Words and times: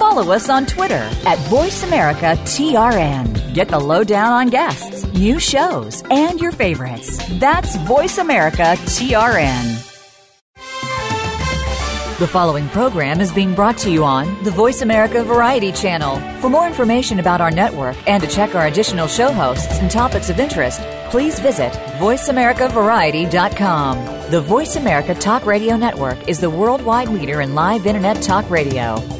follow 0.00 0.32
us 0.32 0.48
on 0.48 0.64
Twitter 0.64 1.06
at 1.26 1.36
VoiceAmericaTRN. 1.50 3.52
Get 3.52 3.68
the 3.68 3.78
lowdown 3.78 4.32
on 4.32 4.48
guests, 4.48 5.04
new 5.12 5.38
shows, 5.38 6.02
and 6.10 6.40
your 6.40 6.52
favorites. 6.52 7.20
That's 7.38 7.76
VoiceAmericaTRN. 7.76 9.86
The 12.18 12.26
following 12.26 12.66
program 12.70 13.20
is 13.20 13.30
being 13.30 13.54
brought 13.54 13.76
to 13.78 13.90
you 13.90 14.04
on 14.04 14.42
the 14.42 14.50
Voice 14.50 14.80
America 14.80 15.22
Variety 15.22 15.70
Channel. 15.70 16.18
For 16.40 16.48
more 16.48 16.66
information 16.66 17.18
about 17.18 17.42
our 17.42 17.50
network 17.50 17.98
and 18.08 18.22
to 18.22 18.28
check 18.28 18.54
our 18.54 18.68
additional 18.68 19.06
show 19.06 19.30
hosts 19.30 19.80
and 19.80 19.90
topics 19.90 20.30
of 20.30 20.40
interest, 20.40 20.80
please 21.10 21.38
visit 21.40 21.74
VoiceAmericaVariety.com. 21.98 24.30
The 24.30 24.40
Voice 24.40 24.76
America 24.76 25.14
Talk 25.14 25.44
Radio 25.44 25.76
Network 25.76 26.26
is 26.26 26.40
the 26.40 26.48
worldwide 26.48 27.08
leader 27.08 27.42
in 27.42 27.54
live 27.54 27.86
Internet 27.86 28.22
talk 28.22 28.48
radio. 28.48 29.19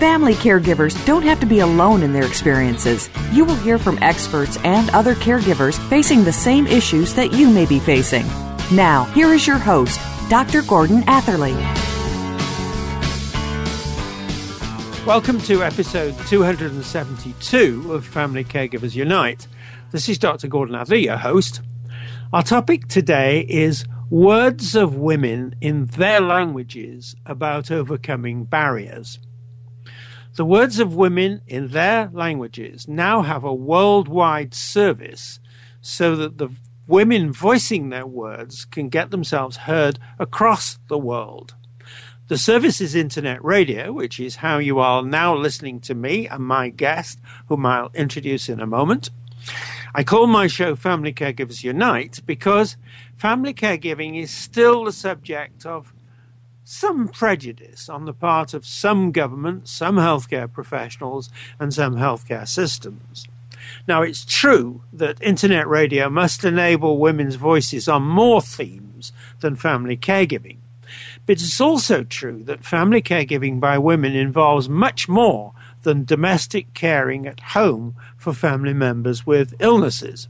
Family 0.00 0.34
caregivers 0.34 1.06
don't 1.06 1.22
have 1.22 1.38
to 1.38 1.46
be 1.46 1.60
alone 1.60 2.02
in 2.02 2.12
their 2.12 2.26
experiences. 2.26 3.08
You 3.30 3.44
will 3.44 3.54
hear 3.54 3.78
from 3.78 3.96
experts 4.02 4.58
and 4.64 4.90
other 4.90 5.14
caregivers 5.14 5.78
facing 5.88 6.24
the 6.24 6.32
same 6.32 6.66
issues 6.66 7.14
that 7.14 7.32
you 7.32 7.48
may 7.48 7.64
be 7.64 7.78
facing. 7.78 8.26
Now, 8.72 9.04
here 9.14 9.32
is 9.32 9.46
your 9.46 9.56
host, 9.56 10.00
Dr. 10.28 10.62
Gordon 10.62 11.04
Atherley. 11.06 11.54
Welcome 15.06 15.38
to 15.42 15.62
episode 15.62 16.18
272 16.26 17.92
of 17.92 18.04
Family 18.04 18.42
Caregivers 18.42 18.96
Unite. 18.96 19.46
This 19.92 20.08
is 20.08 20.18
Dr. 20.18 20.48
Gordon 20.48 20.74
Atherley, 20.74 21.04
your 21.04 21.18
host. 21.18 21.60
Our 22.32 22.42
topic 22.42 22.88
today 22.88 23.46
is 23.48 23.84
words 24.10 24.74
of 24.74 24.96
women 24.96 25.54
in 25.60 25.86
their 25.86 26.20
languages 26.20 27.14
about 27.24 27.70
overcoming 27.70 28.42
barriers. 28.42 29.20
The 30.36 30.44
words 30.44 30.80
of 30.80 30.96
women 30.96 31.42
in 31.46 31.68
their 31.68 32.10
languages 32.12 32.88
now 32.88 33.22
have 33.22 33.44
a 33.44 33.54
worldwide 33.54 34.52
service 34.52 35.38
so 35.80 36.16
that 36.16 36.38
the 36.38 36.48
women 36.88 37.32
voicing 37.32 37.88
their 37.88 38.06
words 38.06 38.64
can 38.64 38.88
get 38.88 39.12
themselves 39.12 39.58
heard 39.58 40.00
across 40.18 40.78
the 40.88 40.98
world. 40.98 41.54
The 42.26 42.36
service 42.36 42.80
is 42.80 42.96
internet 42.96 43.44
radio, 43.44 43.92
which 43.92 44.18
is 44.18 44.36
how 44.36 44.58
you 44.58 44.80
are 44.80 45.04
now 45.04 45.36
listening 45.36 45.78
to 45.82 45.94
me 45.94 46.26
and 46.26 46.42
my 46.42 46.68
guest, 46.68 47.20
whom 47.48 47.64
I'll 47.64 47.92
introduce 47.94 48.48
in 48.48 48.58
a 48.58 48.66
moment. 48.66 49.10
I 49.94 50.02
call 50.02 50.26
my 50.26 50.48
show 50.48 50.74
Family 50.74 51.12
Caregivers 51.12 51.62
Unite 51.62 52.22
because 52.26 52.76
family 53.14 53.54
caregiving 53.54 54.20
is 54.20 54.32
still 54.32 54.84
the 54.84 54.92
subject 54.92 55.64
of 55.64 55.93
some 56.64 57.08
prejudice 57.08 57.88
on 57.90 58.06
the 58.06 58.14
part 58.14 58.54
of 58.54 58.66
some 58.66 59.12
governments, 59.12 59.70
some 59.70 59.96
healthcare 59.96 60.50
professionals, 60.50 61.28
and 61.60 61.72
some 61.72 61.96
healthcare 61.96 62.48
systems. 62.48 63.26
Now, 63.86 64.02
it's 64.02 64.24
true 64.24 64.82
that 64.92 65.22
internet 65.22 65.68
radio 65.68 66.08
must 66.08 66.44
enable 66.44 66.98
women's 66.98 67.34
voices 67.34 67.88
on 67.88 68.02
more 68.02 68.40
themes 68.40 69.12
than 69.40 69.56
family 69.56 69.96
caregiving. 69.96 70.58
But 71.26 71.34
it's 71.34 71.60
also 71.60 72.04
true 72.04 72.42
that 72.44 72.64
family 72.64 73.02
caregiving 73.02 73.60
by 73.60 73.78
women 73.78 74.14
involves 74.14 74.68
much 74.68 75.08
more 75.08 75.52
than 75.82 76.04
domestic 76.04 76.72
caring 76.74 77.26
at 77.26 77.40
home 77.40 77.94
for 78.16 78.32
family 78.32 78.74
members 78.74 79.26
with 79.26 79.54
illnesses. 79.60 80.28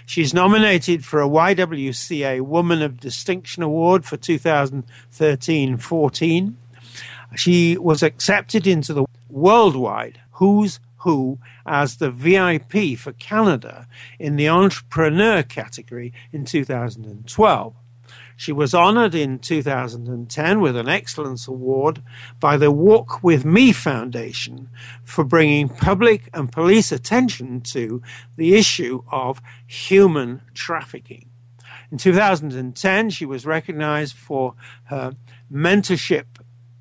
She's 0.05 0.33
nominated 0.33 1.05
for 1.05 1.21
a 1.21 1.29
YWCA 1.29 2.41
Woman 2.41 2.81
of 2.81 2.99
Distinction 2.99 3.63
Award 3.63 4.05
for 4.05 4.17
2013 4.17 5.77
14. 5.77 6.57
She 7.35 7.77
was 7.77 8.03
accepted 8.03 8.67
into 8.67 8.93
the 8.93 9.05
worldwide 9.29 10.19
Who's 10.33 10.79
Who 10.97 11.39
as 11.65 11.97
the 11.97 12.11
VIP 12.11 12.97
for 12.97 13.13
Canada 13.13 13.87
in 14.19 14.35
the 14.35 14.49
Entrepreneur 14.49 15.43
category 15.43 16.11
in 16.33 16.45
2012. 16.45 17.73
She 18.41 18.51
was 18.51 18.73
honored 18.73 19.13
in 19.13 19.37
2010 19.37 20.61
with 20.61 20.75
an 20.75 20.89
Excellence 20.89 21.47
Award 21.47 22.01
by 22.39 22.57
the 22.57 22.71
Walk 22.71 23.21
With 23.21 23.45
Me 23.45 23.71
Foundation 23.71 24.67
for 25.03 25.23
bringing 25.23 25.69
public 25.69 26.27
and 26.33 26.51
police 26.51 26.91
attention 26.91 27.61
to 27.61 28.01
the 28.37 28.55
issue 28.55 29.03
of 29.11 29.43
human 29.67 30.41
trafficking. 30.55 31.29
In 31.91 31.99
2010, 31.99 33.11
she 33.11 33.27
was 33.27 33.45
recognized 33.45 34.15
for 34.15 34.55
her 34.85 35.13
mentorship 35.53 36.25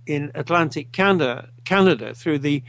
in 0.07 0.33
Atlantic 0.35 0.93
Canada, 0.93 1.51
Canada 1.67 2.15
through 2.15 2.39
the 2.39 2.63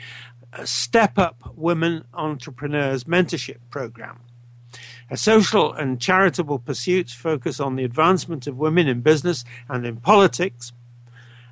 Step 0.65 1.17
Up 1.17 1.53
Women 1.55 2.03
Entrepreneurs 2.13 3.05
Mentorship 3.05 3.59
Program. 3.69 4.19
Her 5.11 5.17
social 5.17 5.73
and 5.73 5.99
charitable 5.99 6.59
pursuits 6.59 7.11
focus 7.11 7.59
on 7.59 7.75
the 7.75 7.83
advancement 7.83 8.47
of 8.47 8.55
women 8.55 8.87
in 8.87 9.01
business 9.01 9.43
and 9.67 9.85
in 9.85 9.97
politics. 9.97 10.71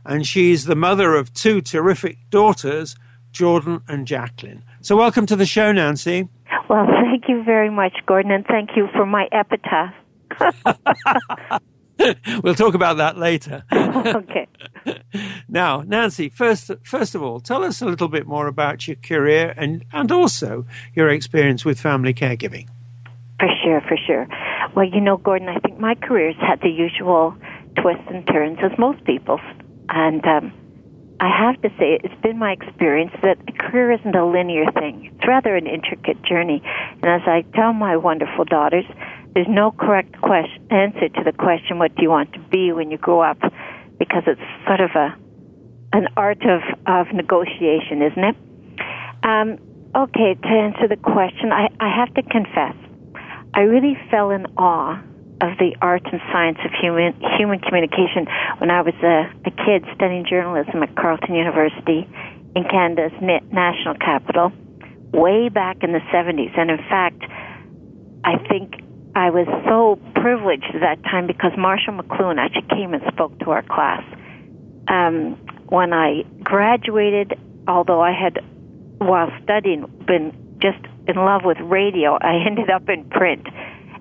And 0.06 0.26
she's 0.26 0.64
the 0.64 0.78
mother 0.78 1.14
of 1.14 1.34
two 1.34 1.60
terrific 1.60 2.20
daughters, 2.30 2.96
Jordan 3.34 3.82
and 3.86 4.08
Jacqueline. 4.08 4.64
So, 4.80 4.96
welcome 4.96 5.26
to 5.26 5.36
the 5.36 5.46
show, 5.46 5.74
Nancy. 5.74 6.30
Well, 6.70 6.88
thank 7.04 7.26
you 7.28 7.44
very 7.44 7.70
much, 7.70 7.98
Gordon, 8.06 8.32
and 8.32 8.46
thank 8.46 8.78
you 8.78 8.88
for 8.96 9.06
my 9.06 9.28
epitaph. 9.34 9.94
we'll 12.42 12.56
talk 12.56 12.76
about 12.76 12.96
that 12.96 13.18
later. 13.18 13.64
okay. 13.74 14.48
Now, 15.50 15.82
Nancy, 15.82 16.30
first 16.30 16.72
first 16.84 17.14
of 17.14 17.22
all, 17.22 17.42
tell 17.42 17.66
us 17.66 17.82
a 17.82 17.86
little 17.86 18.08
bit 18.08 18.26
more 18.26 18.48
about 18.48 18.88
your 18.88 18.96
career 18.96 19.54
and 19.58 19.84
and 19.92 20.14
also 20.14 20.66
your 20.94 21.10
experience 21.10 21.66
with 21.66 21.78
family 21.78 22.14
caregiving. 22.14 22.70
For 23.40 23.48
sure, 23.64 23.82
for 23.82 23.98
sure. 24.06 24.28
Well, 24.76 24.86
you 24.86 25.00
know, 25.00 25.18
Gordon, 25.18 25.48
I 25.48 25.60
think 25.60 25.80
my 25.80 25.96
career's 25.96 26.36
had 26.40 26.60
the 26.62 26.70
usual 26.70 27.36
twists 27.82 28.04
and 28.08 28.28
turns 28.28 28.60
as 28.62 28.78
most 28.78 29.04
people's, 29.06 29.40
and 29.88 30.24
um, 30.26 30.52
I 31.22 31.30
have 31.30 31.62
to 31.62 31.70
say 31.80 32.00
it's 32.04 32.22
been 32.22 32.38
my 32.38 32.52
experience 32.52 33.12
that 33.22 33.38
a 33.48 33.52
career 33.52 33.92
isn't 33.94 34.16
a 34.16 34.26
linear 34.26 34.70
thing. 34.72 35.12
It's 35.14 35.28
rather 35.28 35.56
an 35.56 35.68
intricate 35.68 36.22
journey, 36.24 36.62
and 37.02 37.06
as 37.06 37.22
I 37.28 37.46
tell 37.56 37.72
my 37.72 37.96
wonderful 37.96 38.44
daughters, 38.44 38.86
there's 39.34 39.48
no 39.50 39.72
correct 39.72 40.20
question, 40.22 40.66
answer 40.70 41.08
to 41.08 41.24
the 41.24 41.32
question, 41.32 41.80
"What 41.80 41.96
do 41.96 42.02
you 42.02 42.10
want 42.10 42.34
to 42.34 42.40
be 42.40 42.74
when 42.74 42.92
you 42.92 42.98
grow 42.98 43.22
up?" 43.22 43.40
Because 43.98 44.24
it's 44.28 44.42
sort 44.68 44.82
of 44.82 44.92
a 44.96 45.16
an 45.94 46.08
art 46.18 46.44
of 46.44 46.62
of 46.88 47.14
negotiation, 47.14 48.02
isn't 48.02 48.24
it? 48.24 48.36
Um, 49.24 49.58
okay, 49.96 50.36
to 50.36 50.48
answer 50.48 50.88
the 50.88 50.98
question, 50.98 51.52
I, 51.52 51.70
I 51.80 51.90
have 51.96 52.14
to 52.16 52.24
confess, 52.24 52.76
I 53.54 53.62
really 53.62 53.98
fell 54.10 54.31
in 54.31 54.46
awe 54.57 55.01
of 55.42 55.57
the 55.57 55.75
art 55.81 56.04
and 56.12 56.22
science 56.31 56.57
of 56.66 56.72
human 56.80 57.13
human 57.38 57.60
communication 57.60 58.28
when 58.60 58.69
I 58.69 58.81
was 58.81 58.94
a, 59.01 59.31
a 59.48 59.51
kid 59.51 59.86
studying 59.96 60.25
journalism 60.30 60.84
at 60.84 60.96
Carleton 60.96 61.36
University 61.36 62.07
in 62.56 62.63
Canada's 62.66 63.13
national 63.22 63.96
capital, 63.96 64.51
way 65.13 65.50
back 65.50 65.78
in 65.81 65.94
the 65.94 66.01
70s. 66.13 66.57
And 66.57 66.72
in 66.72 66.78
fact, 66.90 67.24
I 68.24 68.38
think 68.50 68.84
I 69.16 69.30
was 69.30 69.48
so 69.66 70.00
privileged 70.19 70.66
at 70.74 70.81
that 70.81 71.04
time 71.04 71.28
because 71.28 71.52
Marshall 71.57 71.94
McLuhan 71.94 72.38
actually 72.38 72.68
came 72.69 72.94
and 72.94 73.04
spoke 73.13 73.38
to 73.40 73.52
our 73.52 73.63
class. 73.63 74.04
Um, 74.88 75.38
when 75.68 75.94
I 75.94 76.24
graduated, 76.44 77.40
although 77.68 78.02
I 78.02 78.12
had, 78.12 78.40
while 78.98 79.31
studying, 79.44 79.86
been 80.06 80.34
just 80.62 80.80
in 81.10 81.16
love 81.16 81.42
with 81.44 81.58
radio, 81.60 82.18
I 82.22 82.46
ended 82.46 82.70
up 82.70 82.88
in 82.88 83.10
print, 83.10 83.48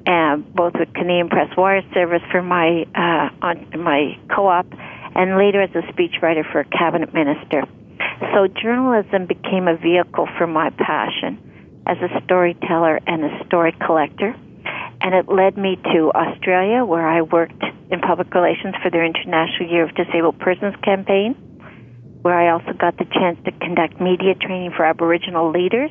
uh, 0.07 0.37
both 0.37 0.75
with 0.79 0.93
Canadian 0.93 1.29
Press 1.29 1.49
Wire 1.57 1.83
Service 1.95 2.23
for 2.31 2.43
my 2.43 2.85
uh, 2.95 3.31
on 3.41 3.83
my 3.83 4.19
co-op, 4.35 4.67
and 5.15 5.39
later 5.39 5.63
as 5.63 5.71
a 5.75 5.83
speechwriter 5.91 6.45
for 6.53 6.61
a 6.61 6.65
cabinet 6.65 7.15
minister. 7.15 7.65
So 8.35 8.47
journalism 8.47 9.27
became 9.27 9.69
a 9.69 9.77
vehicle 9.77 10.29
for 10.37 10.47
my 10.47 10.69
passion 10.71 11.83
as 11.87 11.97
a 11.99 12.21
storyteller 12.25 13.01
and 13.07 13.25
a 13.25 13.45
story 13.47 13.73
collector. 13.87 14.37
And 15.01 15.15
it 15.15 15.29
led 15.33 15.57
me 15.57 15.77
to 15.95 16.13
Australia, 16.13 16.85
where 16.85 17.09
I 17.09 17.23
worked 17.23 17.63
in 17.91 18.01
public 18.01 18.35
relations 18.35 18.75
for 18.83 18.91
their 18.91 19.05
International 19.05 19.71
Year 19.71 19.85
of 19.85 19.95
Disabled 19.95 20.39
Persons 20.41 20.75
campaign, 20.83 21.33
where 22.21 22.35
I 22.35 22.53
also 22.53 22.73
got 22.77 22.99
the 22.99 23.07
chance 23.07 23.39
to 23.47 23.53
conduct 23.53 24.01
media 24.01 24.35
training 24.35 24.73
for 24.77 24.85
Aboriginal 24.85 25.51
leaders 25.51 25.91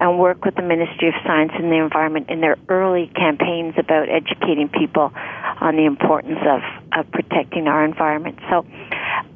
and 0.00 0.18
work 0.18 0.44
with 0.44 0.54
the 0.56 0.62
Ministry 0.62 1.08
of 1.08 1.14
Science 1.24 1.52
and 1.54 1.70
the 1.70 1.76
Environment 1.76 2.28
in 2.30 2.40
their 2.40 2.56
early 2.68 3.12
campaigns 3.14 3.74
about 3.78 4.08
educating 4.08 4.68
people 4.68 5.12
on 5.14 5.76
the 5.76 5.84
importance 5.84 6.40
of, 6.42 6.60
of 6.98 7.10
protecting 7.12 7.68
our 7.68 7.84
environment. 7.84 8.38
So 8.48 8.66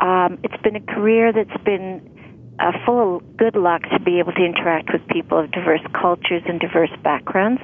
um, 0.00 0.38
it's 0.43 0.61
been 0.62 0.76
a 0.76 0.81
career 0.81 1.32
that's 1.32 1.62
been 1.64 2.11
uh, 2.58 2.72
full 2.87 3.16
of 3.16 3.37
good 3.37 3.56
luck 3.56 3.82
to 3.93 4.00
be 4.00 4.19
able 4.19 4.32
to 4.32 4.44
interact 4.44 4.90
with 4.93 5.06
people 5.08 5.38
of 5.38 5.50
diverse 5.50 5.82
cultures 5.93 6.43
and 6.46 6.58
diverse 6.58 6.90
backgrounds 7.02 7.60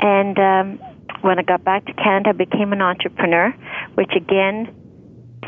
and 0.00 0.38
um, 0.38 0.78
when 1.22 1.38
I 1.38 1.42
got 1.42 1.64
back 1.64 1.86
to 1.86 1.92
Canada, 1.94 2.30
I 2.30 2.32
became 2.32 2.72
an 2.72 2.82
entrepreneur, 2.82 3.50
which 3.94 4.12
again, 4.16 4.68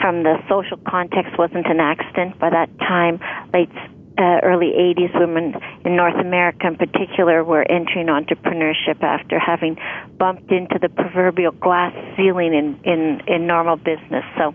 from 0.01 0.23
the 0.23 0.37
social 0.49 0.79
context, 0.89 1.39
wasn't 1.39 1.67
an 1.67 1.81
accident. 1.81 2.39
By 2.39 2.51
that 2.51 2.71
time, 2.79 3.21
late 3.53 3.71
uh, 4.19 4.41
early 4.43 4.73
80s, 4.73 5.19
women 5.19 5.55
in 5.85 5.97
North 5.97 6.17
America 6.19 6.67
in 6.67 6.77
particular 6.77 7.45
were 7.45 7.63
entering 7.71 8.07
entrepreneurship 8.07 9.03
after 9.03 9.39
having 9.39 9.77
bumped 10.19 10.51
into 10.51 10.79
the 10.81 10.89
proverbial 10.89 11.53
glass 11.53 11.93
ceiling 12.17 12.55
in, 12.55 12.81
in, 12.91 13.21
in 13.27 13.47
normal 13.47 13.77
business. 13.77 14.25
So, 14.39 14.55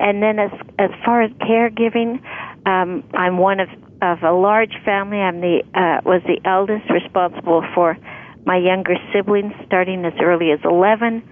and 0.00 0.22
then 0.22 0.38
as 0.38 0.50
as 0.78 0.90
far 1.04 1.22
as 1.22 1.30
caregiving, 1.32 2.20
um, 2.66 3.04
I'm 3.14 3.38
one 3.38 3.60
of 3.60 3.68
of 4.02 4.22
a 4.22 4.32
large 4.32 4.74
family. 4.84 5.18
I'm 5.18 5.40
the 5.40 5.62
uh, 5.74 6.00
was 6.04 6.22
the 6.26 6.40
eldest, 6.44 6.90
responsible 6.90 7.64
for 7.74 7.96
my 8.44 8.58
younger 8.58 8.96
siblings 9.12 9.52
starting 9.66 10.04
as 10.04 10.12
early 10.20 10.50
as 10.50 10.58
11 10.64 11.22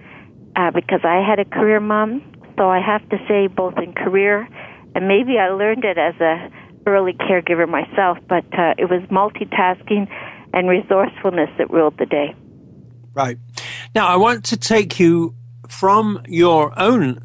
uh, 0.55 0.71
because 0.71 1.01
I 1.03 1.21
had 1.27 1.39
a 1.39 1.45
career 1.45 1.79
mom. 1.79 2.23
So 2.57 2.69
I 2.69 2.79
have 2.79 3.07
to 3.09 3.17
say, 3.27 3.47
both 3.47 3.77
in 3.77 3.93
career 3.93 4.47
and 4.95 5.07
maybe 5.07 5.37
I 5.39 5.49
learned 5.49 5.83
it 5.85 5.97
as 5.97 6.15
a 6.21 6.49
early 6.85 7.13
caregiver 7.13 7.67
myself, 7.67 8.17
but 8.27 8.45
uh, 8.57 8.73
it 8.77 8.89
was 8.89 9.01
multitasking 9.09 10.07
and 10.53 10.69
resourcefulness 10.69 11.49
that 11.57 11.69
ruled 11.69 11.97
the 11.97 12.05
day. 12.05 12.35
Right. 13.13 13.37
Now, 13.93 14.07
I 14.07 14.15
want 14.15 14.43
to 14.45 14.57
take 14.57 14.99
you 14.99 15.35
from 15.67 16.21
your 16.27 16.77
own 16.79 17.19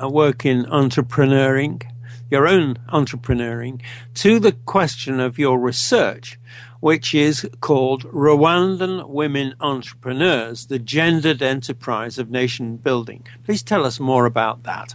uh, 0.00 0.08
work 0.08 0.44
in 0.44 0.64
entrepreneuring, 0.64 1.82
your 2.30 2.46
own 2.46 2.76
entrepreneuring, 2.92 3.80
to 4.14 4.38
the 4.38 4.52
question 4.52 5.20
of 5.20 5.38
your 5.38 5.58
research 5.58 6.38
which 6.80 7.14
is 7.14 7.48
called 7.60 8.04
Rwandan 8.04 9.08
Women 9.08 9.54
Entrepreneurs, 9.60 10.66
the 10.66 10.78
Gendered 10.78 11.42
Enterprise 11.42 12.18
of 12.18 12.30
Nation 12.30 12.76
Building. 12.76 13.26
Please 13.44 13.62
tell 13.62 13.84
us 13.84 13.98
more 13.98 14.26
about 14.26 14.62
that. 14.64 14.94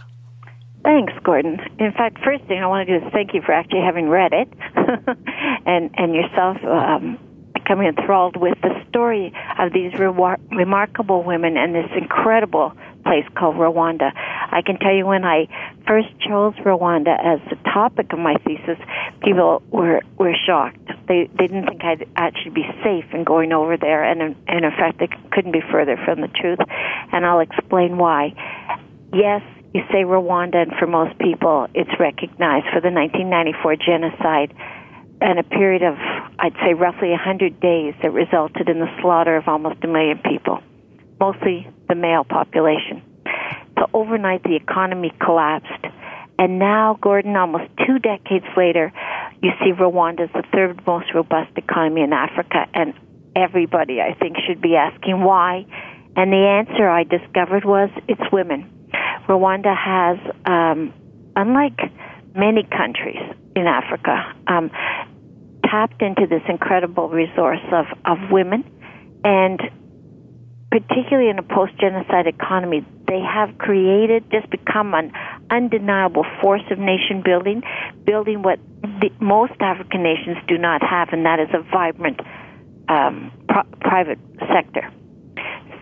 Thanks, 0.84 1.12
Gordon. 1.22 1.60
In 1.78 1.92
fact, 1.92 2.18
first 2.24 2.44
thing 2.44 2.58
I 2.58 2.66
want 2.66 2.88
to 2.88 2.98
do 2.98 3.06
is 3.06 3.12
thank 3.12 3.34
you 3.34 3.42
for 3.42 3.52
actually 3.52 3.82
having 3.82 4.08
read 4.08 4.32
it, 4.32 4.48
and 5.66 5.90
and 5.96 6.14
yourself 6.14 6.56
um, 6.64 7.18
becoming 7.54 7.86
enthralled 7.86 8.36
with 8.36 8.60
the 8.62 8.84
story 8.88 9.32
of 9.58 9.72
these 9.72 9.92
re- 9.94 10.36
remarkable 10.50 11.22
women 11.22 11.56
and 11.56 11.74
this 11.74 11.88
incredible 11.96 12.72
place 13.04 13.24
called 13.36 13.56
Rwanda. 13.56 14.10
I 14.14 14.62
can 14.64 14.78
tell 14.78 14.92
you 14.92 15.06
when 15.06 15.24
I 15.24 15.46
first 15.86 16.08
chose 16.20 16.54
Rwanda 16.64 17.14
as 17.18 17.40
the 17.48 17.56
topic 17.70 18.12
of 18.12 18.18
my 18.18 18.34
thesis, 18.44 18.78
people 19.22 19.62
were 19.70 20.02
were 20.18 20.34
shocked. 20.34 20.90
They 21.06 21.28
they 21.38 21.46
didn't 21.46 21.66
think 21.66 21.84
I'd 21.84 22.08
actually 22.16 22.50
be 22.50 22.66
safe 22.82 23.04
in 23.12 23.22
going 23.22 23.52
over 23.52 23.76
there, 23.76 24.02
and 24.02 24.20
in, 24.20 24.36
and 24.48 24.64
in 24.64 24.70
fact, 24.72 24.98
they 24.98 25.08
couldn't 25.30 25.52
be 25.52 25.62
further 25.70 25.96
from 26.04 26.20
the 26.20 26.28
truth. 26.28 26.58
And 27.12 27.24
I'll 27.24 27.40
explain 27.40 27.98
why. 27.98 28.34
Yes, 29.12 29.42
you 29.74 29.82
say 29.90 30.04
Rwanda, 30.04 30.56
and 30.56 30.72
for 30.78 30.86
most 30.86 31.18
people, 31.18 31.66
it's 31.74 31.90
recognized 31.98 32.66
for 32.72 32.80
the 32.80 32.90
1994 32.90 33.76
genocide 33.76 34.54
and 35.22 35.38
a 35.38 35.44
period 35.44 35.82
of, 35.82 35.94
I'd 36.38 36.54
say, 36.64 36.74
roughly 36.74 37.10
100 37.10 37.60
days 37.60 37.94
that 38.02 38.12
resulted 38.12 38.68
in 38.68 38.80
the 38.80 38.90
slaughter 39.00 39.36
of 39.36 39.48
almost 39.48 39.82
a 39.84 39.86
million 39.86 40.18
people, 40.18 40.60
mostly 41.20 41.68
the 41.88 41.94
male 41.94 42.24
population. 42.24 43.02
So 43.78 43.88
overnight, 43.94 44.42
the 44.42 44.56
economy 44.56 45.12
collapsed. 45.20 45.86
And 46.38 46.58
now, 46.58 46.98
Gordon, 47.00 47.36
almost 47.36 47.70
two 47.86 47.98
decades 47.98 48.46
later, 48.56 48.92
you 49.40 49.50
see 49.60 49.72
Rwanda 49.72 50.24
is 50.24 50.30
the 50.34 50.42
third 50.52 50.84
most 50.86 51.14
robust 51.14 51.56
economy 51.56 52.02
in 52.02 52.12
Africa, 52.12 52.66
and 52.74 52.94
everybody, 53.34 54.00
I 54.00 54.14
think, 54.14 54.36
should 54.46 54.60
be 54.60 54.76
asking 54.76 55.22
why. 55.22 55.64
And 56.16 56.32
the 56.32 56.64
answer 56.68 56.88
I 56.88 57.04
discovered 57.04 57.64
was 57.64 57.90
it's 58.08 58.32
women. 58.32 58.68
Rwanda 59.32 59.74
has, 59.74 60.18
um, 60.44 60.92
unlike 61.34 61.80
many 62.34 62.64
countries 62.64 63.22
in 63.56 63.66
Africa, 63.66 64.34
um, 64.46 64.70
tapped 65.64 66.02
into 66.02 66.26
this 66.28 66.42
incredible 66.48 67.08
resource 67.08 67.64
of, 67.72 67.86
of 68.04 68.18
women 68.30 68.64
and 69.24 69.60
particularly 70.70 71.28
in 71.28 71.38
a 71.38 71.42
post 71.42 71.72
genocide 71.78 72.26
economy, 72.26 72.84
they 73.06 73.20
have 73.20 73.58
created, 73.58 74.24
just 74.30 74.48
become 74.50 74.94
an 74.94 75.12
undeniable 75.50 76.24
force 76.40 76.62
of 76.70 76.78
nation 76.78 77.22
building, 77.22 77.62
building 78.04 78.42
what 78.42 78.58
the, 78.80 79.10
most 79.20 79.52
African 79.60 80.02
nations 80.02 80.38
do 80.48 80.56
not 80.56 80.82
have, 80.82 81.08
and 81.12 81.26
that 81.26 81.40
is 81.40 81.48
a 81.52 81.60
vibrant 81.70 82.20
um, 82.88 83.30
private 83.80 84.18
sector. 84.48 84.90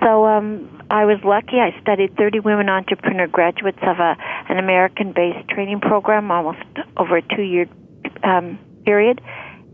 So 0.02 0.26
um, 0.26 0.82
I 0.90 1.04
was 1.04 1.18
lucky. 1.24 1.58
I 1.60 1.78
studied 1.80 2.16
30 2.16 2.40
women 2.40 2.68
entrepreneur 2.68 3.26
graduates 3.26 3.78
of 3.82 3.98
a, 3.98 4.16
an 4.48 4.58
American 4.58 5.12
based 5.12 5.48
training 5.48 5.80
program, 5.80 6.30
almost 6.30 6.58
over 6.96 7.18
a 7.18 7.22
two 7.22 7.42
year 7.42 7.66
um, 8.24 8.58
period, 8.84 9.20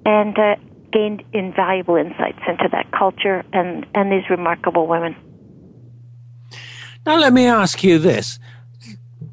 and 0.04 0.36
uh, 0.38 0.56
gained 0.92 1.22
invaluable 1.32 1.96
insights 1.96 2.40
into 2.48 2.68
that 2.72 2.90
culture 2.90 3.44
and, 3.52 3.86
and 3.94 4.10
these 4.10 4.28
remarkable 4.28 4.86
women. 4.86 5.14
Now, 7.04 7.18
let 7.18 7.32
me 7.32 7.46
ask 7.46 7.84
you 7.84 7.98
this. 7.98 8.40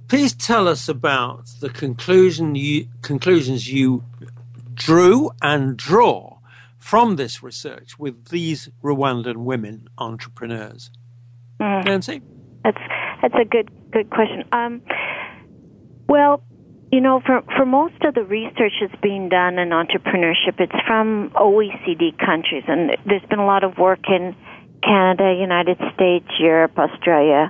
Please 0.08 0.34
tell 0.34 0.68
us 0.68 0.88
about 0.88 1.48
the 1.60 1.70
conclusion 1.70 2.54
you, 2.54 2.88
conclusions 3.02 3.68
you 3.68 4.04
drew 4.76 5.32
and 5.42 5.76
draw 5.76 6.33
from 6.84 7.16
this 7.16 7.42
research 7.42 7.98
with 7.98 8.26
these 8.26 8.70
Rwandan 8.84 9.38
women 9.38 9.88
entrepreneurs. 9.98 10.92
Mm. 11.62 11.86
Nancy? 11.86 12.22
That's, 12.66 12.78
That's 13.22 13.36
a 13.40 13.46
good 13.46 13.70
good 13.92 14.10
question. 14.10 14.44
Um, 14.52 14.82
well, 16.10 16.44
you 16.92 17.00
know, 17.00 17.22
for 17.26 17.42
for 17.56 17.66
most 17.66 17.96
of 18.04 18.16
the 18.16 18.24
research 18.24 18.74
that's 18.82 19.02
being 19.02 19.30
done 19.30 19.58
in 19.60 19.70
entrepreneurship, 19.70 20.60
it's 20.60 20.76
from 20.86 21.32
OECD 21.36 22.18
countries, 22.20 22.64
and 22.68 22.92
there's 23.06 23.26
been 23.30 23.40
a 23.40 23.46
lot 23.46 23.64
of 23.64 23.78
work 23.78 24.04
in 24.10 24.36
Canada, 24.84 25.38
United 25.40 25.78
States, 25.96 26.28
Europe, 26.38 26.78
Australia, 26.78 27.50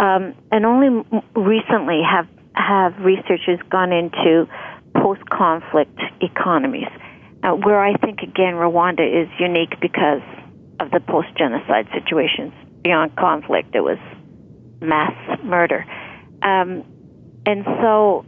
um, 0.00 0.34
and 0.50 0.64
only 0.64 1.04
recently 1.36 2.00
have 2.02 2.26
have 2.54 2.96
researchers 3.04 3.60
gone 3.68 3.92
into 3.92 4.48
post 4.96 5.20
conflict 5.30 6.00
economies, 6.22 6.88
uh, 7.42 7.52
where 7.52 7.80
I 7.80 7.94
think 7.96 8.20
again 8.20 8.54
Rwanda 8.54 9.00
is 9.00 9.28
unique 9.38 9.80
because 9.80 10.22
of 10.78 10.90
the 10.90 11.00
post 11.00 11.28
genocide 11.36 11.88
situations 11.92 12.52
beyond 12.82 13.16
conflict. 13.16 13.74
It 13.74 13.80
was 13.80 13.98
mass 14.80 15.14
murder, 15.42 15.84
um, 16.42 16.84
and 17.46 17.64
so 17.80 18.24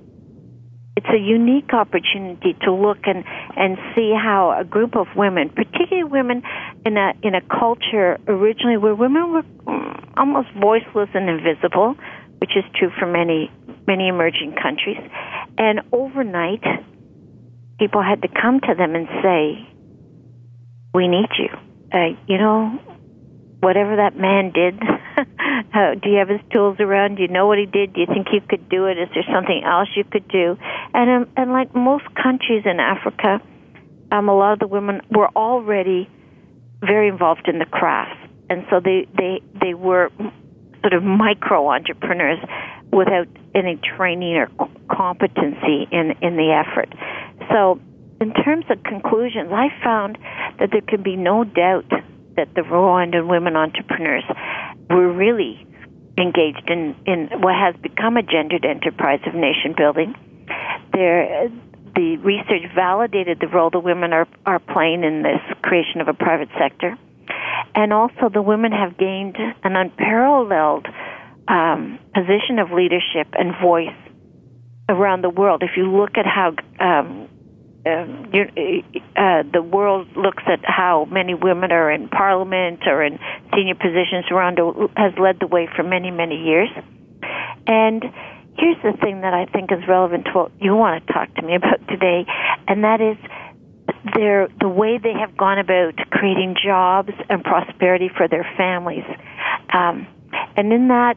it's 0.97 1.07
a 1.09 1.19
unique 1.19 1.73
opportunity 1.73 2.54
to 2.62 2.73
look 2.73 2.99
and 3.04 3.25
and 3.57 3.78
see 3.95 4.12
how 4.12 4.54
a 4.59 4.64
group 4.64 4.97
of 4.97 5.07
women, 5.16 5.49
particularly 5.49 6.04
women 6.04 6.42
in 6.85 6.97
a 6.97 7.12
in 7.23 7.35
a 7.35 7.40
culture 7.40 8.19
originally 8.28 8.76
where 8.76 8.95
women 8.95 9.33
were 9.33 9.42
mm, 9.42 10.12
almost 10.16 10.49
voiceless 10.61 11.09
and 11.14 11.28
invisible, 11.28 11.97
which 12.40 12.57
is 12.57 12.64
true 12.78 12.90
for 12.99 13.07
many 13.07 13.50
many 13.87 14.09
emerging 14.09 14.54
countries, 14.62 14.99
and 15.59 15.81
overnight 15.92 16.62
people 17.79 18.02
had 18.02 18.23
to 18.23 18.29
come 18.29 18.61
to 18.61 18.75
them 18.75 18.95
and 18.95 19.09
say, 19.23 19.69
"We 20.95 21.09
need 21.09 21.29
you." 21.38 21.49
Uh, 21.93 22.17
you 22.26 22.38
know, 22.38 22.79
whatever 23.62 23.97
that 23.97 24.17
man 24.17 24.50
did, 24.50 24.75
how, 25.71 25.95
do 26.02 26.11
you 26.11 26.19
have 26.19 26.29
his 26.29 26.41
tools 26.52 26.79
around? 26.81 27.17
Do 27.17 27.23
you 27.23 27.29
know 27.29 27.47
what 27.47 27.59
he 27.59 27.67
did? 27.67 27.95
Do 27.95 28.00
you 28.00 28.07
think 28.07 28.29
you 28.33 28.41
could 28.41 28.69
do 28.69 28.87
it? 28.87 28.99
Is 28.99 29.09
there 29.14 29.25
something 29.33 29.62
else 29.64 29.88
you 29.97 30.05
could 30.05 30.26
do? 30.29 30.57
And 30.93 31.11
um, 31.11 31.33
and 31.37 31.52
like 31.52 31.75
most 31.75 32.05
countries 32.14 32.64
in 32.64 32.81
Africa, 32.81 33.41
um, 34.11 34.29
a 34.29 34.37
lot 34.37 34.55
of 34.55 34.59
the 34.59 34.67
women 34.67 35.00
were 35.11 35.29
already 35.37 36.11
very 36.81 37.09
involved 37.09 37.47
in 37.47 37.59
the 37.59 37.67
craft, 37.67 38.19
and 38.50 38.67
so 38.69 38.81
they 38.81 39.07
they 39.17 39.41
they 39.61 39.75
were 39.75 40.11
sort 40.81 40.93
of 40.93 41.02
micro 41.05 41.71
entrepreneurs 41.71 42.41
without 42.93 43.29
any 43.55 43.81
training 43.97 44.37
or 44.37 44.49
competency 44.91 45.87
in 45.93 46.14
in 46.21 46.37
the 46.37 46.50
effort. 46.52 46.93
So, 47.51 47.81
in 48.21 48.33
terms 48.33 48.65
of 48.71 48.83
conclusions, 48.85 49.51
I 49.53 49.69
found 49.83 50.19
that 50.59 50.71
there 50.71 50.81
can 50.81 51.03
be 51.03 51.17
no 51.17 51.45
doubt 51.45 51.91
that 52.37 52.55
the 52.55 52.62
Rwandan 52.62 53.29
women 53.29 53.57
entrepreneurs 53.57 54.25
were 54.89 55.12
really 55.12 55.67
engaged 56.17 56.69
in, 56.69 56.95
in 57.07 57.29
what 57.41 57.55
has 57.55 57.75
become 57.83 58.17
a 58.17 58.23
gendered 58.23 58.65
enterprise 58.65 59.21
of 59.27 59.35
nation 59.35 59.75
building. 59.77 60.15
There, 60.93 61.49
the 61.95 62.17
research 62.19 62.71
validated 62.75 63.39
the 63.41 63.49
role 63.49 63.71
the 63.71 63.81
women 63.81 64.12
are, 64.12 64.29
are 64.47 64.59
playing 64.59 65.05
in 65.05 65.23
this 65.23 65.41
creation 65.62 66.01
of 66.01 66.09
a 66.09 66.15
private 66.15 66.49
sector. 66.59 66.97
And 67.75 67.93
also, 67.93 68.29
the 68.33 68.43
women 68.43 68.73
have 68.73 68.99
gained 68.99 69.37
an 69.65 69.77
unparalleled 69.77 70.87
um, 71.49 71.99
position 72.15 72.59
of 72.59 72.71
leadership 72.71 73.29
and 73.33 73.53
voice 73.61 73.97
around 74.89 75.23
the 75.23 75.31
world. 75.31 75.62
If 75.62 75.77
you 75.77 75.91
look 75.91 76.17
at 76.17 76.27
how 76.27 76.55
um, 76.81 77.29
um, 77.85 78.31
uh, 79.17 79.43
the 79.53 79.62
world 79.62 80.07
looks 80.17 80.43
at 80.47 80.61
how 80.65 81.05
many 81.11 81.35
women 81.35 81.73
are 81.73 81.91
in 81.91 82.09
parliament 82.09 82.81
or 82.87 83.03
in 83.03 83.19
senior 83.55 83.75
positions. 83.75 84.27
Rwanda 84.31 84.89
has 84.97 85.12
led 85.19 85.41
the 85.41 85.49
way 85.49 85.69
for 85.75 85.83
many, 85.83 86.11
many 86.11 86.37
years. 86.37 86.69
And 87.67 88.05
here's 88.57 88.81
the 88.83 88.97
thing 89.03 89.23
that 89.23 89.35
I 89.35 89.47
think 89.47 89.73
is 89.73 89.87
relevant 89.89 90.27
to 90.27 90.31
what 90.33 90.53
you 90.61 90.77
want 90.77 91.07
to 91.07 91.12
talk 91.12 91.35
to 91.35 91.43
me 91.43 91.55
about 91.57 91.87
today, 91.89 92.25
and 92.69 92.85
that 92.85 93.01
is 93.01 93.17
their 94.15 94.49
the 94.61 94.69
way 94.69 94.99
they 94.99 95.12
have 95.12 95.37
gone 95.37 95.59
about 95.59 95.97
creating 96.11 96.57
jobs 96.62 97.12
and 97.29 97.43
prosperity 97.43 98.11
for 98.17 98.29
their 98.29 98.49
families. 98.57 99.05
Um, 99.73 100.07
and 100.57 100.73
in 100.73 100.89
that 100.89 101.17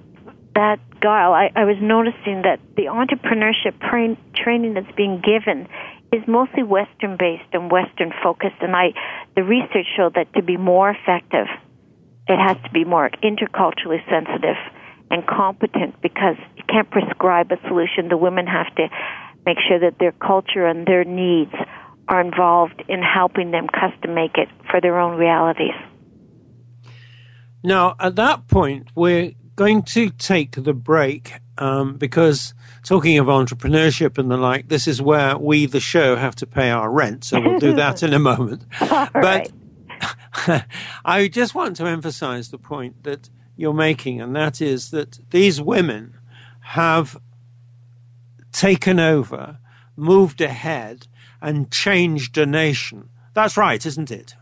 that 0.55 0.79
I, 1.09 1.51
I 1.55 1.65
was 1.65 1.77
noticing 1.81 2.43
that 2.43 2.59
the 2.75 2.83
entrepreneurship 2.83 3.79
tra- 3.79 4.17
training 4.35 4.73
that's 4.73 4.95
being 4.95 5.21
given 5.21 5.67
is 6.11 6.21
mostly 6.27 6.63
Western 6.63 7.17
based 7.17 7.49
and 7.53 7.71
Western 7.71 8.13
focused, 8.23 8.61
and 8.61 8.75
I 8.75 8.93
the 9.35 9.43
research 9.43 9.87
showed 9.97 10.15
that 10.15 10.33
to 10.33 10.43
be 10.43 10.57
more 10.57 10.89
effective, 10.89 11.47
it 12.27 12.37
has 12.37 12.57
to 12.63 12.69
be 12.71 12.85
more 12.85 13.09
interculturally 13.23 14.03
sensitive 14.09 14.57
and 15.11 15.25
competent 15.27 16.01
because 16.01 16.37
you 16.55 16.63
can't 16.67 16.89
prescribe 16.89 17.51
a 17.51 17.57
solution. 17.67 18.09
The 18.09 18.17
women 18.17 18.47
have 18.47 18.73
to 18.75 18.87
make 19.45 19.57
sure 19.67 19.79
that 19.79 19.99
their 19.99 20.11
culture 20.11 20.65
and 20.65 20.87
their 20.87 21.03
needs 21.03 21.53
are 22.07 22.21
involved 22.21 22.83
in 22.87 23.01
helping 23.01 23.51
them 23.51 23.67
custom 23.67 24.13
make 24.13 24.37
it 24.37 24.49
for 24.69 24.79
their 24.79 24.99
own 24.99 25.17
realities. 25.17 25.75
Now, 27.63 27.95
at 27.99 28.15
that 28.17 28.47
point, 28.47 28.89
we're 28.95 29.33
going 29.55 29.83
to 29.83 30.09
take 30.09 30.63
the 30.63 30.73
break 30.73 31.33
um, 31.57 31.95
because 31.95 32.53
talking 32.83 33.17
of 33.17 33.27
entrepreneurship 33.27 34.17
and 34.17 34.29
the 34.29 34.37
like, 34.37 34.67
this 34.67 34.87
is 34.87 35.01
where 35.01 35.37
we, 35.37 35.65
the 35.65 35.79
show, 35.79 36.15
have 36.15 36.35
to 36.35 36.45
pay 36.45 36.69
our 36.69 36.91
rent. 36.91 37.23
So 37.23 37.39
we'll 37.39 37.59
do 37.59 37.73
that 37.73 38.03
in 38.03 38.13
a 38.13 38.19
moment. 38.19 38.65
but 38.79 39.51
I 41.05 41.27
just 41.27 41.55
want 41.55 41.75
to 41.77 41.85
emphasize 41.85 42.49
the 42.49 42.57
point 42.57 43.03
that 43.03 43.29
you're 43.55 43.73
making, 43.73 44.21
and 44.21 44.35
that 44.35 44.61
is 44.61 44.91
that 44.91 45.19
these 45.31 45.61
women 45.61 46.15
have 46.59 47.17
taken 48.51 48.99
over, 48.99 49.59
moved 49.95 50.41
ahead, 50.41 51.07
and 51.41 51.71
changed 51.71 52.37
a 52.37 52.45
nation. 52.45 53.09
That's 53.33 53.57
right, 53.57 53.85
isn't 53.85 54.11
it? 54.11 54.35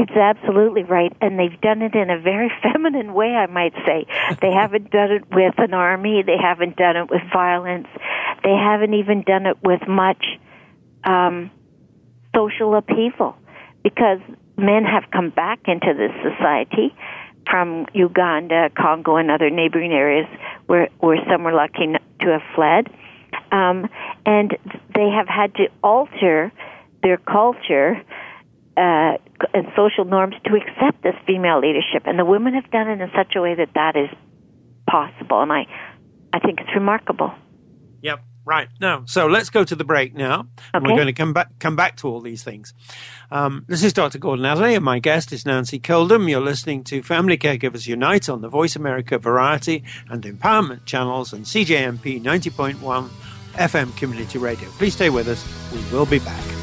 It's 0.00 0.12
absolutely 0.12 0.82
right, 0.82 1.14
and 1.20 1.38
they've 1.38 1.60
done 1.60 1.82
it 1.82 1.94
in 1.94 2.08
a 2.08 2.18
very 2.18 2.50
feminine 2.62 3.12
way, 3.12 3.34
I 3.34 3.44
might 3.44 3.74
say. 3.84 4.06
They 4.40 4.50
haven't 4.50 4.90
done 4.90 5.12
it 5.12 5.30
with 5.30 5.52
an 5.58 5.74
army, 5.74 6.22
they 6.24 6.38
haven't 6.40 6.76
done 6.76 6.96
it 6.96 7.10
with 7.10 7.20
violence, 7.30 7.86
they 8.42 8.54
haven't 8.54 8.94
even 8.94 9.22
done 9.22 9.44
it 9.44 9.58
with 9.62 9.86
much 9.86 10.24
um, 11.04 11.50
social 12.34 12.74
upheaval, 12.76 13.36
because 13.82 14.20
men 14.56 14.84
have 14.84 15.04
come 15.12 15.28
back 15.28 15.60
into 15.66 15.92
this 15.92 16.12
society 16.22 16.96
from 17.50 17.84
Uganda, 17.92 18.70
Congo, 18.74 19.16
and 19.16 19.30
other 19.30 19.50
neighboring 19.50 19.92
areas 19.92 20.26
where, 20.64 20.88
where 21.00 21.18
some 21.30 21.44
were 21.44 21.52
lucky 21.52 21.92
to 22.20 22.26
have 22.26 22.42
fled. 22.54 22.88
Um, 23.52 23.86
and 24.24 24.56
they 24.94 25.10
have 25.10 25.28
had 25.28 25.54
to 25.56 25.66
alter 25.82 26.52
their 27.02 27.18
culture 27.18 28.00
uh, 28.78 29.18
and 29.54 29.66
social 29.76 30.04
norms 30.04 30.34
to 30.44 30.54
accept 30.54 31.02
this 31.02 31.14
female 31.26 31.60
leadership, 31.60 32.02
and 32.06 32.18
the 32.18 32.24
women 32.24 32.54
have 32.54 32.70
done 32.70 32.88
it 32.88 33.00
in 33.00 33.10
such 33.16 33.34
a 33.36 33.40
way 33.40 33.54
that 33.54 33.70
that 33.74 33.96
is 33.96 34.08
possible, 34.88 35.42
and 35.42 35.52
I, 35.52 35.66
I 36.32 36.38
think 36.40 36.60
it's 36.60 36.74
remarkable. 36.74 37.32
Yep. 38.02 38.20
Right. 38.44 38.68
No. 38.80 39.02
So 39.06 39.26
let's 39.26 39.50
go 39.50 39.64
to 39.64 39.76
the 39.76 39.84
break 39.84 40.14
now. 40.14 40.46
And 40.72 40.84
we're 40.84 40.94
going 40.94 41.06
to 41.06 41.12
come 41.12 41.32
back 41.32 41.58
come 41.58 41.76
back 41.76 41.96
to 41.98 42.08
all 42.08 42.20
these 42.20 42.42
things. 42.42 42.72
Um, 43.30 43.64
this 43.68 43.84
is 43.84 43.92
Dr. 43.92 44.18
Gordon 44.18 44.44
Atherley, 44.44 44.74
and 44.74 44.84
my 44.84 44.98
guest 44.98 45.32
is 45.32 45.44
Nancy 45.44 45.78
Coldham. 45.78 46.28
You're 46.28 46.40
listening 46.40 46.82
to 46.84 47.02
Family 47.02 47.36
Caregivers 47.36 47.86
Unite 47.86 48.28
on 48.28 48.40
the 48.40 48.48
Voice 48.48 48.76
America 48.76 49.18
Variety 49.18 49.84
and 50.08 50.22
Empowerment 50.22 50.84
channels 50.86 51.32
and 51.32 51.44
CJMP 51.44 52.22
90.1 52.22 53.08
FM 53.54 53.96
Community 53.96 54.38
Radio. 54.38 54.68
Please 54.70 54.94
stay 54.94 55.10
with 55.10 55.28
us. 55.28 55.46
We 55.72 55.80
will 55.92 56.06
be 56.06 56.18
back. 56.18 56.59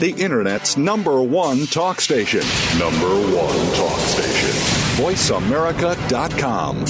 The 0.00 0.10
Internet's 0.10 0.76
number 0.76 1.22
one 1.22 1.66
talk 1.66 2.00
station. 2.00 2.42
Number 2.78 3.08
one 3.08 3.74
talk 3.74 3.98
station. 4.00 4.50
VoiceAmerica.com. 5.02 6.84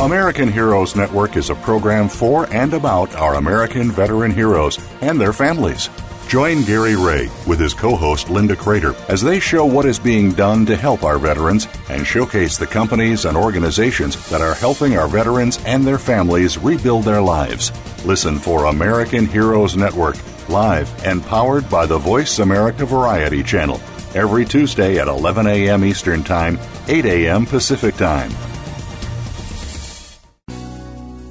American 0.00 0.52
Heroes 0.52 0.94
Network 0.94 1.36
is 1.36 1.50
a 1.50 1.56
program 1.56 2.08
for 2.08 2.46
and 2.54 2.72
about 2.72 3.14
our 3.16 3.34
American 3.34 3.90
veteran 3.90 4.30
heroes 4.30 4.78
and 5.00 5.20
their 5.20 5.32
families. 5.32 5.90
Join 6.28 6.62
Gary 6.64 6.94
Ray 6.94 7.30
with 7.46 7.58
his 7.58 7.72
co 7.72 7.96
host 7.96 8.28
Linda 8.28 8.54
Crater 8.54 8.94
as 9.08 9.22
they 9.22 9.40
show 9.40 9.64
what 9.64 9.86
is 9.86 9.98
being 9.98 10.32
done 10.32 10.66
to 10.66 10.76
help 10.76 11.02
our 11.02 11.18
veterans 11.18 11.66
and 11.88 12.06
showcase 12.06 12.58
the 12.58 12.66
companies 12.66 13.24
and 13.24 13.34
organizations 13.34 14.28
that 14.28 14.42
are 14.42 14.52
helping 14.52 14.98
our 14.98 15.08
veterans 15.08 15.58
and 15.64 15.86
their 15.86 15.96
families 15.98 16.58
rebuild 16.58 17.04
their 17.04 17.22
lives. 17.22 17.72
Listen 18.04 18.38
for 18.38 18.66
American 18.66 19.24
Heroes 19.24 19.74
Network, 19.74 20.16
live 20.50 20.92
and 21.06 21.24
powered 21.24 21.68
by 21.70 21.86
the 21.86 21.96
Voice 21.96 22.40
America 22.40 22.84
Variety 22.84 23.42
Channel, 23.42 23.80
every 24.14 24.44
Tuesday 24.44 24.98
at 24.98 25.08
11 25.08 25.46
a.m. 25.46 25.82
Eastern 25.82 26.22
Time, 26.22 26.58
8 26.88 27.06
a.m. 27.06 27.46
Pacific 27.46 27.96
Time. 27.96 28.30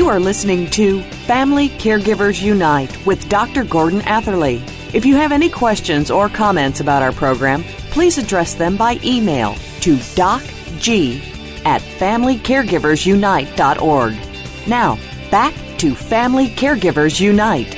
You 0.00 0.08
are 0.08 0.18
listening 0.18 0.64
to 0.70 1.02
Family 1.26 1.68
Caregivers 1.68 2.40
Unite 2.40 3.04
with 3.04 3.28
Dr. 3.28 3.64
Gordon 3.64 4.00
Atherley. 4.06 4.62
If 4.94 5.04
you 5.04 5.16
have 5.16 5.30
any 5.30 5.50
questions 5.50 6.10
or 6.10 6.30
comments 6.30 6.80
about 6.80 7.02
our 7.02 7.12
program, 7.12 7.64
please 7.90 8.16
address 8.16 8.54
them 8.54 8.78
by 8.78 8.98
email 9.04 9.56
to 9.82 9.96
docg 10.16 11.20
at 11.66 11.82
familycaregiversunite.org. 11.82 14.14
Now, 14.66 14.98
back 15.30 15.52
to 15.80 15.94
Family 15.94 16.48
Caregivers 16.48 17.20
Unite. 17.20 17.74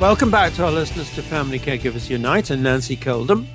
Welcome 0.00 0.30
back 0.30 0.54
to 0.54 0.64
our 0.64 0.72
listeners 0.72 1.14
to 1.14 1.22
Family 1.22 1.58
Caregivers 1.58 2.08
Unite 2.08 2.48
and 2.48 2.62
Nancy 2.62 2.96
Coldham. 2.96 3.46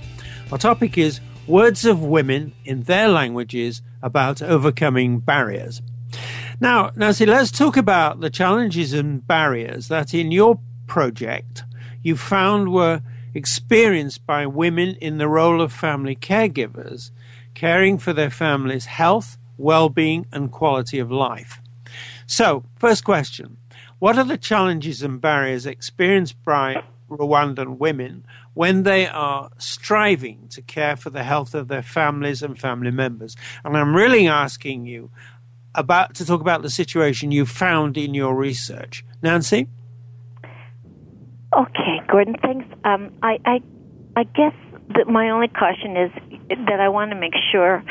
Our 0.51 0.59
topic 0.59 0.99
is 0.99 1.21
words 1.47 1.85
of 1.85 2.03
women 2.03 2.53
in 2.65 2.83
their 2.83 3.07
languages 3.07 3.81
about 4.01 4.41
overcoming 4.41 5.19
barriers. 5.19 5.81
Now, 6.59 6.91
Nancy, 6.95 7.25
let's 7.25 7.51
talk 7.51 7.77
about 7.77 8.19
the 8.19 8.29
challenges 8.29 8.93
and 8.93 9.25
barriers 9.25 9.87
that 9.87 10.13
in 10.13 10.31
your 10.31 10.59
project 10.87 11.63
you 12.01 12.17
found 12.17 12.73
were 12.73 13.01
experienced 13.33 14.25
by 14.25 14.45
women 14.45 14.95
in 15.01 15.17
the 15.17 15.27
role 15.27 15.61
of 15.61 15.71
family 15.71 16.15
caregivers, 16.15 17.11
caring 17.53 17.97
for 17.97 18.13
their 18.13 18.29
family's 18.29 18.85
health, 18.85 19.37
well 19.57 19.89
being, 19.89 20.25
and 20.31 20.51
quality 20.51 20.99
of 20.99 21.11
life. 21.11 21.61
So, 22.25 22.63
first 22.75 23.03
question 23.03 23.57
What 23.99 24.17
are 24.17 24.23
the 24.23 24.37
challenges 24.37 25.01
and 25.01 25.21
barriers 25.21 25.65
experienced 25.65 26.43
by 26.43 26.83
Rwandan 27.09 27.77
women 27.77 28.25
when 28.57 28.81
they 28.81 29.07
are 29.07 29.51
striving 29.59 30.47
to 30.49 30.63
care 30.63 30.95
for 30.95 31.11
the 31.11 31.21
health 31.21 31.53
of 31.53 31.67
their 31.67 31.83
families 31.83 32.41
and 32.41 32.59
family 32.59 32.89
members? 32.89 33.35
And 33.63 33.77
I'm 33.77 33.95
really 33.95 34.27
asking 34.27 34.87
you 34.87 35.11
about 35.75 36.15
to 36.15 36.25
talk 36.25 36.41
about 36.41 36.63
the 36.63 36.69
situation 36.71 37.31
you 37.31 37.45
found 37.45 37.97
in 37.97 38.15
your 38.15 38.33
research. 38.33 39.05
Nancy? 39.21 39.67
Okay, 41.55 42.01
Gordon, 42.09 42.35
thanks. 42.41 42.65
Um, 42.83 43.13
I, 43.21 43.37
I, 43.45 43.61
I 44.15 44.23
guess 44.23 44.55
that 44.95 45.07
my 45.07 45.29
only 45.29 45.49
caution 45.49 45.95
is 45.95 46.11
that 46.65 46.79
I 46.79 46.89
want 46.89 47.11
to 47.11 47.15
make 47.15 47.35
sure 47.51 47.83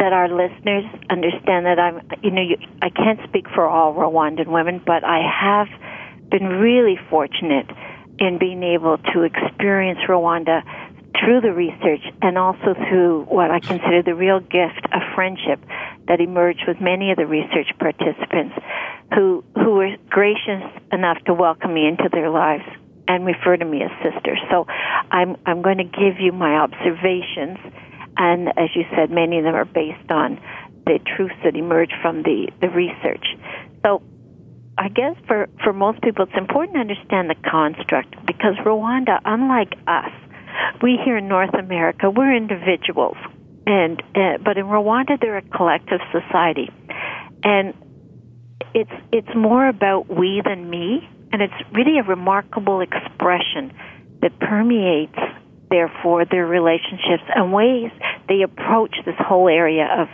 that 0.00 0.12
our 0.12 0.28
listeners 0.28 0.84
understand 1.08 1.66
that 1.66 1.78
I'm, 1.78 2.00
you 2.24 2.32
know, 2.32 2.42
you, 2.42 2.56
I 2.82 2.90
can't 2.90 3.20
speak 3.28 3.46
for 3.54 3.68
all 3.68 3.94
Rwandan 3.94 4.48
women, 4.48 4.82
but 4.84 5.04
I 5.04 5.20
have 5.22 5.68
been 6.30 6.46
really 6.46 6.98
fortunate 7.08 7.66
in 8.18 8.38
being 8.38 8.62
able 8.62 8.98
to 8.98 9.22
experience 9.22 10.00
Rwanda 10.08 10.62
through 11.18 11.40
the 11.40 11.52
research 11.52 12.02
and 12.22 12.38
also 12.38 12.74
through 12.74 13.24
what 13.24 13.50
I 13.50 13.60
consider 13.60 14.02
the 14.02 14.14
real 14.14 14.40
gift 14.40 14.86
of 14.92 15.02
friendship 15.14 15.60
that 16.06 16.20
emerged 16.20 16.64
with 16.66 16.80
many 16.80 17.10
of 17.10 17.16
the 17.16 17.26
research 17.26 17.68
participants 17.78 18.54
who 19.14 19.44
who 19.54 19.74
were 19.74 19.96
gracious 20.08 20.62
enough 20.92 21.18
to 21.26 21.34
welcome 21.34 21.74
me 21.74 21.86
into 21.86 22.08
their 22.12 22.30
lives 22.30 22.64
and 23.08 23.24
refer 23.24 23.56
to 23.56 23.64
me 23.64 23.82
as 23.82 23.90
sister. 24.02 24.36
So 24.50 24.66
I'm 25.10 25.36
I'm 25.46 25.62
going 25.62 25.78
to 25.78 25.84
give 25.84 26.20
you 26.20 26.32
my 26.32 26.56
observations 26.56 27.58
and 28.16 28.48
as 28.48 28.70
you 28.74 28.84
said 28.94 29.10
many 29.10 29.38
of 29.38 29.44
them 29.44 29.54
are 29.54 29.64
based 29.64 30.10
on 30.10 30.40
the 30.86 30.98
truths 31.16 31.34
that 31.44 31.56
emerge 31.56 31.92
from 32.00 32.22
the 32.22 32.50
the 32.60 32.68
research. 32.68 33.26
So 33.82 34.02
I 34.78 34.88
guess 34.88 35.16
for 35.26 35.48
for 35.64 35.72
most 35.72 36.00
people 36.02 36.24
it's 36.24 36.38
important 36.38 36.76
to 36.76 36.80
understand 36.80 37.28
the 37.28 37.34
construct 37.34 38.14
because 38.24 38.54
Rwanda 38.64 39.20
unlike 39.24 39.74
us 39.88 40.12
we 40.82 40.98
here 41.04 41.16
in 41.16 41.26
North 41.26 41.54
America 41.54 42.10
we're 42.10 42.34
individuals. 42.34 43.16
And 43.66 44.00
uh, 44.14 44.38
but 44.42 44.56
in 44.56 44.66
Rwanda 44.66 45.20
they're 45.20 45.38
a 45.38 45.42
collective 45.42 46.00
society. 46.12 46.70
And 47.42 47.74
it's 48.72 48.90
it's 49.10 49.34
more 49.34 49.68
about 49.68 50.08
we 50.08 50.42
than 50.44 50.70
me, 50.70 51.08
and 51.32 51.42
it's 51.42 51.60
really 51.72 51.98
a 51.98 52.04
remarkable 52.04 52.80
expression 52.80 53.76
that 54.22 54.38
permeates, 54.38 55.18
therefore, 55.70 56.24
their 56.24 56.46
relationships 56.46 57.24
and 57.34 57.52
ways 57.52 57.90
they 58.28 58.42
approach 58.42 58.94
this 59.04 59.16
whole 59.18 59.48
area 59.48 59.86
of 59.86 60.08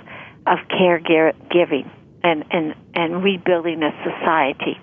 of 0.47 0.59
caregiving 0.69 1.91
and 2.25 2.45
and 2.51 2.75
and 2.95 3.23
rebuilding 3.23 3.83
a 3.83 3.93
society. 4.03 4.81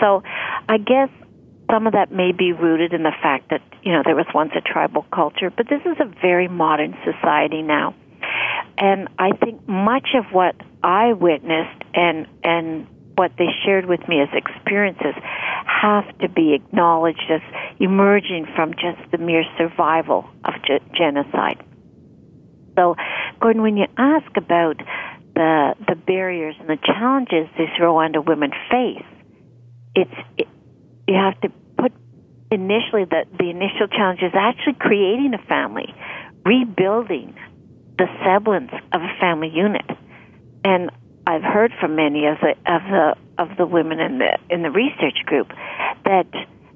So, 0.00 0.22
I 0.68 0.78
guess 0.78 1.10
some 1.70 1.86
of 1.86 1.92
that 1.92 2.10
may 2.10 2.32
be 2.32 2.52
rooted 2.52 2.92
in 2.92 3.02
the 3.02 3.12
fact 3.22 3.50
that 3.50 3.62
you 3.82 3.92
know 3.92 4.02
there 4.04 4.16
was 4.16 4.26
once 4.34 4.52
a 4.56 4.60
tribal 4.60 5.04
culture, 5.14 5.50
but 5.50 5.68
this 5.68 5.82
is 5.84 5.96
a 6.00 6.06
very 6.20 6.48
modern 6.48 6.96
society 7.04 7.62
now. 7.62 7.94
And 8.78 9.08
I 9.18 9.32
think 9.32 9.68
much 9.68 10.08
of 10.14 10.24
what 10.32 10.56
I 10.82 11.12
witnessed 11.12 11.82
and 11.94 12.26
and 12.42 12.86
what 13.16 13.32
they 13.36 13.48
shared 13.64 13.86
with 13.86 14.06
me 14.08 14.20
as 14.20 14.28
experiences 14.32 15.14
have 15.66 16.06
to 16.20 16.28
be 16.28 16.54
acknowledged 16.54 17.24
as 17.30 17.40
emerging 17.80 18.46
from 18.54 18.72
just 18.74 19.10
the 19.10 19.18
mere 19.18 19.44
survival 19.58 20.24
of 20.44 20.54
ge- 20.62 20.96
genocide. 20.96 21.62
So, 22.76 22.94
Gordon, 23.40 23.62
when 23.62 23.76
you 23.76 23.86
ask 23.96 24.36
about 24.36 24.80
the 25.38 25.74
the 25.86 25.94
barriers 25.94 26.56
and 26.58 26.68
the 26.68 26.76
challenges 26.84 27.48
these 27.56 27.68
Rwanda 27.80 28.26
women 28.26 28.50
face, 28.70 29.06
it's 29.94 30.18
it, 30.36 30.48
you 31.06 31.14
have 31.14 31.40
to 31.42 31.48
put 31.78 31.92
initially 32.50 33.04
that 33.04 33.26
the 33.38 33.48
initial 33.48 33.86
challenge 33.86 34.20
is 34.20 34.32
actually 34.34 34.74
creating 34.74 35.32
a 35.34 35.42
family, 35.46 35.94
rebuilding 36.44 37.36
the 37.98 38.06
semblance 38.24 38.72
of 38.92 39.00
a 39.00 39.14
family 39.20 39.48
unit, 39.48 39.86
and 40.64 40.90
I've 41.24 41.42
heard 41.42 41.72
from 41.80 41.94
many 41.94 42.26
of 42.26 42.38
the 42.40 42.50
of 42.66 42.82
the 42.90 43.14
of 43.38 43.56
the 43.56 43.66
women 43.66 44.00
in 44.00 44.18
the 44.18 44.38
in 44.50 44.62
the 44.62 44.70
research 44.70 45.22
group 45.24 45.52
that 46.04 46.26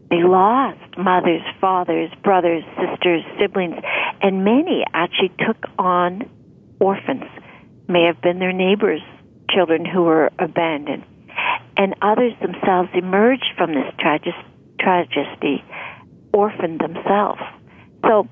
they 0.08 0.22
lost 0.22 0.78
mothers, 0.96 1.42
fathers, 1.60 2.12
brothers, 2.22 2.62
sisters, 2.78 3.24
siblings, 3.40 3.74
and 4.20 4.44
many 4.44 4.84
actually 4.94 5.32
took 5.44 5.56
on 5.80 6.30
orphans. 6.78 7.24
May 7.88 8.04
have 8.06 8.20
been 8.20 8.38
their 8.38 8.52
neighbors' 8.52 9.02
children 9.50 9.84
who 9.84 10.02
were 10.02 10.30
abandoned, 10.38 11.04
and 11.76 11.94
others 12.00 12.32
themselves 12.40 12.88
emerged 12.94 13.52
from 13.56 13.74
this 13.74 13.92
tragedy, 13.98 14.36
tragedy 14.80 15.64
orphaned 16.32 16.80
themselves. 16.80 17.40
So, 18.06 18.28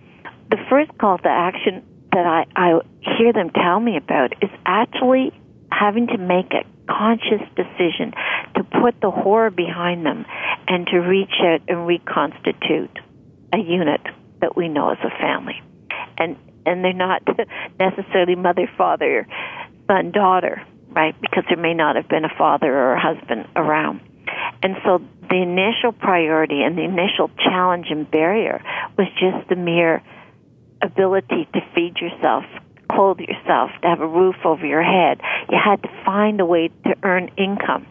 the 0.51 0.59
first 0.69 0.91
call 0.99 1.19
to 1.19 1.29
action 1.29 1.85
that 2.13 2.27
I, 2.27 2.47
I 2.57 2.81
hear 3.19 3.33
them 3.33 3.51
tell 3.51 3.79
me 3.79 3.97
about 3.97 4.33
is 4.43 4.51
actually 4.67 5.33
having 5.71 6.09
to 6.09 6.19
make 6.19 6.53
a 6.53 6.65
conscious 6.91 7.47
decision 7.55 8.13
to 8.57 8.65
put 8.65 9.01
the 9.01 9.11
horror 9.11 9.51
behind 9.51 10.05
them 10.05 10.27
and 10.67 10.87
to 10.89 10.99
reach 10.99 11.35
out 11.43 11.61
and 11.69 11.87
reconstitute 11.87 12.99
a 13.53 13.59
unit 13.59 14.01
that 14.41 14.57
we 14.57 14.69
know 14.69 14.91
as 14.91 14.99
a 15.05 15.11
family. 15.19 15.63
And 16.19 16.37
and 16.66 16.85
they're 16.85 16.92
not 16.92 17.23
necessarily 17.79 18.35
mother, 18.35 18.70
father, 18.77 19.27
son, 19.87 20.11
daughter, 20.11 20.62
right? 20.90 21.18
Because 21.20 21.44
there 21.49 21.59
may 21.59 21.75
not 21.75 21.96
have 21.96 22.09
been 22.09 22.25
a 22.25 22.35
father 22.37 22.73
or 22.73 22.94
a 22.94 23.01
husband 23.01 23.46
around. 23.57 24.01
And 24.62 24.77
so 24.85 25.03
the 25.29 25.42
initial 25.42 25.92
priority 25.92 26.62
and 26.62 26.77
the 26.77 26.85
initial 26.85 27.31
challenge 27.38 27.87
and 27.90 28.11
barrier 28.11 28.62
was 28.99 29.09
just 29.18 29.49
the 29.49 29.57
mere 29.57 30.03
ability 30.83 31.49
to 31.53 31.61
feed 31.75 31.96
yourself, 31.96 32.44
clothe 32.90 33.20
yourself, 33.20 33.70
to 33.83 33.88
have 33.88 34.01
a 34.01 34.07
roof 34.07 34.37
over 34.44 34.66
your 34.66 34.83
head. 34.83 35.20
You 35.51 35.59
had 35.62 35.83
to 35.83 35.88
find 36.05 36.40
a 36.40 36.46
way 36.46 36.68
to 36.85 36.94
earn 37.03 37.31
income. 37.37 37.87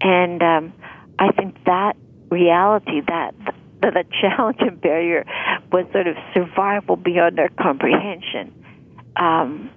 And 0.00 0.42
um, 0.42 0.72
I 1.18 1.30
think 1.32 1.62
that 1.64 1.96
reality, 2.30 3.00
that 3.06 3.34
the, 3.82 3.90
the 3.90 4.04
challenge 4.20 4.58
and 4.60 4.80
barrier 4.80 5.24
was 5.72 5.86
sort 5.92 6.06
of 6.06 6.16
survival 6.34 6.96
beyond 6.96 7.38
our 7.38 7.48
comprehension. 7.60 8.52
Um, 9.16 9.70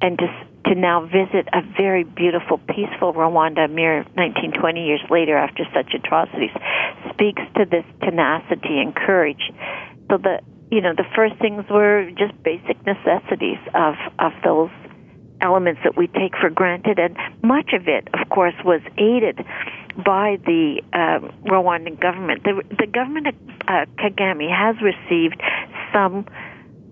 and 0.00 0.18
to, 0.18 0.26
to 0.66 0.74
now 0.74 1.06
visit 1.06 1.48
a 1.52 1.62
very 1.76 2.04
beautiful, 2.04 2.58
peaceful 2.58 3.14
Rwanda 3.14 3.70
mere 3.70 4.04
19, 4.16 4.52
20 4.52 4.84
years 4.84 5.00
later 5.10 5.36
after 5.36 5.64
such 5.72 5.94
atrocities 5.94 6.50
speaks 7.12 7.42
to 7.56 7.64
this 7.64 7.84
tenacity 8.00 8.78
and 8.80 8.94
courage. 8.94 9.50
So 10.10 10.18
the 10.18 10.40
you 10.70 10.80
know 10.80 10.92
the 10.94 11.06
first 11.14 11.36
things 11.36 11.64
were 11.70 12.10
just 12.18 12.34
basic 12.42 12.76
necessities 12.84 13.58
of 13.74 13.94
of 14.18 14.32
those 14.42 14.70
elements 15.40 15.80
that 15.84 15.96
we 15.96 16.08
take 16.08 16.36
for 16.40 16.50
granted, 16.50 16.98
and 16.98 17.16
much 17.42 17.72
of 17.72 17.88
it, 17.88 18.08
of 18.14 18.28
course, 18.28 18.54
was 18.64 18.80
aided 18.98 19.44
by 19.96 20.38
the 20.44 20.82
uh, 20.92 21.20
Rwandan 21.48 22.00
government. 22.00 22.44
The, 22.44 22.62
the 22.76 22.86
government 22.86 23.28
of 23.28 23.34
uh, 23.68 23.86
Kagame 23.98 24.50
has 24.50 24.76
received 24.82 25.40
some 25.92 26.26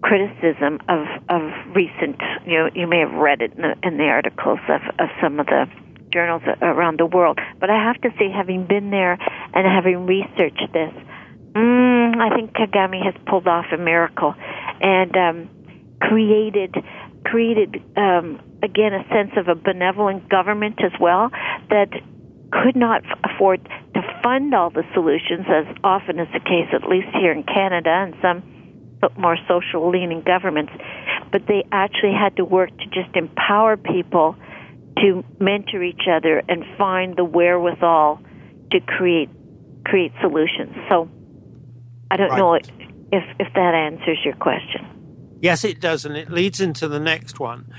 criticism 0.03 0.81
of 0.89 1.07
of 1.29 1.43
recent. 1.75 2.21
You 2.47 2.59
know, 2.59 2.71
you 2.75 2.87
may 2.87 3.01
have 3.01 3.13
read 3.13 3.41
it 3.41 3.53
in 3.55 3.63
the, 3.63 3.75
in 3.83 3.97
the 3.97 4.05
articles 4.05 4.61
of, 4.69 4.83
of 4.99 5.09
some 5.21 5.41
of 5.41 5.47
the 5.47 5.67
journals 6.13 6.43
around 6.63 6.99
the 6.99 7.07
world. 7.07 7.39
But 7.59 7.71
I 7.71 7.83
have 7.83 8.01
to 8.03 8.11
say, 8.19 8.31
having 8.31 8.67
been 8.67 8.91
there 8.91 9.19
and 9.55 9.67
having 9.67 10.07
researched 10.07 10.73
this, 10.73 10.93
mm, 11.53 12.17
I 12.21 12.35
think 12.35 12.53
Kagame 12.53 13.03
has 13.05 13.15
pulled 13.27 13.49
off 13.49 13.67
a 13.73 13.79
miracle 13.79 14.35
and 14.81 15.17
um, 15.17 15.49
created 16.01 16.75
created 17.25 17.83
um, 17.97 18.41
again 18.63 18.93
a 18.93 19.03
sense 19.09 19.33
of 19.37 19.49
a 19.49 19.55
benevolent 19.55 20.29
government 20.29 20.79
as 20.85 20.93
well 21.01 21.31
that 21.71 21.89
could 22.63 22.77
not 22.77 23.03
afford 23.25 23.65
to 23.95 24.01
fund 24.23 24.55
all 24.55 24.71
the 24.71 24.85
solutions, 24.95 25.47
as 25.49 25.67
often 25.83 26.19
is 26.19 26.29
the 26.33 26.41
case, 26.41 26.69
at 26.73 26.89
least 26.89 27.09
here 27.13 27.33
in 27.33 27.43
Canada 27.43 27.91
and 27.91 28.15
some 28.23 28.43
more 29.17 29.37
social 29.49 29.91
leaning 29.91 30.23
governments. 30.23 30.73
But 31.33 31.47
they 31.47 31.65
actually 31.73 32.13
had 32.13 32.37
to 32.37 32.45
work 32.45 32.71
to 32.79 32.87
just 32.87 33.15
empower 33.15 33.77
people 33.77 34.37
to 34.99 35.25
mentor 35.41 35.83
each 35.83 36.07
other 36.11 36.43
and 36.49 36.65
find 36.79 37.17
the 37.17 37.25
wherewithal 37.25 38.21
to 38.71 38.81
create 38.81 39.31
create 39.85 40.13
solutions. 40.21 40.75
So 40.89 41.09
I 42.11 42.17
don't 42.17 42.31
right. 42.31 42.39
know 42.39 42.55
if 42.55 43.25
if 43.39 43.53
that 43.55 43.75
answers 43.75 44.19
your 44.25 44.37
question. 44.37 44.94
Yes, 45.45 45.63
it 45.63 45.79
does, 45.79 46.07
and 46.07 46.17
it 46.17 46.31
leads 46.31 46.59
into 46.59 46.89
the 46.89 46.99
next 46.99 47.39
one. 47.39 47.71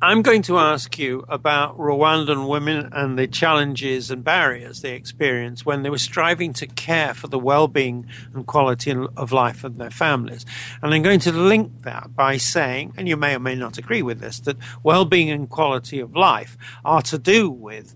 I'm 0.00 0.22
going 0.22 0.40
to 0.44 0.56
ask 0.56 0.98
you 0.98 1.26
about 1.28 1.76
Rwandan 1.76 2.48
women 2.48 2.88
and 2.92 3.18
the 3.18 3.26
challenges 3.26 4.10
and 4.10 4.24
barriers 4.24 4.80
they 4.80 4.94
experienced 4.94 5.66
when 5.66 5.82
they 5.82 5.90
were 5.90 5.98
striving 5.98 6.54
to 6.54 6.66
care 6.66 7.12
for 7.12 7.26
the 7.26 7.38
well 7.38 7.68
being 7.68 8.06
and 8.32 8.46
quality 8.46 8.90
of 9.18 9.32
life 9.32 9.64
of 9.64 9.76
their 9.76 9.90
families. 9.90 10.46
And 10.80 10.94
I'm 10.94 11.02
going 11.02 11.20
to 11.20 11.32
link 11.32 11.82
that 11.82 12.16
by 12.16 12.38
saying, 12.38 12.94
and 12.96 13.06
you 13.06 13.18
may 13.18 13.34
or 13.34 13.38
may 13.38 13.54
not 13.54 13.76
agree 13.76 14.00
with 14.00 14.20
this, 14.20 14.40
that 14.40 14.56
well 14.82 15.04
being 15.04 15.28
and 15.28 15.46
quality 15.46 16.00
of 16.00 16.16
life 16.16 16.56
are 16.86 17.02
to 17.02 17.18
do 17.18 17.50
with 17.50 17.94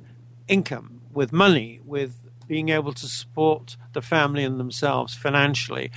income, 0.48 1.00
with 1.14 1.32
money, 1.32 1.80
with 1.82 2.20
being 2.46 2.68
able 2.68 2.92
to 2.92 3.06
support 3.06 3.78
the 3.94 4.02
family 4.02 4.44
and 4.44 4.60
themselves 4.60 5.14
financially 5.14 5.90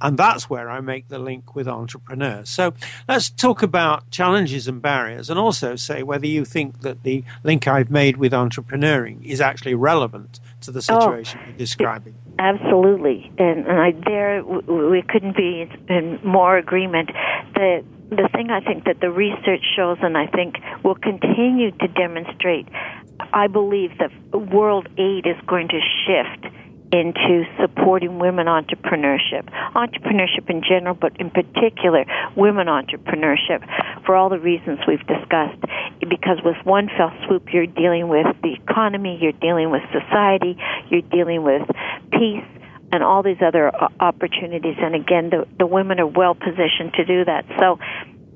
and 0.00 0.18
that's 0.18 0.50
where 0.50 0.70
I 0.70 0.80
make 0.80 1.08
the 1.08 1.18
link 1.18 1.54
with 1.54 1.68
entrepreneurs. 1.68 2.48
So 2.48 2.74
let's 3.08 3.30
talk 3.30 3.62
about 3.62 4.10
challenges 4.10 4.68
and 4.68 4.82
barriers 4.82 5.30
and 5.30 5.38
also 5.38 5.76
say 5.76 6.02
whether 6.02 6.26
you 6.26 6.44
think 6.44 6.80
that 6.80 7.02
the 7.02 7.24
link 7.42 7.66
I've 7.66 7.90
made 7.90 8.16
with 8.16 8.32
entrepreneuring 8.32 9.24
is 9.24 9.40
actually 9.40 9.74
relevant 9.74 10.40
to 10.62 10.70
the 10.70 10.78
oh, 10.78 11.00
situation 11.00 11.40
oh, 11.42 11.46
you're 11.48 11.58
describing. 11.58 12.14
Absolutely. 12.38 13.32
And, 13.38 13.66
and 13.66 13.80
I, 13.80 13.92
there 14.04 14.44
we 14.44 15.02
couldn't 15.02 15.36
be 15.36 15.70
in 15.88 16.20
more 16.22 16.58
agreement. 16.58 17.10
The, 17.54 17.84
the 18.10 18.28
thing 18.32 18.50
I 18.50 18.60
think 18.60 18.84
that 18.84 19.00
the 19.00 19.10
research 19.10 19.64
shows, 19.74 19.98
and 20.02 20.16
I 20.16 20.26
think 20.26 20.56
will 20.84 20.94
continue 20.96 21.70
to 21.70 21.88
demonstrate, 21.88 22.68
I 23.32 23.46
believe 23.46 23.92
that 23.98 24.10
world 24.32 24.88
aid 24.98 25.26
is 25.26 25.36
going 25.46 25.68
to 25.68 25.80
shift 26.04 26.54
into 26.92 27.44
supporting 27.60 28.18
women 28.18 28.46
entrepreneurship, 28.46 29.44
entrepreneurship 29.74 30.48
in 30.48 30.62
general, 30.62 30.94
but 30.94 31.18
in 31.20 31.30
particular 31.30 32.04
women 32.36 32.68
entrepreneurship 32.68 33.64
for 34.04 34.14
all 34.14 34.28
the 34.28 34.38
reasons 34.38 34.78
we've 34.86 35.06
discussed. 35.06 35.60
Because 36.00 36.38
with 36.44 36.56
one 36.64 36.88
fell 36.96 37.12
swoop, 37.26 37.52
you're 37.52 37.66
dealing 37.66 38.08
with 38.08 38.26
the 38.42 38.54
economy, 38.54 39.18
you're 39.20 39.32
dealing 39.32 39.70
with 39.70 39.82
society, 39.92 40.56
you're 40.88 41.02
dealing 41.02 41.42
with 41.42 41.62
peace, 42.12 42.44
and 42.92 43.02
all 43.02 43.22
these 43.22 43.42
other 43.44 43.72
opportunities. 44.00 44.76
And 44.78 44.94
again, 44.94 45.30
the, 45.30 45.46
the 45.58 45.66
women 45.66 45.98
are 45.98 46.06
well 46.06 46.34
positioned 46.34 46.94
to 46.94 47.04
do 47.04 47.24
that. 47.24 47.44
So, 47.58 47.78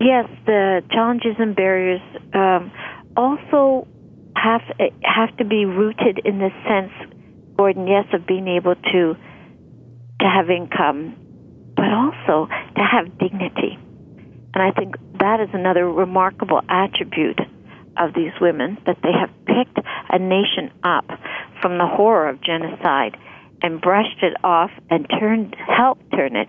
yes, 0.01 0.29
the 0.47 0.83
challenges 0.91 1.37
and 1.39 1.55
barriers 1.55 2.01
um, 2.35 2.73
also 3.17 3.87
have 4.35 4.63
have 5.03 5.37
to 5.37 5.45
be 5.45 5.65
rooted 5.65 6.21
in 6.25 6.39
this 6.39 6.53
sense 6.67 6.93
Gordon, 7.61 7.87
yes, 7.87 8.07
of 8.15 8.27
being 8.27 8.49
able 8.49 8.75
to 8.75 9.17
to 10.21 10.27
have 10.27 10.49
income, 10.49 11.15
but 11.77 11.93
also 11.93 12.49
to 12.49 12.83
have 12.83 13.19
dignity. 13.19 13.77
And 14.55 14.63
I 14.63 14.71
think 14.71 14.95
that 15.19 15.41
is 15.41 15.51
another 15.53 15.87
remarkable 15.87 16.63
attribute 16.71 17.39
of 17.99 18.15
these 18.15 18.33
women 18.41 18.79
that 18.87 18.97
they 19.03 19.13
have 19.13 19.29
picked 19.45 19.79
a 20.09 20.19
nation 20.19 20.73
up 20.83 21.05
from 21.61 21.77
the 21.77 21.87
horror 21.87 22.31
of 22.31 22.41
genocide 22.41 23.19
and 23.61 23.79
brushed 23.79 24.23
it 24.23 24.33
off 24.43 24.71
and 24.89 25.07
turned 25.21 25.55
helped 25.55 26.11
turn 26.13 26.37
it 26.37 26.49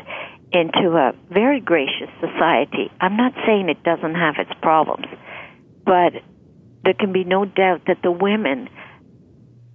into 0.53 0.95
a 0.95 1.11
very 1.29 1.59
gracious 1.59 2.07
society. 2.21 2.89
I'm 3.01 3.17
not 3.17 3.33
saying 3.45 3.67
it 3.67 3.83
doesn't 3.83 4.15
have 4.15 4.35
its 4.39 4.57
problems, 4.61 5.07
but 5.85 6.13
there 6.85 6.93
can 6.93 7.11
be 7.11 7.25
no 7.25 7.43
doubt 7.43 7.81
that 7.87 7.97
the 8.01 8.11
women 8.11 8.69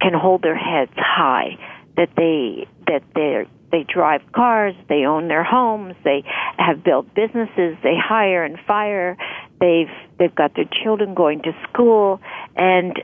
can 0.07 0.17
hold 0.17 0.41
their 0.41 0.55
heads 0.55 0.93
high 0.95 1.57
that 1.97 2.09
they 2.15 2.67
that 2.87 3.03
they 3.13 3.45
they 3.69 3.83
drive 3.83 4.21
cars, 4.33 4.73
they 4.87 5.03
own 5.03 5.27
their 5.27 5.43
homes, 5.43 5.93
they 6.05 6.23
have 6.57 6.81
built 6.81 7.13
businesses, 7.13 7.75
they 7.83 7.95
hire 7.97 8.45
and 8.45 8.57
fire, 8.65 9.17
they've 9.59 9.89
they've 10.17 10.33
got 10.33 10.55
their 10.55 10.69
children 10.83 11.13
going 11.13 11.41
to 11.41 11.51
school 11.67 12.21
and 12.55 13.01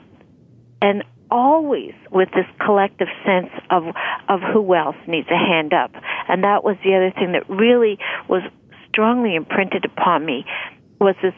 and 0.81 1.03
always 1.29 1.93
with 2.11 2.29
this 2.31 2.45
collective 2.63 3.09
sense 3.25 3.51
of 3.69 3.83
of 4.29 4.39
who 4.53 4.73
else 4.73 4.95
needs 5.05 5.27
a 5.29 5.37
hand 5.37 5.73
up. 5.73 5.91
And 6.29 6.45
that 6.45 6.63
was 6.63 6.77
the 6.85 6.95
other 6.95 7.11
thing 7.11 7.33
that 7.33 7.49
really 7.49 7.97
was 8.29 8.43
strongly 8.87 9.35
imprinted 9.35 9.83
upon 9.83 10.25
me 10.25 10.45
was 11.01 11.15
this 11.21 11.33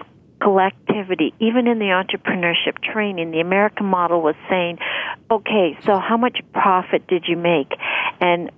collectivity. 0.45 1.33
Even 1.39 1.67
in 1.67 1.79
the 1.79 1.85
entrepreneurship 1.85 2.77
training, 2.83 3.31
the 3.31 3.39
American 3.39 3.87
model 3.87 4.21
was 4.21 4.35
saying, 4.49 4.77
okay, 5.31 5.77
so 5.85 5.97
how 5.97 6.17
much 6.17 6.37
profit 6.53 7.07
did 7.07 7.25
you 7.27 7.35
make? 7.35 7.71
And 8.21 8.51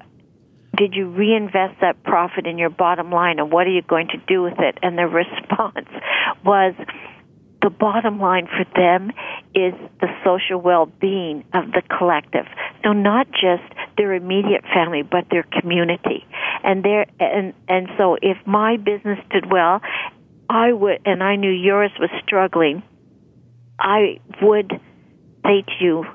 did 0.75 0.93
you 0.93 1.07
reinvest 1.09 1.79
that 1.81 2.03
profit 2.03 2.45
in 2.45 2.57
your 2.57 2.69
bottom 2.69 3.09
line 3.09 3.39
and 3.39 3.51
what 3.51 3.65
are 3.67 3.71
you 3.71 3.81
going 3.81 4.09
to 4.09 4.17
do 4.27 4.43
with 4.43 4.59
it? 4.59 4.77
And 4.83 4.97
the 4.97 5.07
response 5.07 5.87
was 6.45 6.75
the 7.61 7.69
bottom 7.69 8.19
line 8.19 8.47
for 8.47 8.65
them 8.75 9.09
is 9.55 9.73
the 9.99 10.07
social 10.23 10.59
well-being 10.61 11.43
of 11.53 11.71
the 11.71 11.81
collective. 11.97 12.45
So 12.83 12.93
not 12.93 13.31
just 13.31 13.63
their 13.97 14.13
immediate 14.13 14.63
family, 14.73 15.01
but 15.01 15.25
their 15.31 15.43
community. 15.43 16.25
And 16.63 16.83
there, 16.83 17.07
and 17.19 17.53
and 17.67 17.87
so 17.97 18.17
if 18.21 18.37
my 18.45 18.77
business 18.77 19.19
did 19.31 19.51
well 19.51 19.81
I 20.49 20.71
would, 20.71 21.01
and 21.05 21.21
I 21.23 21.35
knew 21.35 21.51
yours 21.51 21.91
was 21.99 22.09
struggling, 22.23 22.83
I 23.79 24.19
would 24.41 24.71
say 25.43 25.61
to 25.61 25.83
you, 25.83 26.05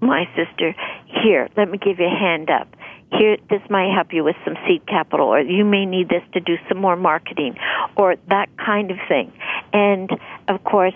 my 0.00 0.24
sister, 0.36 0.74
here, 1.22 1.48
let 1.56 1.70
me 1.70 1.78
give 1.78 1.98
you 1.98 2.06
a 2.06 2.18
hand 2.18 2.50
up. 2.50 2.68
Here, 3.10 3.36
this 3.48 3.60
might 3.70 3.94
help 3.94 4.12
you 4.12 4.24
with 4.24 4.36
some 4.44 4.54
seed 4.66 4.86
capital, 4.86 5.28
or 5.28 5.40
you 5.40 5.64
may 5.64 5.86
need 5.86 6.08
this 6.08 6.22
to 6.32 6.40
do 6.40 6.56
some 6.68 6.78
more 6.78 6.96
marketing, 6.96 7.56
or 7.96 8.16
that 8.28 8.48
kind 8.56 8.90
of 8.90 8.98
thing. 9.08 9.32
And 9.72 10.10
of 10.48 10.62
course, 10.64 10.94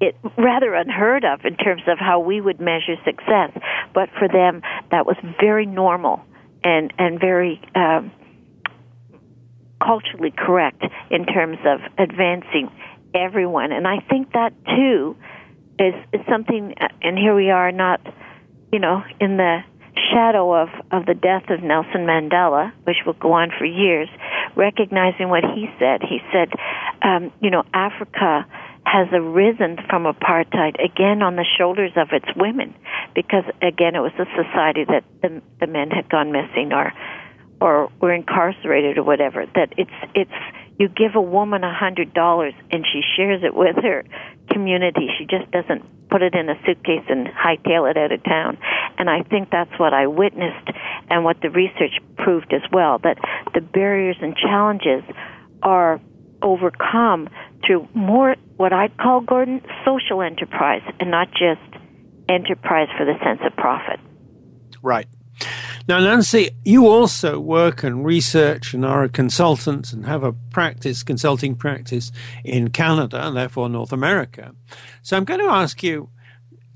it 0.00 0.16
rather 0.36 0.74
unheard 0.74 1.24
of 1.24 1.44
in 1.44 1.56
terms 1.56 1.82
of 1.86 1.98
how 1.98 2.20
we 2.20 2.40
would 2.40 2.60
measure 2.60 2.96
success, 3.04 3.50
but 3.94 4.08
for 4.18 4.28
them, 4.28 4.62
that 4.90 5.06
was 5.06 5.16
very 5.40 5.66
normal 5.66 6.22
and 6.64 6.92
and 6.98 7.20
very 7.20 7.60
um, 7.74 8.10
culturally 9.82 10.32
correct 10.36 10.82
in 11.10 11.26
terms 11.26 11.58
of 11.64 11.80
advancing 11.98 12.70
everyone. 13.14 13.72
And 13.72 13.86
I 13.86 14.00
think 14.00 14.32
that 14.32 14.52
too 14.66 15.16
is, 15.78 15.94
is 16.12 16.20
something, 16.28 16.74
and 17.02 17.16
here 17.16 17.34
we 17.34 17.50
are 17.50 17.72
not, 17.72 18.00
you 18.72 18.78
know, 18.78 19.02
in 19.20 19.36
the 19.36 19.60
shadow 20.12 20.54
of, 20.54 20.68
of 20.90 21.06
the 21.06 21.14
death 21.14 21.50
of 21.50 21.62
Nelson 21.62 22.06
Mandela, 22.06 22.72
which 22.84 22.96
will 23.06 23.14
go 23.14 23.32
on 23.32 23.50
for 23.56 23.64
years, 23.64 24.08
recognizing 24.56 25.28
what 25.28 25.44
he 25.44 25.66
said. 25.78 26.02
He 26.02 26.18
said, 26.32 26.48
um, 27.02 27.32
you 27.40 27.50
know, 27.50 27.64
Africa 27.72 28.46
has 28.84 29.08
arisen 29.12 29.76
from 29.88 30.04
apartheid 30.04 30.82
again 30.82 31.22
on 31.22 31.36
the 31.36 31.44
shoulders 31.58 31.92
of 31.96 32.08
its 32.12 32.26
women 32.36 32.74
because 33.14 33.44
again 33.60 33.94
it 33.94 34.00
was 34.00 34.12
a 34.18 34.24
society 34.32 34.84
that 34.88 35.04
the, 35.20 35.42
the 35.60 35.66
men 35.66 35.90
had 35.90 36.08
gone 36.08 36.32
missing 36.32 36.72
or 36.72 36.92
or 37.60 37.90
we're 38.00 38.14
incarcerated 38.14 38.98
or 38.98 39.02
whatever. 39.04 39.46
That 39.54 39.72
it's 39.76 39.90
it's 40.14 40.30
you 40.78 40.88
give 40.88 41.16
a 41.16 41.20
woman 41.20 41.64
a 41.64 41.74
hundred 41.74 42.14
dollars 42.14 42.54
and 42.70 42.84
she 42.86 43.02
shares 43.16 43.42
it 43.42 43.54
with 43.54 43.76
her 43.82 44.04
community. 44.50 45.08
She 45.18 45.26
just 45.26 45.50
doesn't 45.50 46.08
put 46.08 46.22
it 46.22 46.34
in 46.34 46.48
a 46.48 46.54
suitcase 46.64 47.04
and 47.08 47.26
hightail 47.26 47.90
it 47.90 47.96
out 47.96 48.12
of 48.12 48.22
town. 48.24 48.58
And 48.96 49.10
I 49.10 49.22
think 49.22 49.50
that's 49.50 49.78
what 49.78 49.92
I 49.92 50.06
witnessed 50.06 50.70
and 51.10 51.24
what 51.24 51.40
the 51.42 51.50
research 51.50 51.98
proved 52.16 52.52
as 52.52 52.62
well 52.72 52.98
that 53.02 53.18
the 53.54 53.60
barriers 53.60 54.16
and 54.20 54.36
challenges 54.36 55.02
are 55.62 56.00
overcome 56.42 57.28
through 57.66 57.88
more 57.94 58.36
what 58.56 58.72
I'd 58.72 58.96
call 58.96 59.20
Gordon 59.20 59.60
social 59.84 60.22
enterprise 60.22 60.82
and 61.00 61.10
not 61.10 61.28
just 61.32 61.60
enterprise 62.28 62.88
for 62.96 63.04
the 63.04 63.14
sense 63.24 63.40
of 63.44 63.56
profit. 63.56 64.00
Right. 64.82 65.06
Now, 65.88 66.00
Nancy, 66.00 66.50
you 66.66 66.86
also 66.86 67.40
work 67.40 67.82
and 67.82 68.04
research 68.04 68.74
and 68.74 68.84
are 68.84 69.04
a 69.04 69.08
consultant 69.08 69.90
and 69.90 70.04
have 70.04 70.22
a 70.22 70.34
practice, 70.34 71.02
consulting 71.02 71.54
practice 71.54 72.12
in 72.44 72.68
Canada 72.68 73.26
and 73.26 73.34
therefore 73.34 73.70
North 73.70 73.90
America. 73.90 74.54
So 75.00 75.16
I'm 75.16 75.24
going 75.24 75.40
to 75.40 75.46
ask 75.46 75.82
you 75.82 76.10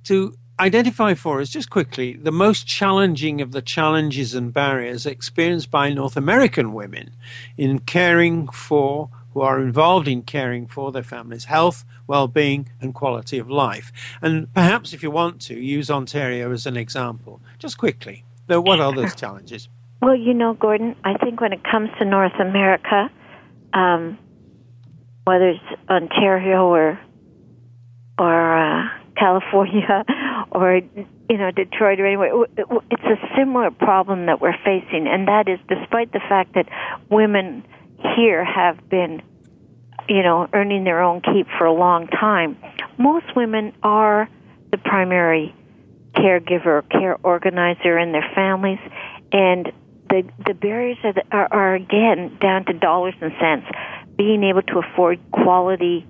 to 0.04 0.34
identify 0.58 1.12
for 1.12 1.42
us 1.42 1.50
just 1.50 1.68
quickly 1.68 2.14
the 2.14 2.32
most 2.32 2.66
challenging 2.66 3.42
of 3.42 3.52
the 3.52 3.60
challenges 3.60 4.34
and 4.34 4.50
barriers 4.50 5.04
experienced 5.04 5.70
by 5.70 5.90
North 5.90 6.16
American 6.16 6.72
women 6.72 7.10
in 7.58 7.80
caring 7.80 8.48
for 8.48 9.10
who 9.34 9.42
are 9.42 9.60
involved 9.60 10.08
in 10.08 10.22
caring 10.22 10.66
for 10.66 10.90
their 10.90 11.02
family's 11.02 11.44
health, 11.44 11.84
well-being 12.06 12.70
and 12.80 12.94
quality 12.94 13.36
of 13.36 13.50
life. 13.50 13.92
And 14.22 14.50
perhaps 14.54 14.94
if 14.94 15.02
you 15.02 15.10
want 15.10 15.42
to 15.42 15.54
use 15.54 15.90
Ontario 15.90 16.50
as 16.50 16.64
an 16.64 16.78
example, 16.78 17.42
just 17.58 17.76
quickly. 17.76 18.24
So, 18.48 18.60
what 18.60 18.80
are 18.80 18.92
those 18.92 19.14
challenges? 19.14 19.68
Well, 20.00 20.16
you 20.16 20.34
know, 20.34 20.54
Gordon, 20.54 20.96
I 21.04 21.16
think 21.16 21.40
when 21.40 21.52
it 21.52 21.62
comes 21.62 21.90
to 21.98 22.04
North 22.04 22.34
America, 22.40 23.08
um, 23.72 24.18
whether 25.24 25.50
it's 25.50 25.80
Ontario 25.88 26.66
or 26.66 26.98
or 28.18 28.58
uh, 28.58 28.88
California 29.16 30.04
or 30.50 30.80
you 31.30 31.38
know 31.38 31.50
Detroit 31.52 32.00
or 32.00 32.06
anywhere, 32.06 32.46
it's 32.56 33.04
a 33.04 33.36
similar 33.36 33.70
problem 33.70 34.26
that 34.26 34.40
we're 34.40 34.56
facing, 34.64 35.06
and 35.06 35.28
that 35.28 35.48
is 35.48 35.58
despite 35.68 36.12
the 36.12 36.20
fact 36.28 36.54
that 36.54 36.68
women 37.08 37.64
here 38.16 38.44
have 38.44 38.88
been, 38.88 39.22
you 40.08 40.22
know, 40.22 40.48
earning 40.52 40.84
their 40.84 41.00
own 41.00 41.20
keep 41.20 41.46
for 41.58 41.64
a 41.64 41.72
long 41.72 42.08
time, 42.08 42.56
most 42.98 43.36
women 43.36 43.72
are 43.82 44.28
the 44.72 44.78
primary 44.78 45.54
caregiver, 46.14 46.88
care 46.90 47.16
organizer 47.22 47.98
in 47.98 48.12
their 48.12 48.28
families, 48.34 48.78
and 49.32 49.72
the 50.08 50.22
the 50.46 50.54
barriers 50.54 50.98
are, 51.04 51.12
the, 51.12 51.24
are, 51.32 51.48
are 51.50 51.74
again 51.74 52.36
down 52.40 52.64
to 52.66 52.72
dollars 52.72 53.14
and 53.20 53.32
cents. 53.40 53.66
Being 54.16 54.44
able 54.44 54.62
to 54.62 54.78
afford 54.78 55.18
quality 55.30 56.06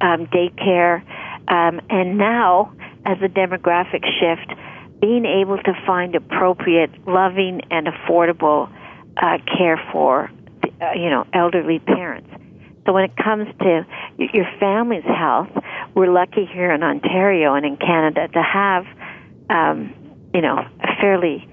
um, 0.00 0.26
daycare, 0.26 1.02
um, 1.48 1.80
and 1.90 2.16
now 2.16 2.72
as 3.04 3.18
a 3.22 3.28
demographic 3.28 4.04
shift, 4.18 4.58
being 5.00 5.26
able 5.26 5.58
to 5.58 5.72
find 5.86 6.14
appropriate, 6.14 6.90
loving, 7.06 7.60
and 7.70 7.86
affordable 7.88 8.70
uh, 9.16 9.38
care 9.58 9.80
for 9.92 10.30
uh, 10.80 10.92
you 10.94 11.10
know 11.10 11.26
elderly 11.34 11.78
parents. 11.78 12.30
So 12.86 12.92
when 12.92 13.04
it 13.04 13.16
comes 13.16 13.46
to 13.60 13.86
your 14.18 14.46
family's 14.58 15.04
health, 15.04 15.50
we're 15.94 16.10
lucky 16.10 16.46
here 16.46 16.72
in 16.72 16.82
Ontario 16.82 17.54
and 17.54 17.64
in 17.64 17.76
Canada 17.76 18.28
to 18.28 18.42
have 18.42 18.84
um, 19.52 19.94
you 20.34 20.40
know, 20.40 20.56
a 20.56 21.00
fairly 21.00 21.46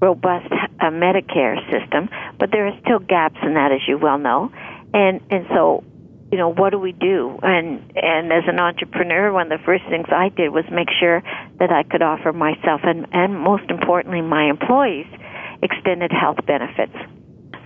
robust 0.00 0.50
uh, 0.52 0.90
Medicare 0.90 1.56
system, 1.70 2.08
but 2.38 2.50
there 2.50 2.66
are 2.66 2.78
still 2.84 2.98
gaps 2.98 3.38
in 3.42 3.54
that, 3.54 3.72
as 3.72 3.80
you 3.86 3.98
well 3.98 4.18
know. 4.18 4.52
And 4.94 5.20
and 5.30 5.46
so, 5.48 5.84
you 6.30 6.38
know, 6.38 6.52
what 6.52 6.70
do 6.70 6.78
we 6.78 6.92
do? 6.92 7.38
And 7.42 7.92
and 7.96 8.32
as 8.32 8.44
an 8.46 8.58
entrepreneur, 8.58 9.32
one 9.32 9.50
of 9.50 9.58
the 9.58 9.64
first 9.64 9.84
things 9.88 10.06
I 10.10 10.28
did 10.28 10.50
was 10.50 10.64
make 10.70 10.88
sure 11.00 11.22
that 11.58 11.70
I 11.70 11.82
could 11.82 12.02
offer 12.02 12.32
myself 12.32 12.80
and 12.84 13.06
and 13.12 13.38
most 13.38 13.70
importantly 13.70 14.20
my 14.20 14.48
employees 14.48 15.06
extended 15.62 16.10
health 16.10 16.44
benefits, 16.46 16.96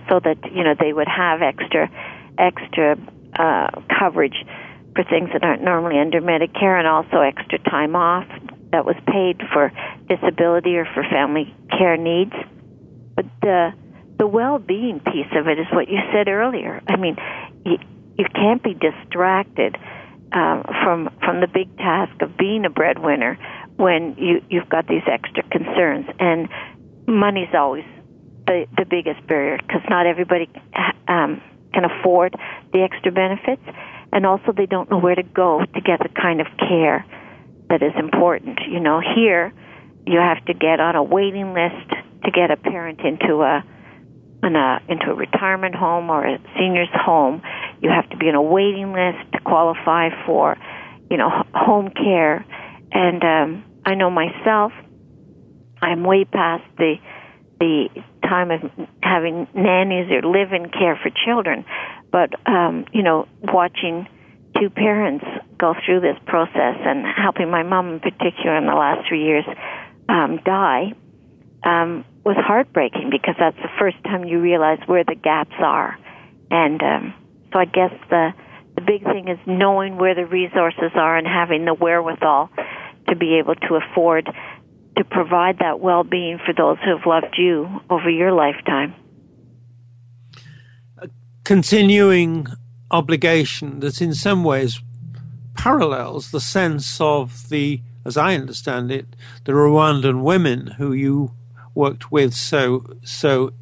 so 0.09 0.19
that 0.19 0.37
you 0.53 0.63
know 0.63 0.75
they 0.79 0.93
would 0.93 1.07
have 1.07 1.41
extra 1.41 1.89
extra 2.37 2.97
uh, 3.33 3.81
coverage 3.99 4.45
for 4.95 5.03
things 5.03 5.29
that 5.33 5.43
aren't 5.43 5.63
normally 5.63 5.99
under 5.99 6.21
Medicare, 6.21 6.77
and 6.77 6.87
also 6.87 7.21
extra 7.21 7.59
time 7.59 7.95
off, 7.95 8.25
that 8.71 8.85
was 8.85 8.95
paid 9.07 9.41
for 9.53 9.71
disability 10.07 10.77
or 10.77 10.85
for 10.85 11.03
family 11.03 11.53
care 11.77 11.97
needs. 11.97 12.33
But 13.15 13.25
the 13.41 13.73
the 14.17 14.27
well-being 14.27 14.99
piece 14.99 15.31
of 15.35 15.47
it 15.47 15.59
is 15.59 15.67
what 15.71 15.87
you 15.89 15.99
said 16.11 16.27
earlier. 16.27 16.81
I 16.87 16.95
mean, 16.95 17.17
you, 17.65 17.77
you 18.17 18.25
can't 18.33 18.63
be 18.63 18.73
distracted 18.73 19.77
uh, 20.31 20.63
from 20.83 21.09
from 21.23 21.39
the 21.41 21.47
big 21.47 21.75
task 21.77 22.21
of 22.21 22.37
being 22.37 22.65
a 22.65 22.69
breadwinner 22.69 23.37
when 23.77 24.15
you 24.17 24.41
you've 24.49 24.69
got 24.69 24.87
these 24.87 25.03
extra 25.09 25.43
concerns, 25.43 26.07
and 26.19 26.49
money's 27.07 27.53
always 27.53 27.85
the 28.45 28.65
the 28.75 28.85
biggest 28.85 29.25
barrier 29.27 29.57
because 29.57 29.81
not 29.89 30.05
everybody 30.05 30.49
um, 31.07 31.41
can 31.73 31.85
afford 31.85 32.35
the 32.73 32.81
extra 32.81 33.11
benefits, 33.11 33.63
and 34.11 34.25
also 34.25 34.51
they 34.51 34.65
don't 34.65 34.89
know 34.89 34.99
where 34.99 35.15
to 35.15 35.23
go 35.23 35.61
to 35.61 35.81
get 35.81 35.99
the 35.99 36.09
kind 36.09 36.41
of 36.41 36.47
care 36.57 37.05
that 37.69 37.81
is 37.81 37.93
important. 37.97 38.59
You 38.69 38.79
know, 38.79 39.01
here 39.01 39.53
you 40.05 40.19
have 40.19 40.43
to 40.45 40.53
get 40.53 40.79
on 40.79 40.95
a 40.95 41.03
waiting 41.03 41.53
list 41.53 41.89
to 42.23 42.31
get 42.31 42.51
a 42.51 42.57
parent 42.57 43.01
into 43.01 43.41
a 43.41 43.63
in 44.43 44.55
a 44.55 44.81
into 44.87 45.11
a 45.11 45.15
retirement 45.15 45.75
home 45.75 46.09
or 46.09 46.25
a 46.25 46.37
senior's 46.57 46.89
home. 46.93 47.41
You 47.81 47.89
have 47.89 48.09
to 48.09 48.17
be 48.17 48.27
on 48.27 48.35
a 48.35 48.41
waiting 48.41 48.93
list 48.93 49.31
to 49.33 49.39
qualify 49.41 50.09
for, 50.25 50.57
you 51.09 51.17
know, 51.17 51.29
home 51.53 51.89
care. 51.89 52.45
And 52.91 53.23
um, 53.23 53.65
I 53.85 53.95
know 53.95 54.09
myself, 54.09 54.71
I'm 55.81 56.03
way 56.03 56.25
past 56.25 56.63
the 56.77 56.95
the 57.59 57.89
time 58.23 58.51
of 58.51 58.61
having 59.01 59.47
nannies 59.55 60.11
or 60.11 60.21
live-in 60.21 60.69
care 60.69 60.99
for 61.01 61.09
children, 61.25 61.65
but 62.11 62.29
um, 62.45 62.85
you 62.93 63.01
know, 63.03 63.27
watching 63.41 64.07
two 64.59 64.69
parents 64.69 65.25
go 65.57 65.73
through 65.85 66.01
this 66.01 66.17
process 66.25 66.75
and 66.79 67.05
helping 67.05 67.49
my 67.49 67.63
mom 67.63 67.93
in 67.93 67.99
particular 67.99 68.57
in 68.57 68.65
the 68.65 68.73
last 68.73 69.07
three 69.07 69.23
years 69.23 69.45
um, 70.09 70.39
die 70.45 70.93
um, 71.63 72.05
was 72.23 72.35
heartbreaking 72.37 73.09
because 73.11 73.35
that's 73.39 73.57
the 73.57 73.69
first 73.79 73.97
time 74.03 74.25
you 74.25 74.39
realize 74.39 74.79
where 74.85 75.03
the 75.03 75.15
gaps 75.15 75.55
are. 75.59 75.97
And 76.51 76.81
um, 76.81 77.13
so 77.51 77.59
I 77.59 77.65
guess 77.65 77.91
the 78.09 78.33
the 78.75 78.81
big 78.81 79.03
thing 79.03 79.27
is 79.27 79.39
knowing 79.47 79.97
where 79.97 80.13
the 80.13 80.25
resources 80.25 80.91
are 80.93 81.17
and 81.17 81.25
having 81.25 81.65
the 81.65 81.73
wherewithal 81.73 82.51
to 83.07 83.15
be 83.15 83.39
able 83.39 83.55
to 83.55 83.75
afford 83.75 84.29
to 84.97 85.03
provide 85.03 85.59
that 85.59 85.79
well-being 85.79 86.39
for 86.45 86.53
those 86.53 86.77
who 86.83 86.95
have 86.95 87.05
loved 87.05 87.35
you 87.37 87.67
over 87.89 88.09
your 88.09 88.31
lifetime. 88.31 88.93
Continuing 91.43 92.47
obligation 92.91 93.79
that 93.81 94.01
in 94.01 94.13
some 94.13 94.43
ways 94.43 94.81
parallels 95.55 96.31
the 96.31 96.39
sense 96.39 96.99
of 97.01 97.49
the, 97.49 97.81
as 98.05 98.17
I 98.17 98.35
understand 98.35 98.91
it, 98.91 99.15
the 99.45 99.53
Rwandan 99.53 100.23
women 100.23 100.67
who 100.77 100.93
you 100.93 101.31
worked 101.75 102.11
with 102.11 102.33
so 102.33 102.83
so 103.03 103.53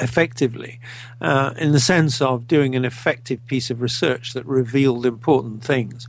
effectively, 0.00 0.80
uh, 1.20 1.52
in 1.56 1.72
the 1.72 1.80
sense 1.80 2.20
of 2.20 2.46
doing 2.46 2.74
an 2.74 2.84
effective 2.84 3.44
piece 3.46 3.70
of 3.70 3.80
research 3.80 4.32
that 4.32 4.44
revealed 4.46 5.06
important 5.06 5.62
things. 5.62 6.08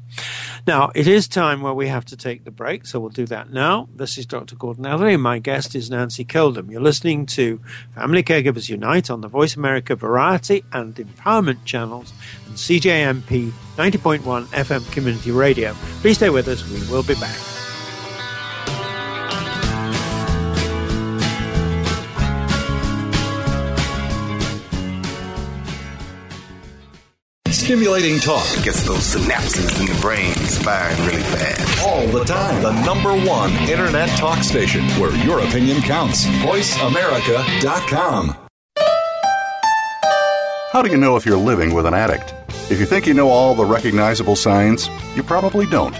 Now, 0.66 0.92
it 0.96 1.08
is 1.08 1.28
time 1.28 1.62
where 1.62 1.74
we 1.74 1.88
have 1.88 2.06
to 2.06 2.18
take 2.18 2.44
the 2.44 2.52
break, 2.52 2.86
so 2.86 3.00
we'll 3.00 3.10
do 3.10 3.26
that 3.28 3.52
now. 3.52 3.90
This 3.96 4.18
is 4.18 4.26
Dr. 4.26 4.56
Gordon 4.56 4.86
Atherley, 4.86 5.16
and 5.16 5.24
my 5.24 5.40
guest 5.40 5.76
is 5.76 5.90
Nancy 5.90 6.24
Coldham. 6.24 6.72
You're 6.72 6.82
listening 6.82 7.26
to 7.28 7.60
Family 7.96 8.24
Caregivers 8.24 8.70
Unite 8.70 9.10
on 9.10 9.22
the 9.22 9.28
Voice 9.28 9.56
America 9.56 9.96
Variety 9.96 10.64
and 10.72 10.96
Empowerment 10.96 11.64
channels 11.66 12.14
and 12.48 12.56
CJMP 12.56 13.52
90.1 13.78 14.46
FM 14.48 14.92
Community 14.92 15.32
Radio. 15.32 15.74
Please 16.02 16.18
stay 16.18 16.30
with 16.30 16.48
us, 16.48 16.68
we 16.70 16.80
will 16.92 17.04
be 17.04 17.16
back. 17.16 17.61
Stimulating 27.62 28.18
talk 28.20 28.48
gets 28.64 28.82
those 28.84 29.16
synapses 29.16 29.80
in 29.80 29.86
the 29.86 29.94
brain 30.02 30.34
firing 30.34 30.98
really 31.06 31.22
fast. 31.22 31.86
All 31.86 32.08
the 32.08 32.24
time. 32.24 32.64
The 32.64 32.72
number 32.84 33.12
one 33.24 33.52
internet 33.70 34.10
talk 34.18 34.44
station 34.44 34.84
where 35.00 35.16
your 35.18 35.42
opinion 35.42 35.84
counts. 35.84 36.26
VoiceAmerica.com. 36.26 38.36
How 40.72 40.82
do 40.82 40.90
you 40.90 40.98
know 40.98 41.16
if 41.18 41.24
you're 41.24 41.38
living 41.38 41.76
with 41.76 41.86
an 41.86 41.94
addict? 41.94 42.34
If 42.72 42.80
you 42.80 42.88
think 42.88 43.06
you 43.06 43.14
know 43.14 43.30
all 43.30 43.54
the 43.54 43.64
recognizable 43.64 44.36
signs, 44.36 44.90
you 45.16 45.22
probably 45.22 45.68
don't. 45.68 45.96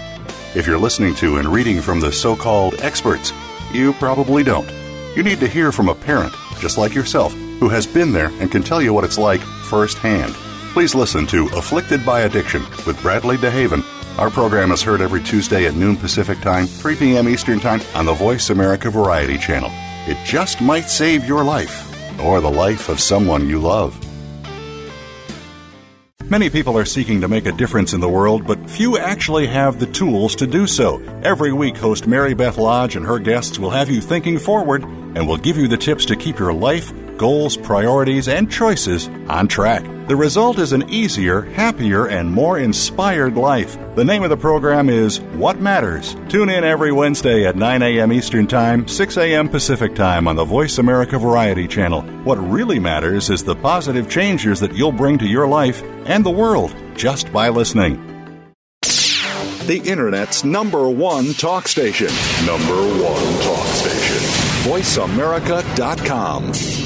If 0.56 0.66
you're 0.66 0.78
listening 0.78 1.14
to 1.14 1.36
and 1.36 1.46
reading 1.46 1.80
from 1.80 2.00
the 2.00 2.10
so 2.10 2.34
called 2.34 2.74
experts, 2.80 3.32
you 3.72 3.92
probably 3.94 4.42
don't. 4.42 4.68
You 5.16 5.22
need 5.22 5.38
to 5.38 5.46
hear 5.46 5.70
from 5.70 5.88
a 5.88 5.94
parent, 5.94 6.34
just 6.58 6.76
like 6.76 6.92
yourself 6.92 7.32
who 7.60 7.68
has 7.68 7.86
been 7.86 8.12
there 8.12 8.32
and 8.40 8.50
can 8.50 8.64
tell 8.64 8.82
you 8.82 8.92
what 8.92 9.04
it's 9.04 9.16
like 9.16 9.40
firsthand. 9.40 10.34
Please 10.72 10.94
listen 10.94 11.26
to 11.26 11.48
Afflicted 11.48 12.04
by 12.06 12.22
Addiction 12.22 12.62
with 12.86 12.98
Bradley 13.02 13.36
DeHaven. 13.36 13.84
Our 14.18 14.30
program 14.30 14.72
is 14.72 14.80
heard 14.80 15.02
every 15.02 15.22
Tuesday 15.22 15.66
at 15.66 15.74
noon 15.74 15.98
Pacific 15.98 16.40
Time, 16.40 16.64
3 16.64 16.96
p.m. 16.96 17.28
Eastern 17.28 17.60
Time 17.60 17.82
on 17.94 18.06
the 18.06 18.14
Voice 18.14 18.48
America 18.48 18.88
Variety 18.88 19.36
Channel. 19.36 19.68
It 20.10 20.16
just 20.24 20.62
might 20.62 20.88
save 20.88 21.26
your 21.26 21.44
life 21.44 22.18
or 22.18 22.40
the 22.40 22.50
life 22.50 22.88
of 22.88 23.00
someone 23.00 23.50
you 23.50 23.58
love. 23.58 24.02
Many 26.30 26.48
people 26.48 26.78
are 26.78 26.86
seeking 26.86 27.20
to 27.20 27.28
make 27.28 27.44
a 27.44 27.52
difference 27.52 27.92
in 27.92 28.00
the 28.00 28.08
world, 28.08 28.46
but 28.46 28.70
few 28.70 28.96
actually 28.96 29.48
have 29.48 29.78
the 29.78 29.86
tools 29.86 30.34
to 30.36 30.46
do 30.46 30.66
so. 30.66 31.02
Every 31.22 31.52
week, 31.52 31.76
host 31.76 32.06
Mary 32.06 32.32
Beth 32.32 32.56
Lodge 32.56 32.96
and 32.96 33.04
her 33.04 33.18
guests 33.18 33.58
will 33.58 33.68
have 33.68 33.90
you 33.90 34.00
thinking 34.00 34.38
forward 34.38 34.84
and 34.84 35.28
will 35.28 35.36
give 35.36 35.58
you 35.58 35.68
the 35.68 35.76
tips 35.76 36.06
to 36.06 36.16
keep 36.16 36.38
your 36.38 36.54
life, 36.54 36.90
goals, 37.22 37.56
priorities, 37.56 38.26
and 38.26 38.50
choices 38.50 39.06
on 39.28 39.46
track. 39.46 39.84
The 40.08 40.16
result 40.16 40.58
is 40.58 40.72
an 40.72 40.90
easier, 40.90 41.42
happier, 41.42 42.08
and 42.08 42.28
more 42.28 42.58
inspired 42.58 43.36
life. 43.36 43.78
The 43.94 44.04
name 44.04 44.24
of 44.24 44.30
the 44.30 44.36
program 44.36 44.88
is 44.88 45.20
What 45.38 45.60
Matters. 45.60 46.16
Tune 46.28 46.48
in 46.48 46.64
every 46.64 46.90
Wednesday 46.90 47.46
at 47.46 47.54
9 47.54 47.80
a.m. 47.80 48.12
Eastern 48.12 48.48
Time, 48.48 48.88
6 48.88 49.16
a.m. 49.18 49.48
Pacific 49.48 49.94
Time 49.94 50.26
on 50.26 50.34
the 50.34 50.44
Voice 50.44 50.78
America 50.78 51.16
Variety 51.16 51.68
Channel. 51.68 52.02
What 52.24 52.38
really 52.38 52.80
matters 52.80 53.30
is 53.30 53.44
the 53.44 53.54
positive 53.54 54.10
changes 54.10 54.58
that 54.58 54.74
you'll 54.74 54.90
bring 54.90 55.16
to 55.18 55.26
your 55.26 55.46
life 55.46 55.80
and 56.06 56.26
the 56.26 56.30
world 56.30 56.74
just 56.96 57.32
by 57.32 57.50
listening. 57.50 58.04
The 58.80 59.80
Internet's 59.84 60.42
number 60.42 60.90
one 60.90 61.34
talk 61.34 61.68
station. 61.68 62.08
Number 62.44 62.74
one 62.74 63.42
talk 63.44 63.66
station. 63.68 64.16
VoiceAmerica.com. 64.68 66.81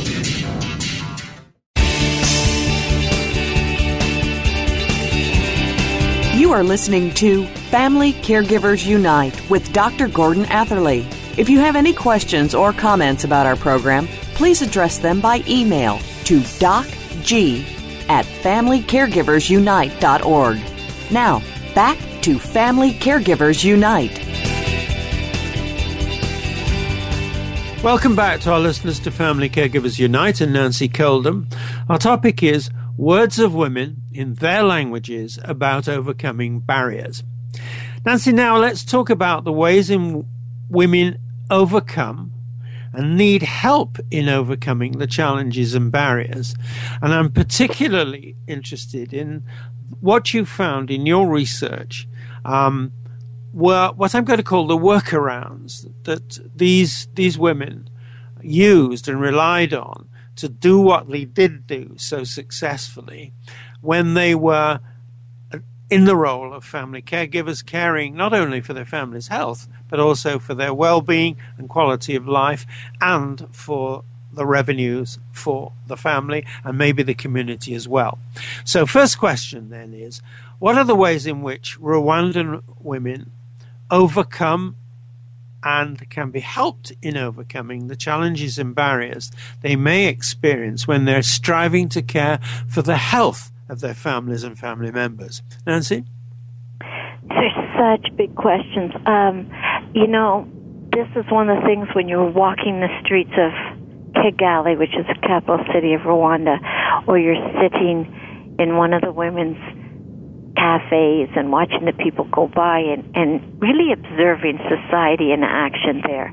You 6.47 6.53
are 6.53 6.63
listening 6.63 7.11
to 7.15 7.45
Family 7.73 8.13
Caregivers 8.13 8.87
Unite 8.87 9.51
with 9.51 9.73
Dr. 9.73 10.07
Gordon 10.07 10.45
Atherley. 10.45 11.05
If 11.37 11.49
you 11.49 11.59
have 11.59 11.75
any 11.75 11.93
questions 11.93 12.55
or 12.55 12.73
comments 12.73 13.25
about 13.25 13.47
our 13.47 13.57
program, 13.57 14.07
please 14.37 14.63
address 14.63 14.99
them 14.99 15.21
by 15.21 15.43
email 15.49 15.99
to 16.27 16.39
docg 16.39 17.65
at 18.09 18.27
familycaregiversunite.org. 18.27 20.59
Now, 21.11 21.43
back 21.75 21.99
to 22.23 22.39
Family 22.39 22.93
Caregivers 22.93 23.65
Unite. 23.65 24.17
Welcome 27.83 28.15
back 28.15 28.39
to 28.43 28.53
our 28.53 28.61
listeners 28.61 29.01
to 29.01 29.11
Family 29.11 29.51
Caregivers 29.51 29.99
Unite 29.99 30.41
and 30.41 30.53
Nancy 30.53 30.89
Coldham. 30.89 31.49
Our 31.89 31.99
topic 31.99 32.45
is 32.45 32.71
words 32.97 33.39
of 33.39 33.55
women 33.55 34.03
in 34.13 34.35
their 34.35 34.63
languages 34.63 35.39
about 35.45 35.89
overcoming 35.89 36.61
barriers. 36.61 37.23
Nancy, 38.05 38.33
now 38.33 38.57
let's 38.57 38.85
talk 38.85 39.11
about 39.11 39.45
the 39.45 39.53
ways 39.53 39.91
in 39.91 40.27
women 40.69 41.19
overcome 41.51 42.33
and 42.93 43.17
need 43.17 43.43
help 43.43 43.99
in 44.11 44.29
overcoming 44.29 44.93
the 44.93 45.07
challenges 45.07 45.75
and 45.75 45.93
barriers. 45.93 46.55
And 47.03 47.13
I'm 47.13 47.31
particularly 47.31 48.37
interested 48.47 49.13
in 49.13 49.45
what 50.01 50.33
you 50.33 50.45
found 50.45 50.91
in 50.91 51.05
your 51.05 51.29
research 51.29 52.09
um, 52.45 52.93
were 53.53 53.93
what 53.97 54.15
I'm 54.15 54.25
going 54.25 54.39
to 54.39 54.43
call 54.43 54.67
the 54.67 54.77
workarounds 54.77 55.91
that 56.05 56.39
these 56.57 57.09
these 57.15 57.39
women 57.39 57.89
used 58.43 59.09
and 59.09 59.21
relied 59.21 59.75
on 59.75 60.09
to 60.37 60.49
do 60.49 60.81
what 60.81 61.09
they 61.11 61.25
did 61.25 61.67
do 61.67 61.95
so 61.97 62.25
successfully 62.25 63.33
when 63.81 64.15
they 64.15 64.35
were 64.35 64.81
in 65.89 66.05
the 66.05 66.17
role 66.17 66.53
of 66.53 66.65
family 66.65 67.01
caregivers, 67.01 67.65
caring 67.65 68.15
not 68.17 68.35
only 68.35 68.61
for 68.61 68.73
their 68.73 68.85
family's 68.85 69.29
health, 69.29 69.69
but 69.89 70.01
also 70.01 70.39
for 70.39 70.55
their 70.55 70.75
well 70.75 71.01
being 71.01 71.37
and 71.59 71.69
quality 71.69 72.17
of 72.17 72.27
life, 72.27 72.67
and 73.01 73.47
for 73.53 74.05
the 74.33 74.47
revenues 74.47 75.19
for 75.33 75.73
the 75.87 75.97
family 75.97 76.45
and 76.63 76.77
maybe 76.77 77.03
the 77.03 77.15
community 77.15 77.75
as 77.75 77.89
well. 77.89 78.19
So, 78.65 78.85
first 78.85 79.19
question 79.19 79.71
then 79.71 79.95
is 79.95 80.21
what 80.59 80.77
are 80.77 80.85
the 80.85 80.95
ways 80.95 81.27
in 81.27 81.43
which 81.43 81.79
Rwandan 81.81 82.63
women 82.81 83.31
overcome 83.91 84.77
and 85.67 86.09
can 86.11 86.31
be 86.31 86.39
helped 86.39 86.93
in 87.03 87.17
overcoming 87.17 87.89
the 87.89 87.97
challenges 87.97 88.57
and 88.57 88.73
barriers 88.73 89.33
they 89.63 89.75
may 89.75 90.07
experience 90.07 90.87
when 90.87 91.07
they're 91.07 91.23
striving 91.23 91.89
to 91.89 92.01
care 92.01 92.39
for 92.69 92.83
the 92.83 92.97
health 92.97 93.51
of 93.69 93.81
their 93.81 93.95
families 93.95 94.45
and 94.45 94.57
family 94.57 94.93
members. 94.93 95.43
Nancy? 95.67 96.05
There's 97.29 97.53
such 97.77 98.17
big 98.17 98.37
questions. 98.37 98.93
Um, 99.07 99.51
you 99.93 100.07
know, 100.07 100.47
this 100.93 101.09
is 101.17 101.25
one 101.33 101.51
of 101.51 101.61
the 101.61 101.67
things 101.67 101.89
when 101.97 102.07
you're 102.07 102.31
walking 102.31 102.79
the 102.79 103.01
streets 103.03 103.33
of 103.37 103.51
Kigali, 104.15 104.79
which 104.79 104.95
is 104.97 105.05
the 105.09 105.19
capital 105.27 105.59
city 105.75 105.95
of 105.95 106.03
Rwanda, 106.03 106.59
or 107.09 107.19
you're 107.19 107.43
sitting 107.61 108.55
in 108.61 108.77
one 108.77 108.93
of 108.93 109.03
the 109.03 109.13
women's 109.13 109.59
cafes 110.57 111.29
and 111.37 111.53
watching 111.53 111.85
the 111.85 111.93
people 111.93 112.25
go 112.25 112.49
by 112.49 112.81
and, 112.81 113.05
and 113.15 113.61
really 113.61 113.93
observing 113.93 114.59
society 114.69 115.33
in 115.33 115.45
action 115.45 116.03
there. 116.05 116.33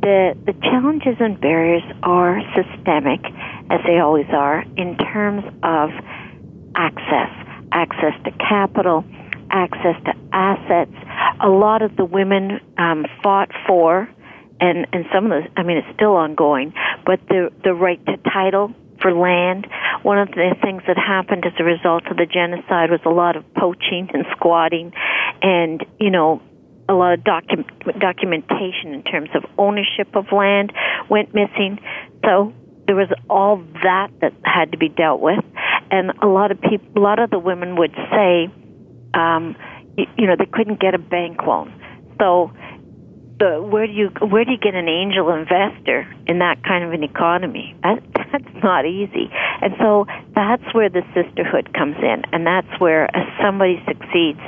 The 0.00 0.34
the 0.46 0.54
challenges 0.64 1.16
and 1.20 1.40
barriers 1.40 1.84
are 2.02 2.40
systemic, 2.56 3.20
as 3.70 3.80
they 3.86 3.98
always 3.98 4.28
are, 4.32 4.64
in 4.76 4.96
terms 4.96 5.44
of 5.62 5.90
access, 6.74 7.30
access 7.72 8.14
to 8.24 8.30
capital, 8.32 9.04
access 9.50 9.96
to 10.06 10.12
assets. 10.32 10.94
A 11.40 11.48
lot 11.48 11.82
of 11.82 11.96
the 11.96 12.04
women 12.04 12.60
um, 12.78 13.04
fought 13.22 13.50
for, 13.66 14.08
and 14.60 14.86
and 14.92 15.04
some 15.12 15.30
of 15.30 15.30
the, 15.30 15.60
I 15.60 15.62
mean, 15.62 15.76
it's 15.76 15.94
still 15.94 16.16
ongoing, 16.16 16.72
but 17.04 17.20
the 17.28 17.50
the 17.62 17.74
right 17.74 18.04
to 18.06 18.16
title 18.32 18.72
for 19.00 19.12
land. 19.12 19.66
One 20.02 20.18
of 20.18 20.28
the 20.28 20.54
things 20.62 20.82
that 20.86 20.96
happened 20.96 21.44
as 21.46 21.52
a 21.58 21.64
result 21.64 22.06
of 22.06 22.16
the 22.16 22.26
genocide 22.26 22.90
was 22.90 23.00
a 23.04 23.10
lot 23.10 23.36
of 23.36 23.44
poaching 23.54 24.08
and 24.12 24.24
squatting, 24.32 24.92
and 25.42 25.84
you 25.98 26.10
know. 26.10 26.42
A 26.88 26.90
lot 26.90 27.12
of 27.12 27.20
docu- 27.20 28.00
documentation 28.00 28.92
in 28.92 29.04
terms 29.04 29.28
of 29.36 29.44
ownership 29.56 30.08
of 30.16 30.32
land 30.32 30.72
went 31.08 31.32
missing. 31.32 31.78
So 32.24 32.52
there 32.90 32.96
was 32.96 33.06
all 33.28 33.62
that 33.84 34.08
that 34.20 34.32
had 34.42 34.72
to 34.72 34.76
be 34.76 34.88
dealt 34.88 35.20
with, 35.20 35.38
and 35.92 36.10
a 36.20 36.26
lot 36.26 36.50
of 36.50 36.60
people, 36.60 36.88
a 36.96 36.98
lot 36.98 37.20
of 37.20 37.30
the 37.30 37.38
women 37.38 37.76
would 37.76 37.94
say, 38.10 38.50
um, 39.14 39.54
you, 39.96 40.06
you 40.18 40.26
know, 40.26 40.34
they 40.36 40.46
couldn't 40.46 40.80
get 40.80 40.94
a 40.94 40.98
bank 40.98 41.40
loan. 41.46 41.72
So, 42.18 42.50
the 43.40 43.60
where 43.60 43.86
do 43.86 43.92
you 43.92 44.08
where 44.20 44.44
do 44.44 44.52
you 44.52 44.58
get 44.58 44.74
an 44.74 44.88
angel 44.88 45.30
investor 45.30 46.06
in 46.28 46.38
that 46.38 46.62
kind 46.62 46.84
of 46.84 46.92
an 46.92 47.02
economy? 47.02 47.74
That, 47.82 48.02
that's 48.14 48.62
not 48.62 48.86
easy, 48.86 49.32
and 49.32 49.74
so 49.80 50.06
that's 50.34 50.62
where 50.72 50.88
the 50.88 51.02
sisterhood 51.14 51.74
comes 51.74 51.96
in, 51.98 52.22
and 52.32 52.46
that's 52.46 52.68
where 52.78 53.04
as 53.16 53.26
somebody 53.42 53.82
succeeds, 53.88 54.38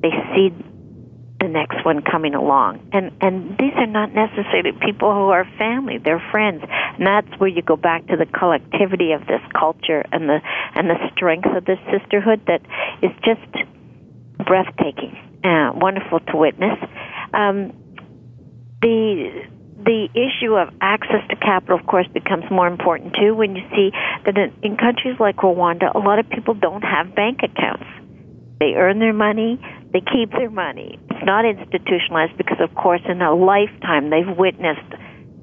they 0.00 0.12
see 0.36 0.52
the 1.40 1.48
next 1.48 1.84
one 1.84 2.02
coming 2.02 2.34
along. 2.34 2.86
And 2.92 3.10
and 3.20 3.56
these 3.58 3.72
are 3.76 3.86
not 3.86 4.12
necessarily 4.12 4.72
people 4.72 5.12
who 5.12 5.30
are 5.30 5.48
family; 5.56 5.98
they're 5.98 6.22
friends. 6.30 6.62
And 6.62 7.06
that's 7.06 7.40
where 7.40 7.48
you 7.48 7.62
go 7.62 7.76
back 7.76 8.06
to 8.08 8.16
the 8.16 8.26
collectivity 8.26 9.12
of 9.12 9.26
this 9.26 9.42
culture 9.58 10.04
and 10.12 10.28
the 10.28 10.40
and 10.74 10.90
the 10.90 11.00
strength 11.16 11.48
of 11.56 11.64
this 11.64 11.80
sisterhood 11.90 12.42
that 12.46 12.60
is 13.02 13.10
just 13.24 13.40
breathtaking, 14.46 15.16
uh, 15.42 15.72
wonderful 15.74 16.20
to 16.20 16.36
witness. 16.36 16.78
Um, 17.32 17.72
the 18.84 19.48
the 19.84 20.08
issue 20.14 20.54
of 20.56 20.72
access 20.80 21.20
to 21.28 21.36
capital, 21.36 21.78
of 21.78 21.86
course, 21.86 22.06
becomes 22.08 22.44
more 22.50 22.66
important 22.66 23.14
too 23.14 23.34
when 23.34 23.56
you 23.56 23.62
see 23.70 23.90
that 24.24 24.36
in, 24.36 24.52
in 24.62 24.76
countries 24.76 25.16
like 25.20 25.36
Rwanda, 25.36 25.94
a 25.94 25.98
lot 25.98 26.18
of 26.18 26.28
people 26.30 26.54
don't 26.54 26.82
have 26.82 27.14
bank 27.14 27.40
accounts. 27.42 27.84
They 28.60 28.74
earn 28.76 28.98
their 28.98 29.12
money, 29.12 29.60
they 29.92 30.00
keep 30.00 30.30
their 30.30 30.50
money. 30.50 30.98
It's 31.10 31.24
not 31.24 31.44
institutionalized 31.44 32.36
because, 32.38 32.60
of 32.60 32.74
course, 32.74 33.02
in 33.06 33.20
a 33.20 33.34
lifetime 33.34 34.08
they've 34.08 34.36
witnessed 34.36 34.90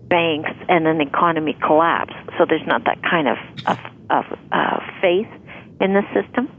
banks 0.07 0.51
and 0.67 0.87
an 0.87 1.01
economy 1.01 1.55
collapse. 1.65 2.13
So 2.37 2.45
there's 2.47 2.65
not 2.65 2.85
that 2.85 3.01
kind 3.03 3.27
of 3.27 3.37
of, 3.67 3.77
of 4.09 4.25
uh, 4.51 4.79
faith 5.01 5.29
in 5.81 5.93
the 5.93 6.03
system. 6.13 6.49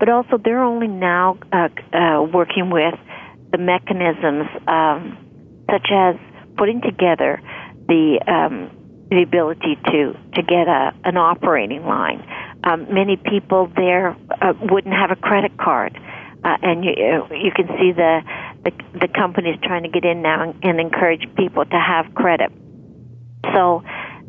But 0.00 0.08
also, 0.08 0.36
they're 0.36 0.64
only 0.64 0.88
now 0.88 1.38
uh, 1.52 1.68
uh, 1.92 2.22
working 2.22 2.70
with 2.70 2.94
the 3.52 3.58
mechanisms 3.58 4.48
um, 4.66 5.29
such 5.70 5.88
as 5.92 6.16
putting 6.56 6.80
together 6.80 7.40
the 7.88 8.20
um, 8.26 8.70
the 9.10 9.22
ability 9.22 9.76
to 9.86 10.14
to 10.34 10.42
get 10.42 10.68
a 10.68 10.92
an 11.04 11.16
operating 11.16 11.84
line. 11.84 12.26
Um, 12.62 12.92
many 12.92 13.16
people 13.16 13.70
there 13.74 14.16
uh, 14.42 14.52
wouldn't 14.60 14.94
have 14.94 15.10
a 15.10 15.16
credit 15.16 15.56
card, 15.56 15.98
uh, 16.44 16.56
and 16.62 16.84
you 16.84 16.92
uh, 16.92 17.34
you 17.34 17.50
can 17.54 17.66
see 17.78 17.92
the, 17.92 18.20
the 18.64 18.72
the 19.00 19.08
companies 19.08 19.58
trying 19.62 19.82
to 19.82 19.88
get 19.88 20.04
in 20.04 20.22
now 20.22 20.42
and, 20.42 20.64
and 20.64 20.80
encourage 20.80 21.26
people 21.36 21.64
to 21.64 21.78
have 21.78 22.14
credit. 22.14 22.50
So. 23.54 23.82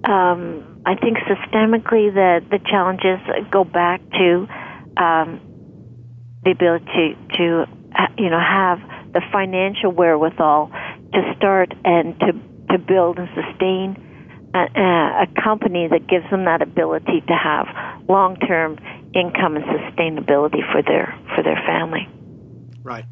Um, 0.04 0.72
I 0.84 0.96
think 0.96 1.18
systemically 1.20 2.12
the 2.12 2.42
the 2.50 2.58
challenges 2.58 3.20
go 3.52 3.64
back 3.64 4.02
to 4.18 4.48
um, 4.98 5.40
the 6.44 6.52
ability 6.52 7.18
to 7.38 7.66
uh, 7.96 8.08
you 8.18 8.30
know 8.30 8.40
have 8.40 8.80
the 9.14 9.22
financial 9.32 9.92
wherewithal 9.92 10.72
to 11.14 11.34
start 11.38 11.74
and 11.84 12.20
to 12.20 12.34
to 12.72 12.78
build 12.78 13.18
and 13.20 13.28
sustain 13.36 13.98
a, 14.54 15.24
a 15.24 15.42
company 15.42 15.88
that 15.88 16.08
gives 16.08 16.30
them 16.30 16.46
that 16.46 16.62
ability 16.62 17.22
to 17.28 17.34
have 17.34 17.68
long 18.10 18.36
term 18.38 18.78
income 19.14 19.56
and 19.56 19.66
sustainability 19.66 20.60
for 20.72 20.82
their 20.82 21.18
for 21.36 21.44
their 21.44 21.62
family. 21.66 22.08
Right. 22.84 23.06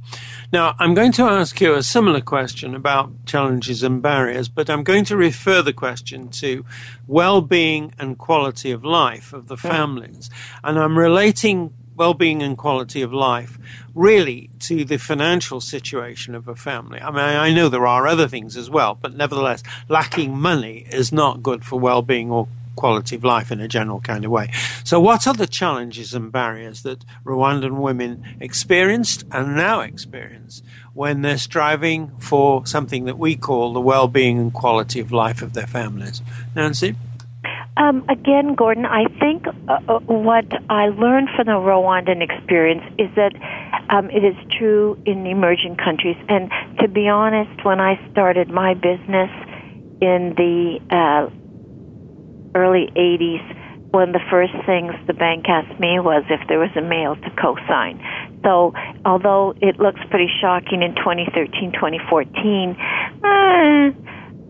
Now, 0.52 0.76
I'm 0.80 0.96
going 0.96 1.12
to 1.14 1.24
ask 1.26 1.62
you 1.62 1.76
a 1.76 1.84
similar 1.84 2.22
question 2.22 2.74
about 2.74 3.26
challenges 3.28 3.84
and 3.84 4.02
barriers, 4.02 4.50
but 4.50 4.68
I'm 4.68 4.84
going 4.84 5.06
to 5.06 5.16
refer 5.16 5.62
the 5.62 5.74
question 5.74 6.30
to 6.30 6.66
well 7.06 7.42
being 7.42 7.94
and 8.00 8.18
quality 8.18 8.72
of 8.72 8.84
life 8.84 9.32
of 9.32 9.48
the 9.48 9.58
families. 9.58 10.32
And 10.64 10.80
I'm 10.80 10.98
relating 10.98 11.76
well 12.00 12.14
being 12.14 12.42
and 12.42 12.58
quality 12.58 13.02
of 13.02 13.12
life 13.14 13.60
really 13.94 14.50
to 14.58 14.86
the 14.86 14.98
financial 14.98 15.60
situation 15.60 16.34
of 16.34 16.48
a 16.48 16.56
family. 16.56 16.98
I 17.02 17.12
mean, 17.12 17.20
I 17.20 17.52
know 17.52 17.68
there 17.68 17.86
are 17.86 18.08
other 18.08 18.30
things 18.30 18.56
as 18.56 18.70
well, 18.70 18.98
but 19.00 19.16
nevertheless, 19.16 19.64
lacking 19.90 20.40
money 20.40 20.86
is 20.90 21.12
not 21.12 21.44
good 21.44 21.66
for 21.66 21.78
well 21.78 22.02
being 22.02 22.32
or 22.32 22.48
quality 22.78 23.18
of 23.18 23.26
life 23.26 23.52
in 23.52 23.60
a 23.60 23.68
general 23.68 24.00
kind 24.00 24.24
of 24.24 24.32
way. 24.32 24.50
So, 24.86 24.98
what 25.02 25.28
are 25.28 25.34
the 25.34 25.46
challenges 25.46 26.14
and 26.14 26.32
barriers 26.32 26.84
that 26.84 27.04
Rwandan 27.26 27.82
women 27.82 28.24
experienced 28.40 29.26
and 29.30 29.58
now 29.58 29.82
experience 29.82 30.64
when 30.94 31.22
they're 31.22 31.38
striving 31.38 32.12
for 32.20 32.66
something 32.66 33.04
that 33.06 33.20
we 33.20 33.36
call 33.36 33.74
the 33.74 33.82
well 33.82 34.08
being 34.08 34.40
and 34.40 34.54
quality 34.54 35.02
of 35.02 35.12
life 35.12 35.42
of 35.42 35.52
their 35.52 35.68
families? 35.68 36.22
Nancy? 36.56 36.96
Um, 37.78 38.04
again, 38.10 38.56
Gordon, 38.56 38.86
I 38.86 39.06
think 39.20 39.46
uh, 39.48 39.80
uh, 39.88 40.00
what 40.00 40.46
I 40.70 40.88
learned 40.88 41.30
from 41.36 41.46
the 41.46 41.54
Rwandan 41.54 42.22
experience 42.22 42.84
is 42.98 43.10
that 43.16 43.34
um, 43.90 44.10
it 44.10 44.24
is 44.24 44.36
true 44.58 44.98
in 45.06 45.26
emerging 45.26 45.78
countries. 45.78 46.18
And 46.28 46.52
to 46.80 46.88
be 46.88 47.08
honest, 47.08 47.64
when 47.64 47.80
I 47.80 47.96
started 48.12 48.50
my 48.50 48.74
business 48.74 49.32
in 50.02 50.34
the 50.36 50.80
uh, 50.92 51.30
early 52.56 52.92
80s, 52.96 53.92
one 53.92 54.10
of 54.10 54.14
the 54.14 54.28
first 54.30 54.54
things 54.66 54.94
the 55.08 55.14
bank 55.14 55.46
asked 55.50 55.80
me 55.80 56.00
was 56.00 56.24
if 56.30 56.48
there 56.48 56.60
was 56.60 56.70
a 56.76 56.82
male 56.82 57.16
to 57.16 57.30
co-sign. 57.42 57.98
So, 58.44 58.74
although 59.06 59.56
it 59.62 59.80
looks 59.80 60.00
pretty 60.10 60.30
shocking 60.40 60.84
in 60.84 60.94
2013, 60.96 61.72
2014, 61.74 62.78
uh, 63.24 63.90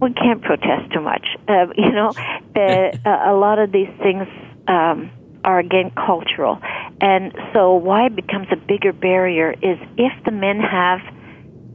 we 0.02 0.14
can't 0.14 0.42
protest 0.42 0.92
too 0.94 1.02
much. 1.02 1.26
Uh, 1.48 1.68
you 1.78 1.92
know, 1.92 2.14
the, 2.54 3.00
uh, 3.06 3.32
a 3.32 3.36
lot 3.36 3.60
of 3.60 3.72
these 3.72 3.90
things 4.02 4.28
um, 4.68 5.12
are 5.44 5.60
again 5.60 5.92
cultural, 5.92 6.60
and 7.02 7.34
so 7.54 7.74
why 7.76 8.08
it 8.08 8.16
becomes 8.16 8.48
a 8.52 8.58
bigger 8.58 8.94
barrier 8.94 9.52
is 9.52 9.78
if 9.98 10.12
the 10.26 10.32
men 10.32 10.60
have 10.60 11.00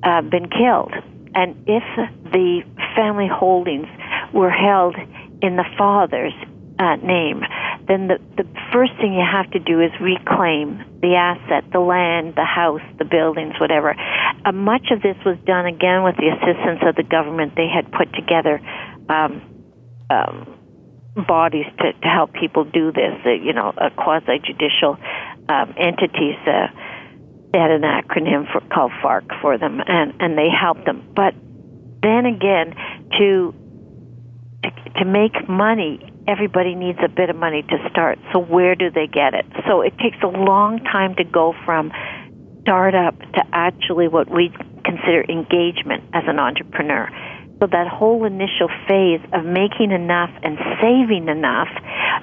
uh, 0.03 0.23
been 0.23 0.49
killed, 0.51 0.93
and 1.35 1.57
if 1.67 1.83
the 2.33 2.63
family 2.95 3.29
holdings 3.29 3.89
were 4.33 4.51
held 4.51 4.97
in 5.43 5.57
the 5.57 5.65
father's 5.79 6.35
uh, 6.79 6.97
name, 6.97 7.43
then 7.87 8.09
the, 8.09 8.19
the 8.37 8.47
first 8.73 8.93
thing 8.97 9.15
you 9.15 9.25
have 9.25 9.51
to 9.53 9.59
do 9.59 9.81
is 9.81 9.91
reclaim 10.01 10.83
the 11.05 11.17
asset, 11.17 11.69
the 11.71 11.81
land, 11.81 12.33
the 12.35 12.49
house, 12.49 12.81
the 12.97 13.05
buildings, 13.05 13.53
whatever. 13.61 13.93
Uh, 13.93 14.53
much 14.53 14.89
of 14.91 15.03
this 15.03 15.17
was 15.27 15.37
done 15.45 15.67
again 15.67 16.03
with 16.03 16.17
the 16.17 16.33
assistance 16.33 16.81
of 16.81 16.97
the 16.97 17.03
government. 17.05 17.53
They 17.57 17.69
had 17.69 17.93
put 17.93 18.09
together 18.17 18.59
um, 19.13 19.45
um, 20.09 20.57
bodies 21.29 21.67
to, 21.77 21.93
to 21.93 22.09
help 22.09 22.33
people 22.33 22.65
do 22.65 22.91
this, 22.91 23.21
uh, 23.27 23.37
you 23.37 23.53
know, 23.53 23.75
uh, 23.77 23.91
quasi 23.93 24.41
judicial 24.41 24.97
um, 25.53 25.75
entities. 25.77 26.41
Uh, 26.49 26.73
they 27.53 27.61
had 27.61 27.71
an 27.71 27.85
acronym 27.85 28.51
for 28.51 28.65
called 28.73 28.93
FARC 29.05 29.29
for 29.43 29.59
them, 29.59 29.81
and, 29.87 30.15
and 30.21 30.39
they 30.39 30.49
helped 30.49 30.87
them. 30.87 31.05
But 31.15 31.35
then 32.01 32.25
again, 32.25 32.75
to 33.21 33.55
to 34.97 35.05
make 35.05 35.49
money, 35.49 36.01
everybody 36.27 36.75
needs 36.75 36.99
a 37.05 37.09
bit 37.09 37.31
of 37.31 37.37
money 37.37 37.63
to 37.63 37.89
start. 37.91 38.19
So 38.33 38.39
where 38.39 38.75
do 38.75 38.91
they 38.91 39.07
get 39.07 39.35
it? 39.35 39.47
So 39.67 39.83
it 39.83 39.97
takes 39.99 40.17
a 40.23 40.29
long 40.29 40.79
time 40.81 41.15
to 41.17 41.25
go 41.25 41.55
from 41.65 41.93
startup 42.63 43.19
to 43.19 43.43
actually 43.53 44.09
what 44.09 44.31
we 44.31 44.51
consider 44.85 45.25
engagement 45.29 46.05
as 46.15 46.25
an 46.27 46.39
entrepreneur. 46.39 47.11
So 47.61 47.67
that 47.67 47.87
whole 47.89 48.25
initial 48.25 48.69
phase 48.89 49.21
of 49.33 49.45
making 49.45 49.93
enough 49.93 50.31
and 50.43 50.59
saving 50.81 51.29
enough, 51.29 51.69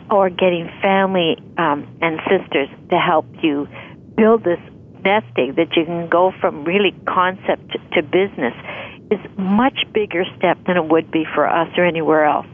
or 0.09 0.29
getting 0.29 0.69
family 0.81 1.37
um, 1.57 1.87
and 2.01 2.19
sisters 2.29 2.67
to 2.89 2.97
help 2.97 3.25
you 3.41 3.67
build 4.17 4.43
this 4.43 4.59
nest 5.03 5.25
egg 5.37 5.55
that 5.55 5.75
you 5.75 5.85
can 5.85 6.09
go 6.09 6.33
from 6.41 6.65
really 6.65 6.93
concept 7.07 7.71
to 7.93 8.03
business, 8.03 8.53
is 9.09 9.19
much 9.37 9.79
bigger 9.93 10.25
step 10.37 10.57
than 10.65 10.77
it 10.77 10.85
would 10.85 11.11
be 11.11 11.25
for 11.33 11.47
us 11.47 11.69
or 11.77 11.85
anywhere 11.85 12.25
else 12.25 12.47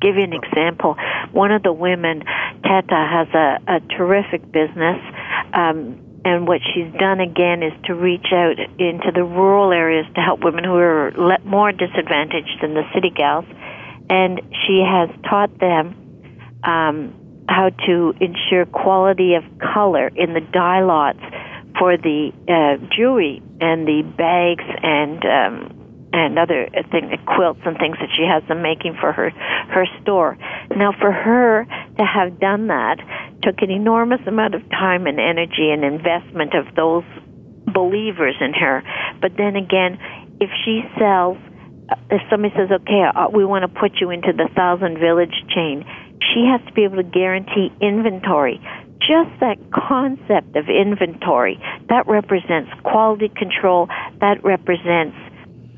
give 0.00 0.16
you 0.16 0.24
an 0.24 0.32
example. 0.32 0.96
One 1.32 1.52
of 1.52 1.62
the 1.62 1.72
women, 1.72 2.22
Teta, 2.62 3.06
has 3.10 3.28
a, 3.34 3.58
a 3.66 3.80
terrific 3.96 4.42
business. 4.50 5.00
Um, 5.52 6.00
and 6.24 6.48
what 6.48 6.60
she's 6.74 6.92
done 6.98 7.20
again 7.20 7.62
is 7.62 7.72
to 7.84 7.94
reach 7.94 8.26
out 8.32 8.58
into 8.78 9.12
the 9.14 9.22
rural 9.22 9.72
areas 9.72 10.06
to 10.16 10.20
help 10.20 10.42
women 10.42 10.64
who 10.64 10.74
are 10.74 11.12
more 11.44 11.70
disadvantaged 11.70 12.58
than 12.60 12.74
the 12.74 12.82
city 12.92 13.10
gals. 13.10 13.44
And 14.10 14.40
she 14.66 14.82
has 14.84 15.08
taught 15.28 15.56
them 15.60 15.94
um, 16.64 17.14
how 17.48 17.70
to 17.86 18.14
ensure 18.20 18.66
quality 18.66 19.34
of 19.34 19.44
color 19.60 20.08
in 20.08 20.34
the 20.34 20.40
dye 20.40 20.82
lots 20.82 21.20
for 21.78 21.96
the 21.96 22.32
uh, 22.48 22.84
jewelry 22.94 23.42
and 23.60 23.86
the 23.86 24.02
bags 24.16 24.64
and 24.82 25.24
um, 25.24 25.75
and 26.12 26.38
other 26.38 26.68
thing, 26.90 27.12
quilts 27.26 27.60
and 27.64 27.76
things 27.78 27.96
that 28.00 28.08
she 28.16 28.22
has 28.22 28.42
them 28.48 28.62
making 28.62 28.96
for 29.00 29.12
her 29.12 29.30
her 29.30 29.86
store. 30.02 30.38
Now, 30.74 30.92
for 30.92 31.12
her 31.12 31.66
to 31.98 32.04
have 32.04 32.38
done 32.38 32.68
that 32.68 32.98
took 33.42 33.62
an 33.62 33.70
enormous 33.70 34.20
amount 34.26 34.54
of 34.54 34.68
time 34.70 35.06
and 35.06 35.20
energy 35.20 35.70
and 35.70 35.84
investment 35.84 36.54
of 36.54 36.74
those 36.74 37.04
believers 37.66 38.34
in 38.40 38.54
her. 38.54 38.82
But 39.20 39.32
then 39.36 39.56
again, 39.56 39.98
if 40.40 40.50
she 40.64 40.82
sells, 40.98 41.36
uh, 41.90 41.96
if 42.10 42.22
somebody 42.30 42.54
says, 42.56 42.70
"Okay, 42.70 43.02
uh, 43.02 43.28
we 43.28 43.44
want 43.44 43.62
to 43.62 43.80
put 43.80 44.00
you 44.00 44.10
into 44.10 44.32
the 44.32 44.48
Thousand 44.54 44.98
Village 44.98 45.34
chain," 45.48 45.84
she 46.32 46.46
has 46.46 46.60
to 46.66 46.72
be 46.72 46.84
able 46.84 46.96
to 46.96 47.02
guarantee 47.02 47.72
inventory 47.80 48.60
just 49.00 49.30
that 49.40 49.58
concept 49.70 50.56
of 50.56 50.68
inventory 50.68 51.60
that 51.88 52.06
represents 52.08 52.70
quality 52.82 53.28
control 53.28 53.88
that 54.20 54.42
represents 54.42 55.16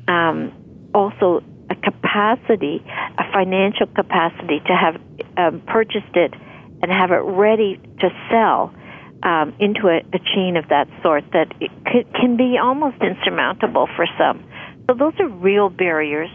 um, 0.09 0.51
also 0.93 1.43
a 1.69 1.75
capacity, 1.75 2.83
a 3.17 3.31
financial 3.31 3.85
capacity 3.87 4.59
to 4.65 4.73
have 4.75 4.99
um, 5.37 5.61
purchased 5.67 6.15
it 6.15 6.33
and 6.81 6.91
have 6.91 7.11
it 7.11 7.21
ready 7.23 7.79
to 7.99 8.09
sell 8.31 8.73
um, 9.21 9.53
into 9.59 9.87
a, 9.87 9.99
a 10.15 10.19
chain 10.33 10.57
of 10.57 10.67
that 10.69 10.87
sort 11.03 11.23
that 11.33 11.53
it 11.59 11.71
could, 11.85 12.11
can 12.15 12.37
be 12.37 12.57
almost 12.61 12.97
insurmountable 13.01 13.87
for 13.95 14.07
some. 14.17 14.43
So 14.87 14.95
those 14.95 15.13
are 15.19 15.27
real 15.27 15.69
barriers, 15.69 16.29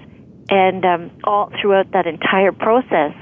and 0.49 0.85
um, 0.85 1.11
all 1.25 1.51
throughout 1.61 1.91
that 1.93 2.07
entire 2.07 2.53
process, 2.53 3.13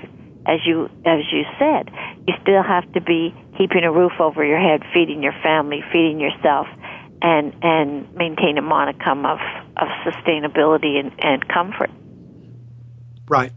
as 0.44 0.58
you 0.66 0.90
as 1.06 1.22
you 1.32 1.44
said, 1.58 1.88
you 2.26 2.34
still 2.42 2.62
have 2.62 2.92
to 2.92 3.00
be 3.00 3.32
keeping 3.56 3.84
a 3.84 3.92
roof 3.92 4.12
over 4.18 4.44
your 4.44 4.58
head, 4.58 4.82
feeding 4.92 5.22
your 5.22 5.34
family, 5.42 5.82
feeding 5.92 6.20
yourself, 6.20 6.66
and 7.22 7.54
and 7.62 8.12
maintain 8.14 8.58
a 8.58 8.62
modicum 8.62 9.24
of, 9.24 9.38
of 9.76 9.88
sustainability 10.04 10.98
and, 10.98 11.12
and 11.20 11.48
comfort. 11.48 11.90
Right. 13.28 13.52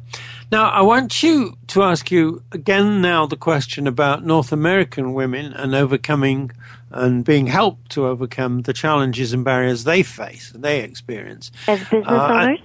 Now, 0.52 0.70
I 0.70 0.84
want 0.84 1.24
you 1.24 1.58
to 1.68 1.84
ask 1.84 2.12
you 2.12 2.44
again 2.52 3.02
now 3.02 3.26
the 3.26 3.36
question 3.36 3.88
about 3.88 4.24
North 4.24 4.52
American 4.52 5.14
women 5.14 5.52
and 5.54 5.74
overcoming 5.74 6.52
and 6.92 7.26
being 7.26 7.48
helped 7.48 7.92
to 7.92 8.06
overcome 8.06 8.62
the 8.62 8.72
challenges 8.72 9.34
and 9.34 9.44
barriers 9.44 9.84
they 9.84 10.04
face, 10.04 10.52
and 10.54 10.64
they 10.64 10.82
experience. 10.82 11.52
As 11.68 11.80
business 11.80 12.08
uh, 12.08 12.30
owners? 12.32 12.60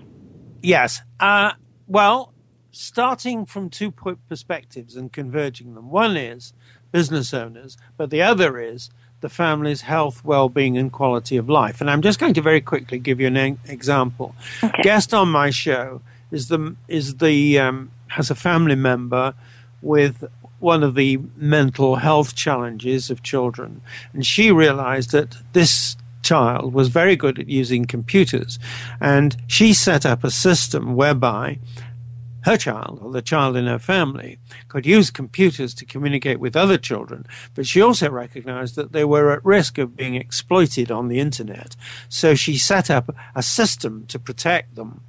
yes. 0.62 1.00
Uh, 1.18 1.52
well, 1.88 2.32
starting 2.70 3.46
from 3.46 3.70
two 3.70 3.90
perspectives 3.90 4.94
and 4.94 5.12
converging 5.12 5.74
them. 5.74 5.90
One 5.90 6.16
is 6.16 6.52
business 6.92 7.32
owners, 7.32 7.76
but 7.96 8.10
the 8.10 8.22
other 8.22 8.58
is 8.58 8.90
the 9.20 9.28
family's 9.28 9.82
health, 9.82 10.24
well-being, 10.24 10.78
and 10.78 10.92
quality 10.92 11.36
of 11.36 11.48
life. 11.48 11.80
And 11.80 11.90
I'm 11.90 12.02
just 12.02 12.18
going 12.18 12.34
to 12.34 12.42
very 12.42 12.60
quickly 12.60 12.98
give 12.98 13.20
you 13.20 13.26
an 13.26 13.58
example. 13.66 14.34
Okay. 14.62 14.82
Guest 14.82 15.12
on 15.14 15.28
my 15.28 15.50
show 15.50 16.00
is 16.30 16.48
the 16.48 16.74
is 16.88 17.16
the 17.16 17.58
um, 17.58 17.90
has 18.08 18.30
a 18.30 18.34
family 18.34 18.74
member 18.74 19.34
with 19.82 20.24
one 20.58 20.82
of 20.82 20.94
the 20.94 21.18
mental 21.36 21.96
health 21.96 22.34
challenges 22.34 23.10
of 23.10 23.22
children, 23.22 23.80
and 24.12 24.26
she 24.26 24.50
realized 24.52 25.12
that 25.12 25.36
this 25.52 25.96
child 26.22 26.74
was 26.74 26.88
very 26.88 27.16
good 27.16 27.38
at 27.38 27.48
using 27.48 27.86
computers, 27.86 28.58
and 29.00 29.36
she 29.46 29.72
set 29.72 30.04
up 30.04 30.22
a 30.22 30.30
system 30.30 30.94
whereby 30.94 31.58
her 32.44 32.56
child 32.56 32.98
or 33.02 33.10
the 33.10 33.22
child 33.22 33.56
in 33.56 33.66
her 33.66 33.78
family 33.78 34.38
could 34.68 34.86
use 34.86 35.10
computers 35.10 35.74
to 35.74 35.84
communicate 35.84 36.40
with 36.40 36.56
other 36.56 36.78
children, 36.78 37.26
but 37.54 37.66
she 37.66 37.80
also 37.80 38.10
recognized 38.10 38.76
that 38.76 38.92
they 38.92 39.04
were 39.04 39.32
at 39.32 39.44
risk 39.44 39.78
of 39.78 39.96
being 39.96 40.14
exploited 40.14 40.90
on 40.90 41.08
the 41.08 41.20
internet. 41.20 41.76
So 42.08 42.34
she 42.34 42.56
set 42.56 42.90
up 42.90 43.14
a 43.34 43.42
system 43.42 44.06
to 44.08 44.18
protect 44.18 44.74
them. 44.74 45.02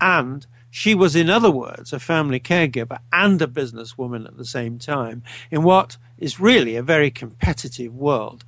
And 0.00 0.46
she 0.70 0.94
was, 0.94 1.16
in 1.16 1.30
other 1.30 1.50
words, 1.50 1.92
a 1.92 1.98
family 1.98 2.38
caregiver 2.38 2.98
and 3.12 3.40
a 3.40 3.46
businesswoman 3.46 4.26
at 4.26 4.36
the 4.36 4.44
same 4.44 4.78
time 4.78 5.22
in 5.50 5.62
what 5.62 5.96
is 6.18 6.38
really 6.40 6.76
a 6.76 6.82
very 6.82 7.10
competitive 7.10 7.94
world. 7.94 8.44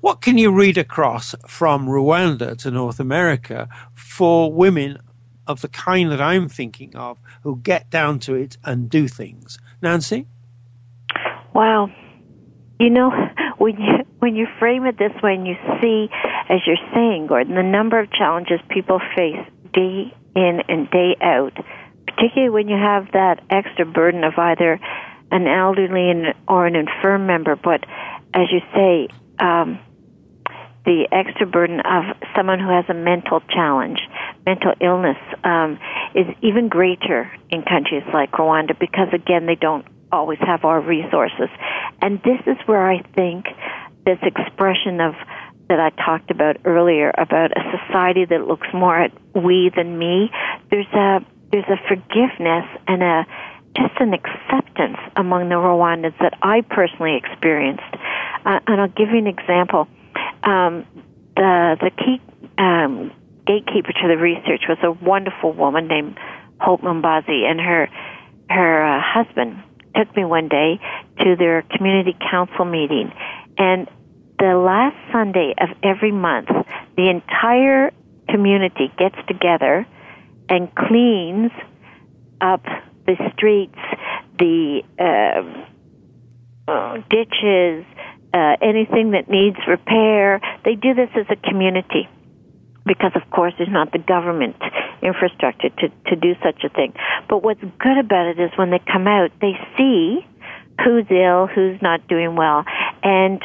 What 0.00 0.22
can 0.22 0.38
you 0.38 0.50
read 0.50 0.78
across 0.78 1.34
from 1.46 1.86
Rwanda 1.86 2.56
to 2.58 2.70
North 2.70 2.98
America 2.98 3.68
for 3.94 4.52
women 4.52 4.98
of 5.50 5.60
the 5.60 5.68
kind 5.68 6.10
that 6.12 6.20
I'm 6.20 6.48
thinking 6.48 6.94
of 6.94 7.18
who 7.42 7.56
get 7.56 7.90
down 7.90 8.20
to 8.20 8.34
it 8.34 8.56
and 8.64 8.88
do 8.88 9.08
things. 9.08 9.58
Nancy? 9.82 10.26
Wow. 11.52 11.90
You 12.78 12.90
know, 12.90 13.10
when 13.58 13.76
you 13.78 13.92
when 14.20 14.36
you 14.36 14.46
frame 14.58 14.86
it 14.86 14.98
this 14.98 15.12
way 15.22 15.34
and 15.34 15.46
you 15.46 15.56
see, 15.80 16.08
as 16.48 16.60
you're 16.66 16.76
saying, 16.94 17.26
Gordon, 17.26 17.54
the 17.54 17.62
number 17.62 17.98
of 17.98 18.12
challenges 18.12 18.60
people 18.68 19.00
face 19.16 19.44
day 19.72 20.14
in 20.36 20.60
and 20.68 20.90
day 20.90 21.16
out, 21.20 21.56
particularly 22.06 22.50
when 22.50 22.68
you 22.68 22.76
have 22.76 23.10
that 23.12 23.42
extra 23.50 23.84
burden 23.84 24.22
of 24.24 24.34
either 24.36 24.78
an 25.32 25.46
elderly 25.46 26.32
or 26.48 26.66
an 26.66 26.76
infirm 26.76 27.26
member, 27.26 27.56
but 27.56 27.84
as 28.34 28.46
you 28.52 28.60
say, 28.74 29.08
um, 29.38 29.78
the 30.84 31.06
extra 31.12 31.46
burden 31.46 31.80
of 31.80 32.16
someone 32.36 32.58
who 32.58 32.70
has 32.70 32.84
a 32.88 32.94
mental 32.94 33.40
challenge, 33.48 34.00
mental 34.50 34.72
illness, 34.80 35.18
um, 35.44 35.78
is 36.14 36.26
even 36.42 36.68
greater 36.68 37.30
in 37.50 37.62
countries 37.62 38.02
like 38.12 38.32
Rwanda 38.32 38.78
because, 38.78 39.08
again, 39.12 39.46
they 39.46 39.54
don't 39.54 39.86
always 40.10 40.38
have 40.40 40.64
our 40.64 40.80
resources. 40.80 41.48
And 42.02 42.20
this 42.22 42.40
is 42.46 42.56
where 42.66 42.90
I 42.90 43.02
think 43.14 43.46
this 44.04 44.18
expression 44.22 45.00
of 45.00 45.14
that 45.68 45.78
I 45.78 45.90
talked 45.90 46.32
about 46.32 46.56
earlier 46.64 47.12
about 47.16 47.52
a 47.52 47.62
society 47.78 48.24
that 48.24 48.48
looks 48.48 48.66
more 48.74 48.98
at 48.98 49.12
we 49.36 49.70
than 49.74 49.98
me. 49.98 50.30
There's 50.70 50.92
a 50.92 51.24
there's 51.52 51.68
a 51.68 51.78
forgiveness 51.86 52.66
and 52.88 53.02
a 53.02 53.26
just 53.76 53.94
an 54.00 54.12
acceptance 54.12 54.98
among 55.14 55.48
the 55.48 55.54
Rwandans 55.54 56.18
that 56.18 56.34
I 56.42 56.62
personally 56.62 57.16
experienced. 57.16 57.94
Uh, 58.44 58.58
and 58.66 58.80
I'll 58.80 58.88
give 58.88 59.10
you 59.10 59.18
an 59.18 59.28
example 59.28 59.86
um, 60.42 60.86
the 61.36 61.76
the 61.80 61.90
key 61.96 62.20
um, 62.58 63.12
gatekeeper 63.46 63.92
to 63.92 64.08
the 64.08 64.16
research 64.16 64.62
was 64.68 64.78
a 64.82 64.90
wonderful 64.90 65.52
woman 65.52 65.88
named 65.88 66.18
Hope 66.60 66.82
Mumbazi, 66.82 67.44
and 67.44 67.60
her 67.60 67.88
her 68.48 68.84
uh, 68.84 69.00
husband 69.02 69.62
took 69.96 70.14
me 70.16 70.24
one 70.24 70.48
day 70.48 70.80
to 71.20 71.36
their 71.36 71.62
community 71.62 72.16
council 72.30 72.64
meeting, 72.64 73.12
and 73.58 73.88
the 74.38 74.56
last 74.56 74.96
Sunday 75.12 75.54
of 75.60 75.68
every 75.82 76.12
month, 76.12 76.48
the 76.96 77.10
entire 77.10 77.92
community 78.28 78.90
gets 78.98 79.16
together 79.28 79.86
and 80.48 80.74
cleans 80.74 81.52
up 82.40 82.64
the 83.06 83.16
streets, 83.34 83.78
the 84.38 84.82
uh, 84.98 86.70
uh, 86.70 86.96
ditches, 87.10 87.84
uh, 88.32 88.56
anything 88.62 89.10
that 89.10 89.28
needs 89.28 89.58
repair. 89.68 90.40
They 90.64 90.74
do 90.74 90.94
this 90.94 91.10
as 91.14 91.26
a 91.28 91.36
community 91.36 92.08
because, 92.90 93.12
of 93.14 93.22
course, 93.30 93.54
there's 93.56 93.70
not 93.70 93.92
the 93.92 94.00
government 94.00 94.56
infrastructure 95.00 95.68
to, 95.68 95.88
to 96.10 96.16
do 96.16 96.34
such 96.42 96.64
a 96.64 96.68
thing. 96.68 96.92
But 97.28 97.44
what's 97.44 97.60
good 97.78 97.98
about 97.98 98.26
it 98.26 98.40
is 98.40 98.50
when 98.56 98.70
they 98.70 98.80
come 98.80 99.06
out, 99.06 99.30
they 99.40 99.54
see 99.78 100.26
who's 100.82 101.06
ill, 101.08 101.46
who's 101.46 101.80
not 101.80 102.08
doing 102.08 102.34
well. 102.34 102.64
And 103.04 103.40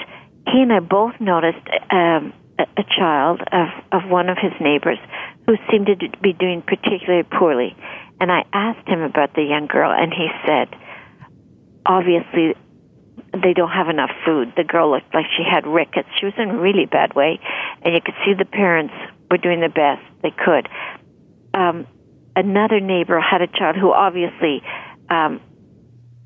he 0.48 0.64
and 0.64 0.74
I 0.74 0.80
both 0.80 1.14
noticed 1.20 1.62
um, 1.92 2.34
a, 2.58 2.84
child 2.98 3.42
of, 3.52 3.68
of 3.92 4.10
one 4.10 4.30
of 4.30 4.38
his 4.42 4.54
neighbors 4.60 4.98
who 5.46 5.58
seemed 5.70 5.86
to 5.86 5.96
be 6.24 6.34
doing 6.34 6.64
particularly 6.66 7.22
poorly. 7.22 7.78
And 8.20 8.32
I 8.32 8.46
asked 8.52 8.88
him 8.88 9.02
about 9.02 9.36
the 9.36 9.44
young 9.44 9.68
girl, 9.68 9.92
and 9.92 10.12
he 10.12 10.26
said, 10.48 10.70
obviously, 11.86 12.56
they 13.32 13.54
don't 13.54 13.70
have 13.70 13.90
enough 13.90 14.12
food. 14.26 14.54
The 14.58 14.64
girl 14.64 14.90
looked 14.90 15.14
like 15.14 15.26
she 15.38 15.44
had 15.44 15.68
rickets. 15.68 16.10
She 16.20 16.26
was 16.26 16.34
in 16.40 16.50
a 16.50 16.58
really 16.58 16.88
bad 16.88 17.14
way, 17.14 17.40
and 17.84 17.94
you 17.94 18.02
could 18.02 18.16
see 18.26 18.34
the 18.34 18.46
parents 18.46 18.94
were 19.30 19.38
doing 19.38 19.62
the 19.62 19.70
best 19.70 20.02
they 20.22 20.32
could. 20.32 20.68
Um, 21.54 21.88
another 22.36 22.80
neighbor 22.80 23.20
had 23.20 23.42
a 23.42 23.48
child 23.48 23.76
who 23.76 23.92
obviously 23.92 24.62
um, 25.10 25.42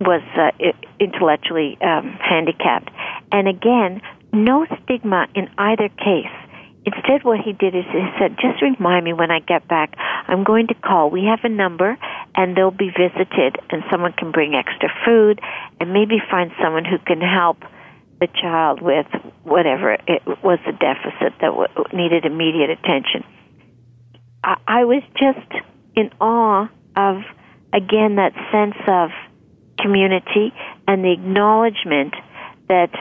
was 0.02 0.22
uh, 0.38 0.52
intellectually 1.00 1.78
um, 1.82 2.18
handicapped, 2.22 2.90
and 3.32 3.48
again, 3.48 4.02
no 4.34 4.66
stigma 4.84 5.28
in 5.36 5.50
either 5.58 5.90
case. 5.90 6.32
Instead, 6.86 7.24
what 7.24 7.40
he 7.40 7.52
did 7.52 7.76
is 7.76 7.84
he 7.92 8.08
said, 8.18 8.38
just 8.40 8.62
remind 8.62 9.04
me 9.04 9.14
when 9.14 9.32
I 9.32 9.42
get 9.42 9.68
back. 9.68 9.94
I'm 10.28 10.44
going 10.44 10.68
to 10.68 10.74
call. 10.74 11.10
We 11.10 11.26
have 11.26 11.40
a 11.44 11.50
number, 11.50 11.98
and 12.36 12.56
they'll 12.56 12.72
be 12.72 12.90
visited, 12.90 13.58
and 13.70 13.84
someone 13.92 14.14
can 14.14 14.32
bring 14.32 14.56
extra 14.56 14.90
food, 15.06 15.42
and 15.80 15.94
maybe 15.94 16.22
find 16.32 16.52
someone 16.64 16.86
who 16.86 16.98
can 17.00 17.20
help 17.20 17.58
the 18.20 18.28
child 18.28 18.82
with 18.82 19.08
whatever 19.44 19.94
it 19.94 20.22
was 20.44 20.60
the 20.66 20.74
deficit 20.74 21.34
that 21.42 21.52
w- 21.52 21.68
needed 21.94 22.26
immediate 22.26 22.70
attention. 22.70 23.24
I, 24.44 24.58
I 24.68 24.84
was 24.86 25.04
just 25.18 25.64
in 25.96 26.12
awe 26.20 26.70
of, 26.96 27.18
again, 27.74 28.16
that 28.16 28.34
sense 28.52 28.76
of 28.88 29.10
community 29.80 30.54
and 30.88 31.04
the 31.04 31.12
acknowledgement 31.12 32.14
that 32.68 32.92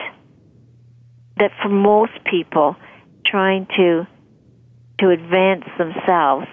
that 1.37 1.51
for 1.61 1.69
most 1.69 2.11
people 2.29 2.75
trying 3.25 3.65
to 3.77 4.07
to 4.99 5.09
advance 5.09 5.63
themselves 5.77 6.47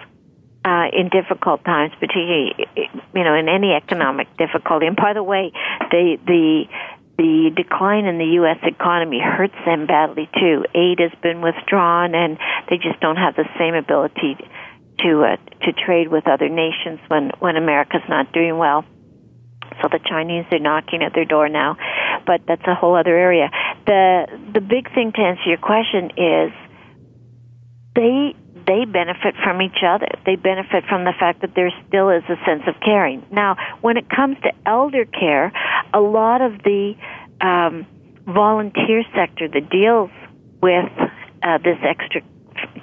uh, 0.64 0.86
in 0.92 1.08
difficult 1.08 1.64
times, 1.64 1.92
particularly 1.98 2.52
you 3.14 3.24
know 3.24 3.34
in 3.34 3.48
any 3.48 3.72
economic 3.72 4.28
difficulty. 4.36 4.86
And 4.86 4.96
by 4.96 5.12
the 5.12 5.22
way, 5.22 5.52
the 5.90 6.18
the 6.26 6.64
the 7.18 7.50
decline 7.56 8.04
in 8.04 8.18
the 8.18 8.36
U.S. 8.44 8.58
economy 8.62 9.20
hurts 9.20 9.56
them 9.64 9.86
badly 9.86 10.28
too. 10.38 10.64
Aid 10.74 11.00
has 11.00 11.12
been 11.22 11.40
withdrawn, 11.40 12.14
and 12.14 12.38
they 12.68 12.76
just 12.76 13.00
don't 13.00 13.16
have 13.16 13.34
the 13.36 13.48
same 13.58 13.74
ability 13.74 14.36
to 15.00 15.24
uh, 15.24 15.36
to 15.64 15.72
trade 15.72 16.08
with 16.08 16.28
other 16.28 16.48
nations 16.48 17.00
when 17.08 17.30
when 17.38 17.56
America's 17.56 18.04
not 18.08 18.32
doing 18.32 18.58
well. 18.58 18.84
So 19.82 19.88
the 19.90 20.00
Chinese 20.08 20.44
are 20.52 20.58
knocking 20.58 21.02
at 21.02 21.12
their 21.14 21.24
door 21.24 21.48
now, 21.48 21.76
but 22.26 22.42
that's 22.46 22.66
a 22.66 22.74
whole 22.74 22.96
other 22.96 23.16
area. 23.16 23.50
The 23.86 24.26
the 24.54 24.60
big 24.60 24.92
thing 24.94 25.12
to 25.12 25.20
answer 25.20 25.48
your 25.48 25.58
question 25.58 26.10
is 26.16 26.52
they 27.94 28.36
they 28.66 28.84
benefit 28.84 29.34
from 29.42 29.62
each 29.62 29.82
other. 29.86 30.08
They 30.24 30.36
benefit 30.36 30.84
from 30.88 31.04
the 31.04 31.12
fact 31.18 31.40
that 31.42 31.54
there 31.54 31.70
still 31.86 32.10
is 32.10 32.24
a 32.24 32.36
sense 32.44 32.62
of 32.66 32.74
caring. 32.80 33.24
Now, 33.30 33.56
when 33.80 33.96
it 33.96 34.08
comes 34.08 34.36
to 34.42 34.52
elder 34.66 35.04
care, 35.04 35.52
a 35.94 36.00
lot 36.00 36.40
of 36.40 36.62
the 36.62 36.94
um, 37.40 37.86
volunteer 38.26 39.04
sector 39.14 39.48
that 39.48 39.70
deals 39.70 40.10
with 40.60 40.90
uh, 41.42 41.58
this 41.58 41.78
extra 41.82 42.22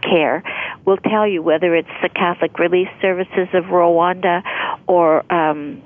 care 0.02 0.44
will 0.86 0.98
tell 0.98 1.28
you 1.28 1.42
whether 1.42 1.76
it's 1.76 1.90
the 2.02 2.10
Catholic 2.10 2.58
Relief 2.60 2.88
Services 3.02 3.48
of 3.54 3.66
Rwanda 3.66 4.42
or 4.88 5.32
um, 5.34 5.82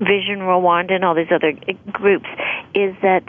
Vision 0.00 0.40
Rwanda 0.40 0.92
and 0.92 1.04
all 1.04 1.14
these 1.14 1.30
other 1.32 1.52
groups, 1.92 2.26
is 2.74 2.94
that 3.02 3.24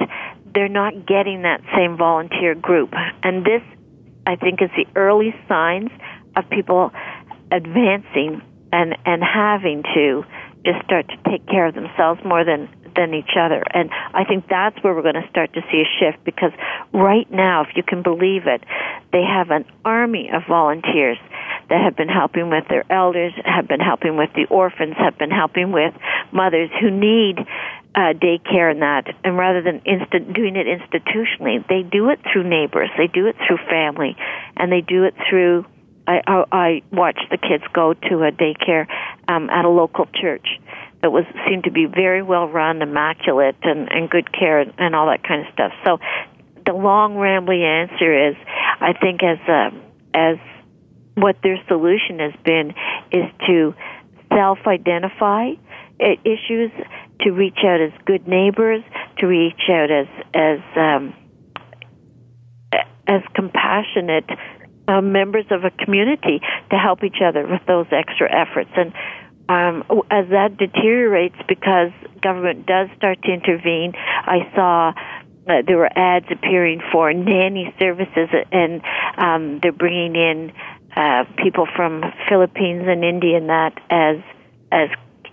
they're 0.54 0.68
not 0.68 1.06
getting 1.06 1.44
that 1.44 1.62
same 1.76 1.98
volunteer 1.98 2.56
group. 2.56 2.94
And 3.24 3.46
this 3.46 3.62
I 4.26 4.36
think 4.36 4.62
is 4.62 4.70
the 4.76 4.88
early 4.96 5.36
signs 5.48 5.90
of 6.36 6.50
people 6.50 6.92
advancing 7.52 8.42
and 8.72 8.98
and 9.06 9.24
having 9.24 9.84
to 9.94 10.24
just 10.66 10.84
start 10.86 11.08
to 11.10 11.18
take 11.30 11.46
care 11.48 11.68
of 11.68 11.76
themselves 11.76 12.22
more 12.24 12.44
than 12.44 12.70
than 12.96 13.14
each 13.14 13.36
other. 13.40 13.64
And 13.74 13.90
I 14.14 14.24
think 14.24 14.48
that's 14.48 14.82
where 14.84 14.94
we're 14.94 15.02
going 15.02 15.22
to 15.22 15.28
start 15.30 15.54
to 15.54 15.62
see 15.72 15.82
a 15.82 15.90
shift 16.00 16.24
because 16.24 16.52
right 16.94 17.30
now, 17.32 17.64
if 17.64 17.76
you 17.76 17.84
can 17.84 18.04
believe 18.04 18.44
it, 18.46 18.64
they 19.12 19.24
have 19.24 19.50
an 19.50 19.66
army 19.84 20.30
of 20.34 20.44
volunteers 20.48 21.18
that 21.70 21.82
have 21.82 21.96
been 21.96 22.10
helping 22.10 22.50
with 22.50 22.68
their 22.70 22.84
elders, 22.92 23.34
have 23.46 23.68
been 23.68 23.80
helping 23.80 24.18
with 24.18 24.30
the 24.36 24.46
orphans, 24.50 24.96
have 24.98 25.18
been 25.18 25.32
helping 25.32 25.72
with 25.72 25.94
mothers 26.32 26.70
who 26.80 26.92
need 26.92 27.40
uh, 27.96 28.14
daycare 28.14 28.72
and 28.72 28.82
that, 28.82 29.16
and 29.24 29.38
rather 29.38 29.62
than 29.62 29.80
insta- 29.82 30.34
doing 30.34 30.56
it 30.56 30.66
institutionally, 30.66 31.66
they 31.68 31.84
do 31.84 32.10
it 32.10 32.20
through 32.32 32.44
neighbors, 32.44 32.90
they 32.98 33.08
do 33.08 33.28
it 33.28 33.36
through 33.46 33.58
family, 33.70 34.16
and 34.58 34.72
they 34.72 34.82
do 34.82 35.04
it 35.04 35.14
through. 35.30 35.66
I, 36.06 36.22
I, 36.28 36.44
I 36.52 36.82
watch 36.92 37.20
the 37.32 37.38
kids 37.38 37.64
go 37.74 37.94
to 37.94 38.24
a 38.24 38.32
daycare 38.32 38.88
um, 39.28 39.50
at 39.50 39.64
a 39.64 39.70
local 39.70 40.08
church 40.20 40.48
that 41.02 41.12
was 41.12 41.24
seemed 41.48 41.66
to 41.66 41.72
be 41.72 41.86
very 41.86 42.24
well 42.24 42.48
run, 42.48 42.82
immaculate, 42.82 43.56
and, 43.62 43.92
and 43.92 44.10
good 44.10 44.32
care, 44.34 44.60
and, 44.60 44.74
and 44.78 44.96
all 44.96 45.08
that 45.08 45.24
kind 45.24 45.46
of 45.46 45.54
stuff. 45.54 45.72
So, 45.86 46.00
the 46.66 46.74
long 46.74 47.16
rambly 47.16 47.62
answer 47.62 48.30
is, 48.30 48.36
I 48.80 48.94
think 48.94 49.22
as 49.22 49.38
a, 49.48 49.70
as 50.14 50.38
what 51.16 51.36
their 51.44 51.62
solution 51.68 52.20
has 52.20 52.34
been 52.44 52.74
is 53.12 53.26
to 53.48 53.76
self-identify 54.34 55.52
issues, 56.00 56.72
to 57.24 57.32
reach 57.32 57.60
out 57.66 57.82
as 57.82 57.92
good 58.06 58.28
neighbors, 58.28 58.84
to 59.20 59.28
reach 59.28 59.70
out 59.70 59.92
as 59.92 60.08
as 60.34 60.60
um, 60.76 61.16
as 63.08 63.22
compassionate 63.36 64.30
uh, 64.88 65.02
members 65.02 65.46
of 65.52 65.64
a 65.64 65.72
community 65.84 66.42
to 66.70 66.78
help 66.78 67.04
each 67.04 67.22
other 67.24 67.48
with 67.48 67.62
those 67.68 67.88
extra 67.92 68.30
efforts. 68.32 68.70
And 68.76 68.94
um, 69.50 69.84
as 70.10 70.30
that 70.30 70.58
deteriorates, 70.58 71.36
because 71.48 71.92
government 72.22 72.66
does 72.66 72.90
start 72.98 73.22
to 73.24 73.32
intervene, 73.32 73.94
I 73.96 74.52
saw. 74.56 74.94
Uh, 75.46 75.62
there 75.68 75.76
were 75.76 75.90
ads 75.94 76.26
appearing 76.32 76.82
for 76.90 77.12
nanny 77.12 77.76
services, 77.78 78.30
and 78.54 78.82
um, 79.18 79.60
they're 79.62 79.74
bringing 79.74 80.16
in 80.16 80.54
uh, 80.96 81.26
people 81.36 81.68
from 81.76 82.02
Philippines 82.30 82.84
and 82.88 83.04
India 83.04 83.38
and 83.38 83.50
that 83.50 83.74
as 83.90 84.18
as 84.72 84.90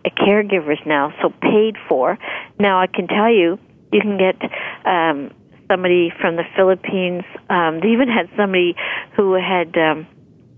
caregivers 0.09 0.85
now, 0.87 1.13
so 1.21 1.31
paid 1.43 1.77
for. 1.89 2.19
Now 2.59 2.81
I 2.81 2.87
can 2.87 3.07
tell 3.07 3.31
you, 3.31 3.59
you 3.93 4.01
can 4.01 4.19
get 4.19 4.37
um, 4.87 5.31
somebody 5.71 6.13
from 6.21 6.37
the 6.37 6.45
Philippines. 6.57 7.25
Um, 7.49 7.81
they 7.81 7.89
even 7.89 8.09
had 8.09 8.29
somebody 8.37 8.75
who 9.17 9.35
had 9.35 9.77
um, 9.77 10.07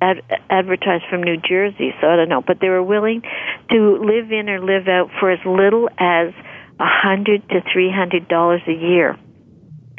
ad- 0.01 0.23
advertised 0.51 1.05
from 1.11 1.23
New 1.23 1.37
Jersey, 1.37 1.95
so 2.01 2.09
I 2.09 2.17
don't 2.17 2.29
know, 2.29 2.43
but 2.43 2.59
they 2.61 2.69
were 2.69 2.83
willing 2.83 3.23
to 3.71 3.99
live 4.01 4.33
in 4.33 4.49
or 4.49 4.61
live 4.61 4.89
out 4.89 5.11
for 5.21 5.31
as 5.31 5.41
little 5.45 5.89
as 5.99 6.33
a 6.81 6.87
hundred 6.87 7.49
to 7.51 7.61
three 7.73 7.91
hundred 7.93 8.29
dollars 8.29 8.63
a 8.67 8.73
year. 8.73 9.17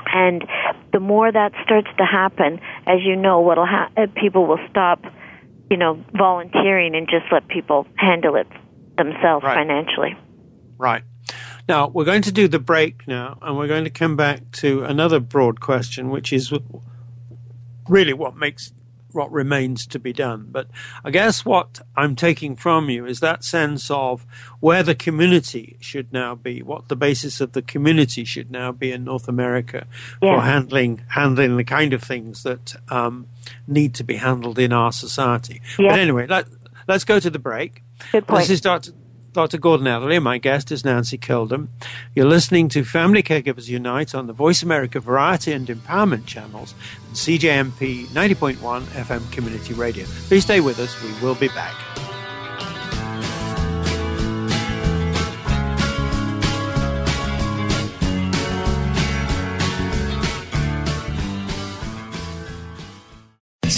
And 0.05 0.43
the 0.91 0.99
more 0.99 1.31
that 1.31 1.53
starts 1.63 1.87
to 1.97 2.05
happen, 2.05 2.59
as 2.85 2.99
you 3.03 3.15
know, 3.15 3.39
what'll 3.39 3.65
ha- 3.65 3.89
uh, 3.95 4.07
people 4.15 4.45
will 4.45 4.59
stop, 4.69 5.01
you 5.71 5.77
know, 5.77 6.03
volunteering 6.15 6.93
and 6.95 7.07
just 7.07 7.31
let 7.31 7.47
people 7.47 7.87
handle 7.95 8.35
it 8.35 8.47
themselves 8.97 9.43
right. 9.43 9.55
financially. 9.55 10.17
Right. 10.77 11.03
Now, 11.67 11.87
we're 11.87 12.05
going 12.05 12.23
to 12.23 12.31
do 12.31 12.47
the 12.47 12.59
break 12.59 13.07
now, 13.07 13.37
and 13.41 13.57
we're 13.57 13.67
going 13.67 13.85
to 13.85 13.89
come 13.89 14.15
back 14.15 14.51
to 14.53 14.83
another 14.83 15.19
broad 15.19 15.61
question, 15.61 16.09
which 16.09 16.33
is 16.33 16.53
really 17.87 18.13
what 18.13 18.35
makes 18.35 18.73
what 19.13 19.31
remains 19.31 19.85
to 19.87 19.99
be 19.99 20.11
done. 20.11 20.47
But 20.49 20.67
I 21.03 21.11
guess 21.11 21.45
what 21.45 21.81
I'm 21.95 22.15
taking 22.15 22.55
from 22.55 22.89
you 22.89 23.05
is 23.05 23.19
that 23.19 23.43
sense 23.43 23.89
of 23.91 24.25
where 24.59 24.83
the 24.83 24.95
community 24.95 25.77
should 25.79 26.11
now 26.11 26.35
be, 26.35 26.61
what 26.61 26.87
the 26.87 26.95
basis 26.95 27.39
of 27.39 27.53
the 27.53 27.61
community 27.61 28.23
should 28.25 28.51
now 28.51 28.71
be 28.71 28.91
in 28.91 29.03
North 29.03 29.27
America 29.27 29.85
yeah. 30.21 30.35
for 30.35 30.41
handling 30.41 31.03
handling 31.09 31.57
the 31.57 31.63
kind 31.63 31.93
of 31.93 32.03
things 32.03 32.43
that 32.43 32.75
um, 32.89 33.27
need 33.67 33.93
to 33.95 34.03
be 34.03 34.15
handled 34.15 34.59
in 34.59 34.73
our 34.73 34.91
society. 34.91 35.61
Yeah. 35.77 35.89
But 35.89 35.99
anyway, 35.99 36.27
let, 36.27 36.47
let's 36.87 37.03
go 37.03 37.19
to 37.19 37.29
the 37.29 37.39
break. 37.39 37.82
Good 38.11 38.27
point. 38.27 38.41
This 38.41 38.49
is 38.49 38.61
Dr. 38.61 38.91
Dr. 39.33 39.57
Gordon 39.57 39.87
Atherley. 39.87 40.19
My 40.19 40.37
guest 40.37 40.71
is 40.71 40.85
Nancy 40.85 41.17
Coldham. 41.17 41.69
You're 42.13 42.27
listening 42.27 42.69
to 42.69 42.83
Family 42.83 43.23
Caregivers 43.23 43.67
Unite 43.67 44.13
on 44.13 44.27
the 44.27 44.33
Voice 44.33 44.61
America 44.61 44.99
Variety 44.99 45.53
and 45.53 45.67
Empowerment 45.67 46.27
channels 46.27 46.75
and 47.07 47.15
CJMP 47.15 48.05
90.1 48.07 48.83
FM 48.83 49.31
Community 49.31 49.73
Radio. 49.73 50.05
Please 50.27 50.43
stay 50.43 50.59
with 50.59 50.79
us. 50.79 51.01
We 51.01 51.11
will 51.25 51.35
be 51.35 51.47
back. 51.47 51.73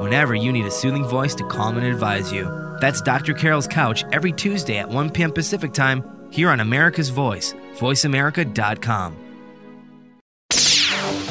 whenever 0.00 0.34
you 0.34 0.52
need 0.52 0.66
a 0.66 0.70
soothing 0.70 1.04
voice 1.04 1.34
to 1.36 1.44
calm 1.44 1.76
and 1.76 1.86
advise 1.86 2.32
you. 2.32 2.76
That's 2.80 3.00
Dr. 3.00 3.34
Carol's 3.34 3.66
Couch 3.66 4.04
every 4.12 4.32
Tuesday 4.32 4.78
at 4.78 4.88
1 4.88 5.10
p.m. 5.10 5.32
Pacific 5.32 5.72
Time 5.72 6.02
here 6.30 6.48
on 6.50 6.60
America's 6.60 7.10
Voice, 7.10 7.54
voiceamerica.com. 7.74 9.16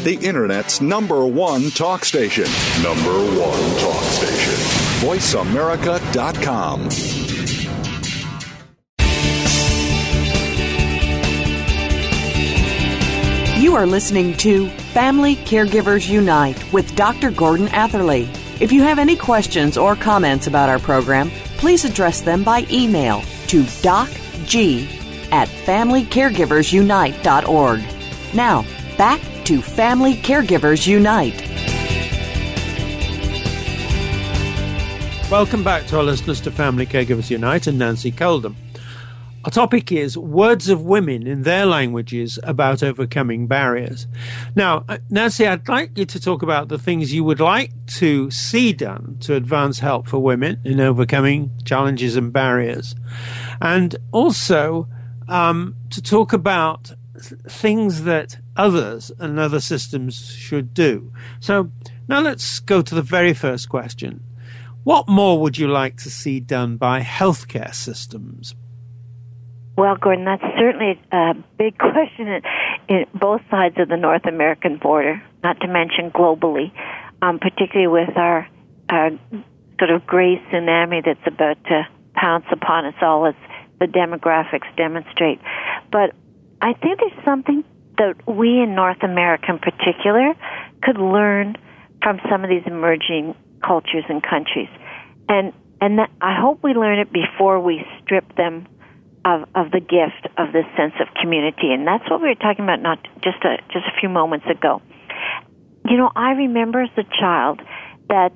The 0.04 0.18
Internet's 0.22 0.80
number 0.80 1.26
one 1.26 1.72
talk 1.72 2.06
station. 2.06 2.46
Number 2.82 3.12
one 3.12 3.80
talk 3.80 4.04
station. 4.04 4.54
VoiceAmerica.com. 5.02 6.90
You 13.62 13.76
are 13.76 13.86
listening 13.86 14.38
to 14.38 14.70
Family 14.94 15.36
Caregivers 15.36 16.08
Unite 16.10 16.72
with 16.72 16.96
Dr. 16.96 17.30
Gordon 17.30 17.68
Atherley. 17.68 18.30
If 18.60 18.72
you 18.74 18.84
have 18.84 19.00
any 19.00 19.16
questions 19.16 19.78
or 19.78 19.96
comments 19.96 20.48
about 20.48 20.68
our 20.68 20.80
program, 20.80 21.30
please 21.58 21.86
address 21.86 22.20
them 22.20 22.44
by 22.44 22.66
email 22.70 23.22
to 23.48 23.64
docg 23.64 24.86
at 25.32 25.48
familycaregiversunite.org. 25.48 27.84
Now, 28.34 28.66
back 28.98 29.22
to 29.46 29.62
Family 29.62 30.16
Caregivers 30.16 30.86
Unite. 30.86 31.42
Welcome 35.32 35.64
back 35.64 35.88
to 35.88 35.96
our 35.98 36.04
listeners 36.04 36.42
to 36.42 36.52
Family 36.52 36.86
Caregivers 36.86 37.30
Unite 37.30 37.68
and 37.68 37.80
Nancy 37.80 38.12
Coldham. 38.12 38.58
Our 39.46 39.52
topic 39.52 39.90
is 39.94 40.18
words 40.18 40.68
of 40.68 40.84
women 40.84 41.26
in 41.26 41.44
their 41.44 41.66
languages 41.66 42.38
about 42.44 42.84
overcoming 42.84 43.48
barriers. 43.48 44.06
Now, 44.54 44.84
uh, 44.90 44.98
Nancy, 45.10 45.48
I'd 45.48 45.70
like 45.70 45.98
you 45.98 46.04
to 46.04 46.20
talk 46.20 46.42
about 46.42 46.68
the 46.68 46.78
things 46.78 47.14
you 47.14 47.24
would 47.24 47.40
like 47.40 47.72
to 48.00 48.30
see 48.32 48.74
done 48.74 49.16
to 49.22 49.36
advance 49.36 49.80
help 49.80 50.10
for 50.10 50.20
women 50.20 50.60
in 50.66 50.82
overcoming 50.82 51.52
challenges 51.64 52.18
and 52.18 52.34
barriers. 52.34 52.96
And 53.62 53.96
also 54.12 54.90
um, 55.30 55.76
to 55.92 56.02
talk 56.02 56.34
about 56.34 56.92
things 57.48 58.04
that 58.04 58.40
others 58.58 59.10
and 59.20 59.40
other 59.40 59.62
systems 59.62 60.32
should 60.32 60.74
do. 60.74 61.14
So 61.40 61.72
now 62.10 62.20
let's 62.20 62.60
go 62.60 62.82
to 62.82 62.94
the 62.94 63.02
very 63.02 63.34
first 63.34 63.70
question. 63.70 64.22
What 64.84 65.08
more 65.08 65.40
would 65.40 65.58
you 65.58 65.70
like 65.70 65.96
to 65.98 66.10
see 66.10 66.42
done 66.42 66.76
by 66.76 67.02
healthcare 67.02 67.74
systems? 67.74 68.54
Well, 69.80 69.96
Gordon, 69.96 70.26
that's 70.26 70.44
certainly 70.58 71.00
a 71.10 71.36
big 71.58 71.78
question 71.78 72.28
in, 72.28 72.42
in 72.90 73.06
both 73.14 73.40
sides 73.50 73.76
of 73.78 73.88
the 73.88 73.96
North 73.96 74.26
American 74.26 74.78
border, 74.78 75.24
not 75.42 75.62
to 75.62 75.68
mention 75.68 76.12
globally, 76.12 76.74
um, 77.22 77.40
particularly 77.40 77.88
with 77.88 78.18
our, 78.18 78.46
our 78.90 79.12
sort 79.80 79.92
of 79.92 80.06
gray 80.06 80.36
tsunami 80.52 81.06
that's 81.06 81.26
about 81.26 81.64
to 81.66 81.88
pounce 82.14 82.44
upon 82.52 82.88
us 82.88 82.96
all 83.02 83.26
as 83.26 83.36
the 83.80 83.86
demographics 83.86 84.68
demonstrate. 84.76 85.40
But 85.94 86.14
I 86.62 86.74
think 86.74 87.00
there's 87.00 87.24
something 87.24 87.64
that 87.98 88.16
we 88.28 88.62
in 88.62 88.76
North 88.76 89.02
America 89.02 89.46
in 89.48 89.60
particular 89.60 90.34
could 90.84 90.98
learn 90.98 91.56
from 92.04 92.20
some 92.30 92.44
of 92.44 92.50
these 92.50 92.64
emerging 92.66 93.34
cultures 93.66 94.04
and 94.10 94.22
countries. 94.22 94.70
And 95.30 95.54
and 95.80 96.00
that, 96.00 96.12
I 96.20 96.36
hope 96.38 96.62
we 96.62 96.74
learn 96.74 97.00
it 97.00 97.14
before 97.14 97.62
we 97.62 97.86
strip 98.04 98.36
them 98.36 98.68
of, 99.26 99.48
of 99.56 99.72
the 99.72 99.80
gift 99.80 100.28
of 100.38 100.54
this 100.54 100.66
sense 100.78 100.94
of 101.00 101.08
community. 101.22 101.74
And 101.74 101.86
that's 101.86 102.10
what 102.10 102.22
we 102.22 102.30
were 102.30 102.36
talking 102.36 102.64
about 102.64 102.82
not 102.82 103.00
just 103.24 103.44
a, 103.44 103.58
just 103.72 103.86
a 103.86 104.00
few 104.00 104.10
moments 104.10 104.46
ago. 104.50 104.82
you 105.86 105.98
know, 105.98 106.12
I 106.16 106.32
remember 106.32 106.82
as 106.82 106.90
a 106.98 107.04
child 107.20 107.62
that 108.10 108.34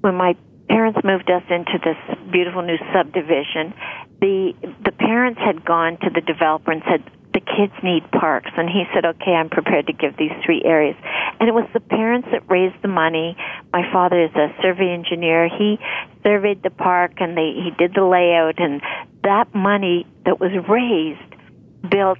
when 0.00 0.14
my 0.14 0.36
parents 0.68 0.98
moved 1.04 1.30
us 1.30 1.42
into 1.50 1.78
this 1.82 1.96
beautiful 2.30 2.62
new 2.62 2.78
subdivision, 2.92 3.74
the 4.20 4.54
the 4.84 4.92
parents 4.92 5.40
had 5.40 5.64
gone 5.64 5.98
to 5.98 6.10
the 6.10 6.20
developer 6.20 6.72
and 6.72 6.82
said 6.88 7.02
the 7.34 7.40
kids 7.40 7.72
need 7.82 8.08
parks 8.12 8.50
and 8.56 8.70
he 8.70 8.84
said 8.94 9.04
okay 9.04 9.32
i'm 9.32 9.50
prepared 9.50 9.86
to 9.86 9.92
give 9.92 10.16
these 10.16 10.32
three 10.44 10.62
areas 10.64 10.96
and 11.40 11.48
it 11.48 11.52
was 11.52 11.68
the 11.74 11.80
parents 11.80 12.28
that 12.32 12.48
raised 12.48 12.80
the 12.82 12.88
money 12.88 13.36
my 13.72 13.82
father 13.92 14.24
is 14.24 14.30
a 14.34 14.54
survey 14.62 14.90
engineer 14.90 15.48
he 15.48 15.78
surveyed 16.22 16.62
the 16.62 16.70
park 16.70 17.12
and 17.18 17.36
they 17.36 17.52
he 17.52 17.70
did 17.76 17.92
the 17.94 18.04
layout 18.04 18.58
and 18.58 18.80
that 19.22 19.52
money 19.54 20.06
that 20.24 20.40
was 20.40 20.52
raised 20.68 21.90
built 21.90 22.18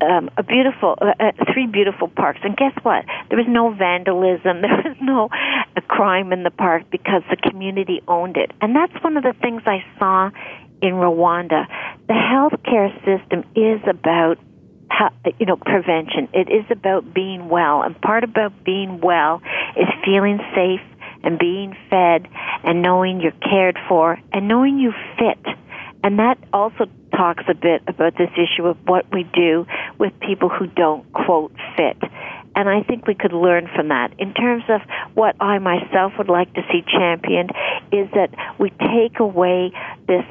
um, 0.00 0.30
a 0.36 0.42
beautiful, 0.42 0.96
uh, 1.00 1.12
uh, 1.18 1.32
three 1.52 1.66
beautiful 1.66 2.08
parks. 2.08 2.40
And 2.42 2.56
guess 2.56 2.72
what? 2.82 3.04
There 3.28 3.38
was 3.38 3.46
no 3.48 3.72
vandalism. 3.72 4.62
There 4.66 4.92
was 4.92 4.96
no 5.00 5.28
uh, 5.32 5.80
crime 5.88 6.32
in 6.32 6.42
the 6.42 6.50
park 6.50 6.84
because 6.90 7.22
the 7.30 7.36
community 7.36 8.02
owned 8.06 8.36
it. 8.36 8.50
And 8.60 8.76
that's 8.76 8.92
one 9.02 9.16
of 9.16 9.22
the 9.22 9.34
things 9.40 9.62
I 9.64 9.84
saw 9.98 10.30
in 10.86 10.94
Rwanda. 10.94 11.66
The 12.06 12.14
healthcare 12.14 12.92
system 13.04 13.44
is 13.54 13.80
about 13.88 14.38
you 15.38 15.46
know 15.46 15.56
prevention. 15.56 16.28
It 16.32 16.48
is 16.48 16.64
about 16.70 17.12
being 17.12 17.48
well, 17.48 17.82
and 17.82 18.00
part 18.00 18.24
about 18.24 18.64
being 18.64 19.00
well 19.00 19.42
is 19.76 19.88
feeling 20.04 20.38
safe 20.54 20.80
and 21.22 21.38
being 21.38 21.76
fed 21.90 22.28
and 22.62 22.82
knowing 22.82 23.20
you're 23.20 23.32
cared 23.32 23.78
for 23.88 24.18
and 24.32 24.48
knowing 24.48 24.78
you 24.78 24.92
fit. 25.18 25.54
And 26.04 26.20
that 26.20 26.38
also 26.52 26.86
talks 27.16 27.44
a 27.48 27.54
bit 27.54 27.82
about 27.88 28.16
this 28.16 28.30
issue 28.34 28.66
of 28.66 28.76
what 28.86 29.06
we 29.12 29.24
do 29.34 29.66
with 29.98 30.12
people 30.20 30.48
who 30.48 30.66
don't 30.66 31.10
quote 31.12 31.52
fit. 31.76 31.96
And 32.54 32.68
I 32.68 32.82
think 32.82 33.06
we 33.06 33.14
could 33.14 33.32
learn 33.32 33.68
from 33.74 33.88
that. 33.88 34.12
In 34.18 34.32
terms 34.32 34.64
of 34.68 34.80
what 35.14 35.36
I 35.40 35.58
myself 35.58 36.12
would 36.16 36.28
like 36.28 36.52
to 36.54 36.62
see 36.70 36.82
championed 36.86 37.50
is 37.92 38.08
that 38.14 38.30
we 38.58 38.70
take 38.70 39.18
away 39.18 39.72
this 40.06 40.24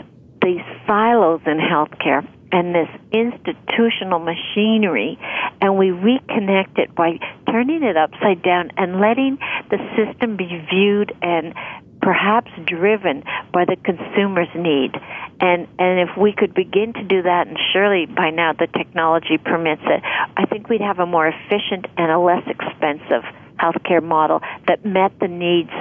these 0.46 0.62
silos 0.86 1.42
in 1.46 1.58
healthcare 1.58 2.26
and 2.52 2.76
this 2.76 2.88
institutional 3.12 4.20
machinery 4.20 5.18
and 5.60 5.78
we 5.78 5.88
reconnect 5.88 6.78
it 6.78 6.94
by 6.94 7.18
turning 7.50 7.84
it 7.84 7.98
upside 7.98 8.42
down 8.44 8.70
and 8.78 9.02
letting 9.02 9.38
the 9.72 9.78
system 9.98 10.38
be 10.38 10.64
viewed 10.70 11.12
and 11.22 11.54
perhaps 12.02 12.52
driven 12.66 13.24
by 13.52 13.66
the 13.66 13.76
consumer's 13.84 14.48
need. 14.56 14.94
And 15.42 15.68
and 15.80 16.08
if 16.08 16.16
we 16.16 16.34
could 16.34 16.54
begin 16.54 16.94
to 16.94 17.04
do 17.04 17.24
that, 17.24 17.48
and 17.48 17.58
surely 17.74 18.06
by 18.06 18.30
now 18.30 18.54
the 18.54 18.68
technology 18.68 19.38
permits 19.38 19.82
it, 19.86 20.02
I 20.38 20.46
think 20.46 20.70
we'd 20.70 20.82
have 20.82 21.00
a 21.00 21.06
more 21.08 21.28
efficient 21.28 21.88
and 21.98 22.12
a 22.12 22.20
less 22.20 22.44
expensive 22.48 23.24
healthcare 23.60 24.04
model 24.04 24.42
that 24.68 24.86
met 24.86 25.20
the 25.20 25.28
needs 25.28 25.72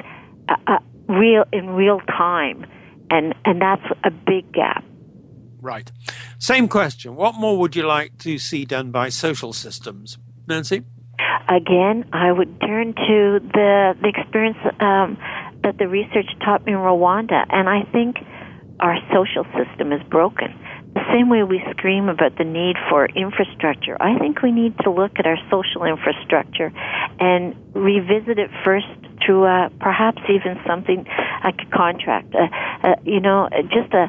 uh, 0.49 0.57
uh, 0.67 0.79
real 1.09 1.45
in 1.53 1.71
real 1.71 2.01
time, 2.01 2.67
and 3.15 3.35
and 3.45 3.61
that's 3.61 3.87
a 4.05 4.11
big 4.11 4.53
gap. 4.53 4.85
Right. 5.61 5.91
Same 6.39 6.69
question. 6.69 7.17
What 7.17 7.37
more 7.37 7.59
would 7.59 7.75
you 7.75 7.87
like 7.87 8.19
to 8.19 8.39
see 8.39 8.65
done 8.65 8.91
by 8.91 9.09
social 9.09 9.53
systems, 9.53 10.19
Nancy? 10.47 10.83
Again, 11.49 12.05
I 12.13 12.33
would 12.33 12.61
turn 12.61 12.95
to 12.95 13.41
the 13.41 13.95
the 14.03 14.09
experience 14.09 14.59
um, 14.81 15.17
that 15.63 15.79
the 15.79 15.89
research 15.89 16.27
taught 16.45 16.67
me 16.67 16.73
in 16.73 16.79
Rwanda, 16.79 17.47
and 17.49 17.69
I 17.69 17.83
think 17.93 18.17
our 18.81 18.97
social 19.13 19.45
system 19.57 19.93
is 19.93 20.03
broken. 20.11 20.53
The 20.95 21.05
same 21.13 21.29
way 21.29 21.43
we 21.43 21.63
scream 21.71 22.09
about 22.09 22.39
the 22.39 22.45
need 22.45 22.77
for 22.89 23.07
infrastructure, 23.07 23.97
I 24.01 24.19
think 24.19 24.43
we 24.43 24.53
need 24.53 24.79
to 24.85 24.91
look 24.91 25.19
at 25.19 25.27
our 25.27 25.39
social 25.51 25.85
infrastructure 25.85 26.73
and 27.19 27.57
revisit 27.75 28.39
it 28.39 28.51
first 28.65 28.87
through 29.25 29.45
uh, 29.45 29.71
perhaps 29.81 30.23
even 30.29 30.61
something 30.67 31.05
like 31.43 31.59
a 31.61 31.77
contract. 31.77 32.35
Uh, 32.35 32.47
uh, 32.87 32.95
you 33.05 33.21
know, 33.21 33.49
just 33.71 33.93
a 33.93 34.09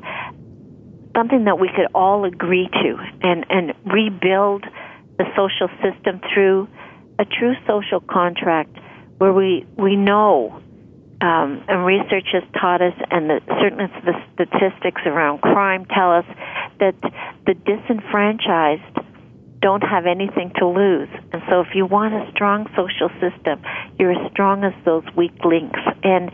something 1.15 1.45
that 1.45 1.57
we 1.57 1.69
could 1.69 1.87
all 1.95 2.25
agree 2.25 2.69
to 2.69 2.97
and 3.21 3.45
and 3.49 3.73
rebuild 3.85 4.63
the 5.17 5.25
social 5.35 5.69
system 5.81 6.19
through 6.33 6.67
a 7.17 7.25
true 7.25 7.55
social 7.65 8.01
contract 8.01 8.77
where 9.17 9.33
we 9.33 9.65
we 9.77 9.95
know 9.95 10.61
um, 11.25 11.63
and 11.67 11.83
research 11.85 12.27
has 12.33 12.43
taught 12.53 12.83
us, 12.83 12.93
and 13.09 13.27
the, 13.27 13.41
certainly 13.59 13.87
the 14.05 14.13
statistics 14.35 15.01
around 15.07 15.41
crime 15.41 15.85
tell 15.85 16.11
us 16.13 16.25
that 16.79 16.93
the 17.47 17.55
disenfranchised 17.65 18.99
don't 19.59 19.81
have 19.81 20.05
anything 20.05 20.51
to 20.57 20.67
lose. 20.67 21.09
And 21.33 21.41
so, 21.49 21.61
if 21.61 21.73
you 21.73 21.87
want 21.87 22.13
a 22.13 22.29
strong 22.31 22.69
social 22.77 23.09
system, 23.17 23.63
you're 23.97 24.11
as 24.11 24.31
strong 24.31 24.63
as 24.63 24.73
those 24.85 25.03
weak 25.17 25.33
links. 25.43 25.79
And 26.03 26.29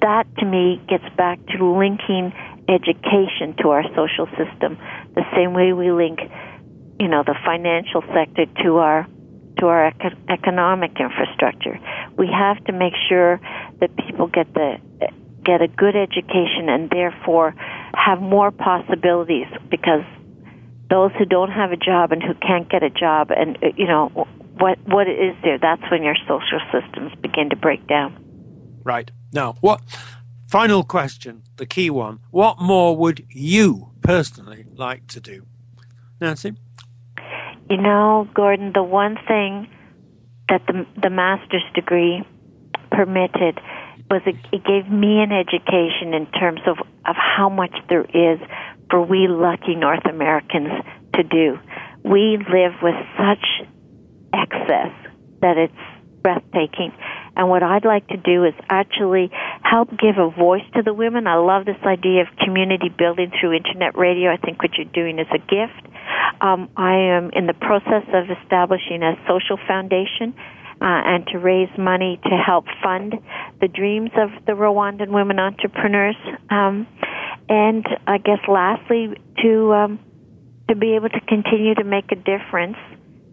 that, 0.00 0.26
to 0.38 0.46
me, 0.46 0.80
gets 0.88 1.08
back 1.16 1.44
to 1.46 1.64
linking 1.66 2.32
education 2.68 3.56
to 3.62 3.70
our 3.70 3.82
social 3.98 4.30
system, 4.38 4.78
the 5.16 5.26
same 5.34 5.54
way 5.54 5.72
we 5.72 5.90
link, 5.90 6.20
you 7.00 7.08
know, 7.08 7.24
the 7.26 7.34
financial 7.44 8.02
sector 8.14 8.46
to 8.62 8.76
our 8.76 9.08
to 9.58 9.66
our 9.66 9.92
econ- 9.92 10.16
economic 10.28 10.92
infrastructure. 10.98 11.78
We 12.16 12.28
have 12.28 12.62
to 12.64 12.72
make 12.72 12.94
sure 13.08 13.40
that 13.80 13.94
people 13.96 14.26
get 14.26 14.52
the 14.54 14.78
get 15.44 15.62
a 15.62 15.68
good 15.68 15.96
education 15.96 16.68
and 16.68 16.90
therefore 16.90 17.54
have 17.94 18.20
more 18.20 18.50
possibilities 18.50 19.46
because 19.70 20.04
those 20.90 21.12
who 21.18 21.24
don't 21.24 21.50
have 21.50 21.72
a 21.72 21.76
job 21.76 22.12
and 22.12 22.22
who 22.22 22.34
can't 22.34 22.68
get 22.68 22.82
a 22.82 22.90
job 22.90 23.30
and 23.30 23.58
you 23.76 23.86
know 23.86 24.08
what 24.58 24.78
what 24.86 25.08
is 25.08 25.34
there? 25.42 25.58
That's 25.58 25.82
when 25.90 26.02
your 26.02 26.16
social 26.28 26.60
systems 26.72 27.12
begin 27.20 27.50
to 27.50 27.56
break 27.56 27.86
down. 27.86 28.16
Right. 28.84 29.10
Now 29.32 29.56
what 29.60 29.80
final 30.46 30.82
question 30.84 31.42
the 31.56 31.66
key 31.66 31.90
one. 31.90 32.20
What 32.30 32.60
more 32.60 32.96
would 32.96 33.26
you 33.30 33.90
personally 34.02 34.66
like 34.74 35.06
to 35.08 35.20
do? 35.20 35.46
Nancy 36.20 36.54
you 37.68 37.76
know, 37.76 38.28
Gordon, 38.34 38.72
the 38.74 38.82
one 38.82 39.16
thing 39.26 39.68
that 40.48 40.62
the 40.66 40.86
the 41.00 41.10
master's 41.10 41.64
degree 41.74 42.24
permitted 42.90 43.58
was 44.10 44.22
it, 44.26 44.34
it 44.52 44.64
gave 44.64 44.90
me 44.90 45.22
an 45.22 45.30
education 45.30 46.14
in 46.14 46.26
terms 46.32 46.60
of 46.66 46.78
of 47.06 47.16
how 47.16 47.48
much 47.48 47.74
there 47.88 48.04
is 48.04 48.40
for 48.90 49.00
we 49.00 49.28
lucky 49.28 49.76
North 49.76 50.04
Americans 50.04 50.72
to 51.14 51.22
do. 51.22 51.58
We 52.04 52.38
live 52.38 52.74
with 52.82 52.96
such 53.16 53.68
excess 54.32 54.92
that 55.40 55.56
it's 55.56 55.72
breathtaking. 56.22 56.92
And 57.36 57.48
what 57.48 57.62
I'd 57.62 57.84
like 57.84 58.06
to 58.08 58.16
do 58.16 58.44
is 58.44 58.54
actually 58.68 59.30
help 59.62 59.90
give 59.90 60.18
a 60.18 60.28
voice 60.30 60.64
to 60.74 60.82
the 60.82 60.92
women. 60.92 61.26
I 61.26 61.36
love 61.36 61.64
this 61.64 61.80
idea 61.84 62.22
of 62.22 62.28
community 62.44 62.88
building 62.88 63.32
through 63.38 63.54
internet 63.54 63.96
radio. 63.96 64.32
I 64.32 64.36
think 64.36 64.60
what 64.62 64.72
you're 64.76 64.92
doing 64.92 65.18
is 65.18 65.28
a 65.32 65.38
gift. 65.38 65.89
Um, 66.40 66.70
I 66.76 66.94
am 66.94 67.30
in 67.32 67.46
the 67.46 67.54
process 67.54 68.04
of 68.14 68.24
establishing 68.42 69.02
a 69.02 69.14
social 69.28 69.58
foundation 69.68 70.34
uh, 70.80 71.00
and 71.04 71.26
to 71.28 71.38
raise 71.38 71.68
money 71.76 72.18
to 72.24 72.30
help 72.30 72.64
fund 72.82 73.14
the 73.60 73.68
dreams 73.68 74.10
of 74.16 74.30
the 74.46 74.52
Rwandan 74.52 75.10
women 75.10 75.38
entrepreneurs. 75.38 76.16
Um, 76.48 76.86
and 77.48 77.84
I 78.06 78.18
guess 78.18 78.38
lastly, 78.48 79.20
to 79.42 79.72
um, 79.74 80.00
to 80.68 80.76
be 80.76 80.94
able 80.94 81.08
to 81.08 81.20
continue 81.20 81.74
to 81.74 81.84
make 81.84 82.12
a 82.12 82.16
difference 82.16 82.76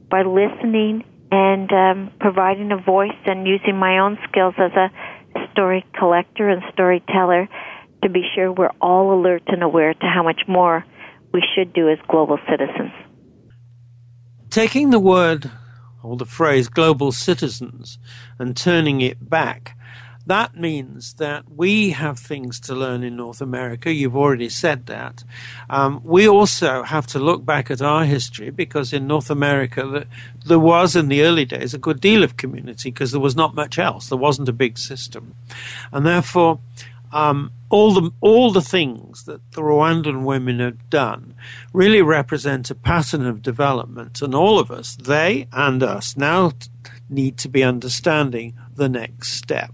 by 0.10 0.24
listening 0.24 1.05
and 1.32 1.72
um, 1.72 2.12
providing 2.20 2.72
a 2.72 2.78
voice 2.78 3.20
and 3.26 3.47
using 3.47 3.78
my 3.78 3.99
own 3.99 4.18
skills 4.28 4.55
as 4.58 4.72
a 4.72 4.89
story 5.51 5.86
collector 5.97 6.49
and 6.49 6.64
storyteller 6.74 7.47
to 8.03 8.10
be 8.10 8.24
sure 8.34 8.51
we're 8.51 8.72
all 8.82 9.14
alert 9.14 9.43
and 9.47 9.64
aware 9.64 9.93
to 9.93 10.05
how 10.05 10.24
much 10.24 10.41
more 10.47 10.84
we 11.38 11.43
should 11.53 11.71
do 11.71 11.88
as 11.88 11.99
global 12.07 12.39
citizens. 12.49 12.91
Taking 14.49 14.89
the 14.89 14.99
word 14.99 15.51
or 16.01 16.17
the 16.17 16.25
phrase 16.25 16.67
global 16.67 17.11
citizens 17.11 17.99
and 18.39 18.57
turning 18.57 19.01
it 19.01 19.29
back, 19.29 19.77
that 20.25 20.57
means 20.57 21.13
that 21.15 21.43
we 21.47 21.91
have 21.91 22.17
things 22.17 22.59
to 22.61 22.73
learn 22.73 23.03
in 23.03 23.15
North 23.15 23.39
America. 23.39 23.93
You've 23.93 24.17
already 24.17 24.49
said 24.49 24.88
that. 24.88 25.23
Um, 25.69 26.01
we 26.03 26.27
also 26.27 26.81
have 26.81 27.05
to 27.07 27.19
look 27.19 27.45
back 27.45 27.69
at 27.69 27.83
our 27.83 28.03
history 28.03 28.49
because 28.49 28.91
in 28.91 29.05
North 29.05 29.29
America, 29.29 30.07
there 30.43 30.57
was 30.57 30.95
in 30.95 31.07
the 31.07 31.21
early 31.21 31.45
days 31.45 31.75
a 31.75 31.77
good 31.77 32.01
deal 32.01 32.23
of 32.23 32.35
community 32.35 32.89
because 32.89 33.11
there 33.11 33.21
was 33.21 33.35
not 33.35 33.53
much 33.53 33.77
else. 33.77 34.09
There 34.09 34.17
wasn't 34.17 34.49
a 34.49 34.53
big 34.53 34.79
system. 34.79 35.35
And 35.91 36.03
therefore, 36.03 36.59
um, 37.12 37.51
all 37.70 37.93
the 37.93 38.12
all 38.22 38.51
the 38.51 38.62
things 38.62 39.26
that 39.26 39.51
the 39.51 39.62
Rwandan 39.62 40.24
women 40.24 40.60
have 40.60 40.89
done 40.89 41.34
really 41.74 42.01
represent 42.01 42.70
a 42.70 42.76
pattern 42.76 43.26
of 43.26 43.41
development, 43.41 44.22
and 44.22 44.34
all 44.34 44.60
of 44.60 44.72
us, 44.72 44.95
they 44.95 45.47
and 45.51 45.84
us, 45.84 46.16
now 46.18 46.51
need 47.10 47.38
to 47.38 47.49
be 47.49 47.64
understanding 47.64 48.53
the 48.76 48.89
next 48.89 49.34
step. 49.34 49.74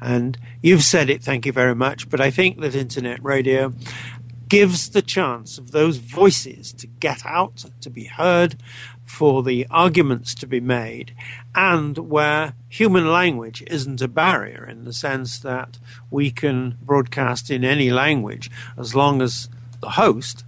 And 0.00 0.38
you've 0.62 0.84
said 0.84 1.10
it, 1.10 1.22
thank 1.22 1.46
you 1.46 1.52
very 1.52 1.74
much. 1.74 2.08
But 2.08 2.20
I 2.20 2.30
think 2.30 2.60
that 2.60 2.74
internet 2.74 3.22
radio 3.22 3.72
gives 4.48 4.90
the 4.90 5.02
chance 5.02 5.58
of 5.58 5.72
those 5.72 5.98
voices 5.98 6.72
to 6.72 6.86
get 6.86 7.26
out, 7.26 7.64
to 7.80 7.90
be 7.90 8.04
heard, 8.04 8.56
for 9.08 9.42
the 9.42 9.66
arguments 9.70 10.34
to 10.34 10.46
be 10.46 10.60
made 10.60 11.14
and 11.54 11.96
where 11.96 12.52
human 12.68 13.10
language 13.10 13.64
isn't 13.66 14.02
a 14.02 14.06
barrier 14.06 14.66
in 14.68 14.84
the 14.84 14.92
sense 14.92 15.38
that 15.38 15.78
we 16.10 16.30
can 16.30 16.76
broadcast 16.82 17.50
in 17.50 17.64
any 17.64 17.90
language 17.90 18.50
as 18.76 18.94
long 18.94 19.22
as 19.22 19.48
the 19.80 19.90
host 19.90 20.44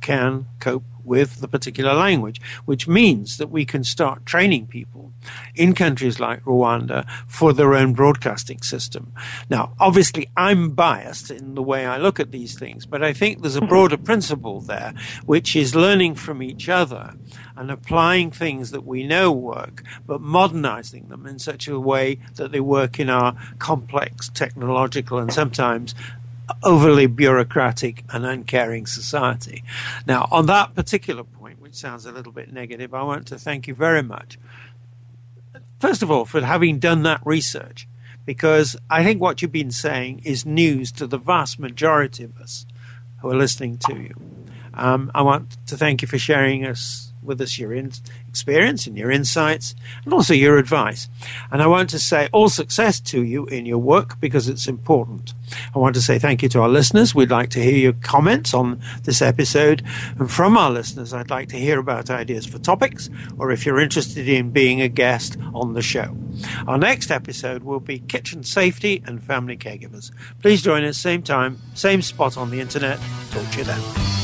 can 0.00 0.46
cope 0.60 0.84
with 1.04 1.40
the 1.40 1.48
particular 1.48 1.94
language, 1.94 2.40
which 2.64 2.88
means 2.88 3.36
that 3.36 3.50
we 3.50 3.64
can 3.64 3.84
start 3.84 4.26
training 4.26 4.66
people 4.66 5.12
in 5.54 5.74
countries 5.74 6.20
like 6.20 6.42
Rwanda 6.44 7.06
for 7.26 7.52
their 7.52 7.74
own 7.74 7.92
broadcasting 7.92 8.60
system. 8.62 9.12
Now, 9.48 9.74
obviously, 9.78 10.28
I'm 10.36 10.70
biased 10.70 11.30
in 11.30 11.54
the 11.54 11.62
way 11.62 11.86
I 11.86 11.96
look 11.98 12.20
at 12.20 12.30
these 12.30 12.58
things, 12.58 12.86
but 12.86 13.02
I 13.02 13.12
think 13.12 13.40
there's 13.40 13.56
a 13.56 13.60
broader 13.60 13.96
principle 13.96 14.60
there, 14.60 14.94
which 15.24 15.56
is 15.56 15.74
learning 15.74 16.16
from 16.16 16.42
each 16.42 16.68
other 16.68 17.14
and 17.56 17.70
applying 17.70 18.30
things 18.30 18.70
that 18.70 18.84
we 18.84 19.06
know 19.06 19.30
work, 19.30 19.82
but 20.06 20.20
modernizing 20.20 21.08
them 21.08 21.26
in 21.26 21.38
such 21.38 21.68
a 21.68 21.78
way 21.78 22.18
that 22.34 22.52
they 22.52 22.60
work 22.60 22.98
in 22.98 23.08
our 23.08 23.36
complex 23.58 24.28
technological 24.30 25.18
and 25.18 25.32
sometimes 25.32 25.94
overly 26.62 27.06
bureaucratic 27.06 28.04
and 28.10 28.24
uncaring 28.24 28.86
society. 28.86 29.64
Now, 30.06 30.28
on 30.30 30.46
that 30.46 30.74
particular 30.74 31.24
point, 31.24 31.60
which 31.60 31.74
sounds 31.74 32.06
a 32.06 32.12
little 32.12 32.32
bit 32.32 32.52
negative, 32.52 32.94
I 32.94 33.02
want 33.02 33.26
to 33.28 33.38
thank 33.38 33.66
you 33.66 33.74
very 33.74 34.02
much. 34.02 34.38
First 35.80 36.02
of 36.02 36.10
all, 36.10 36.24
for 36.24 36.40
having 36.40 36.78
done 36.78 37.02
that 37.02 37.20
research, 37.24 37.86
because 38.24 38.76
I 38.88 39.04
think 39.04 39.20
what 39.20 39.42
you've 39.42 39.52
been 39.52 39.70
saying 39.70 40.22
is 40.24 40.46
news 40.46 40.90
to 40.92 41.06
the 41.06 41.18
vast 41.18 41.58
majority 41.58 42.24
of 42.24 42.36
us 42.38 42.64
who 43.20 43.30
are 43.30 43.36
listening 43.36 43.78
to 43.78 43.94
you. 43.94 44.14
Um, 44.72 45.10
I 45.14 45.22
want 45.22 45.56
to 45.66 45.76
thank 45.76 46.02
you 46.02 46.08
for 46.08 46.18
sharing 46.18 46.66
us 46.66 47.03
with 47.24 47.40
us 47.40 47.58
your 47.58 47.72
in- 47.72 47.92
experience 48.28 48.86
and 48.86 48.96
your 48.96 49.10
insights 49.10 49.74
and 50.04 50.12
also 50.12 50.34
your 50.34 50.58
advice. 50.58 51.08
And 51.50 51.62
I 51.62 51.66
want 51.66 51.90
to 51.90 51.98
say 51.98 52.28
all 52.32 52.48
success 52.48 53.00
to 53.00 53.22
you 53.22 53.46
in 53.46 53.66
your 53.66 53.78
work 53.78 54.20
because 54.20 54.48
it's 54.48 54.66
important. 54.66 55.34
I 55.74 55.78
want 55.78 55.94
to 55.94 56.02
say 56.02 56.18
thank 56.18 56.42
you 56.42 56.48
to 56.50 56.60
our 56.60 56.68
listeners. 56.68 57.14
We'd 57.14 57.30
like 57.30 57.50
to 57.50 57.62
hear 57.62 57.76
your 57.76 57.92
comments 57.94 58.54
on 58.54 58.80
this 59.04 59.22
episode. 59.22 59.82
And 60.18 60.30
from 60.30 60.56
our 60.56 60.70
listeners, 60.70 61.12
I'd 61.12 61.30
like 61.30 61.48
to 61.48 61.56
hear 61.56 61.78
about 61.78 62.10
ideas 62.10 62.46
for 62.46 62.58
topics 62.58 63.10
or 63.38 63.50
if 63.50 63.64
you're 63.64 63.80
interested 63.80 64.28
in 64.28 64.50
being 64.50 64.80
a 64.80 64.88
guest 64.88 65.36
on 65.54 65.74
the 65.74 65.82
show. 65.82 66.16
Our 66.66 66.78
next 66.78 67.10
episode 67.10 67.62
will 67.62 67.80
be 67.80 68.00
kitchen 68.00 68.42
safety 68.42 69.02
and 69.06 69.22
family 69.22 69.56
caregivers. 69.56 70.10
Please 70.42 70.62
join 70.62 70.84
us 70.84 70.98
same 70.98 71.22
time, 71.22 71.58
same 71.74 72.02
spot 72.02 72.36
on 72.36 72.50
the 72.50 72.60
internet. 72.60 72.98
Talk 73.30 73.50
to 73.52 73.58
you 73.58 73.64
then. 73.64 74.23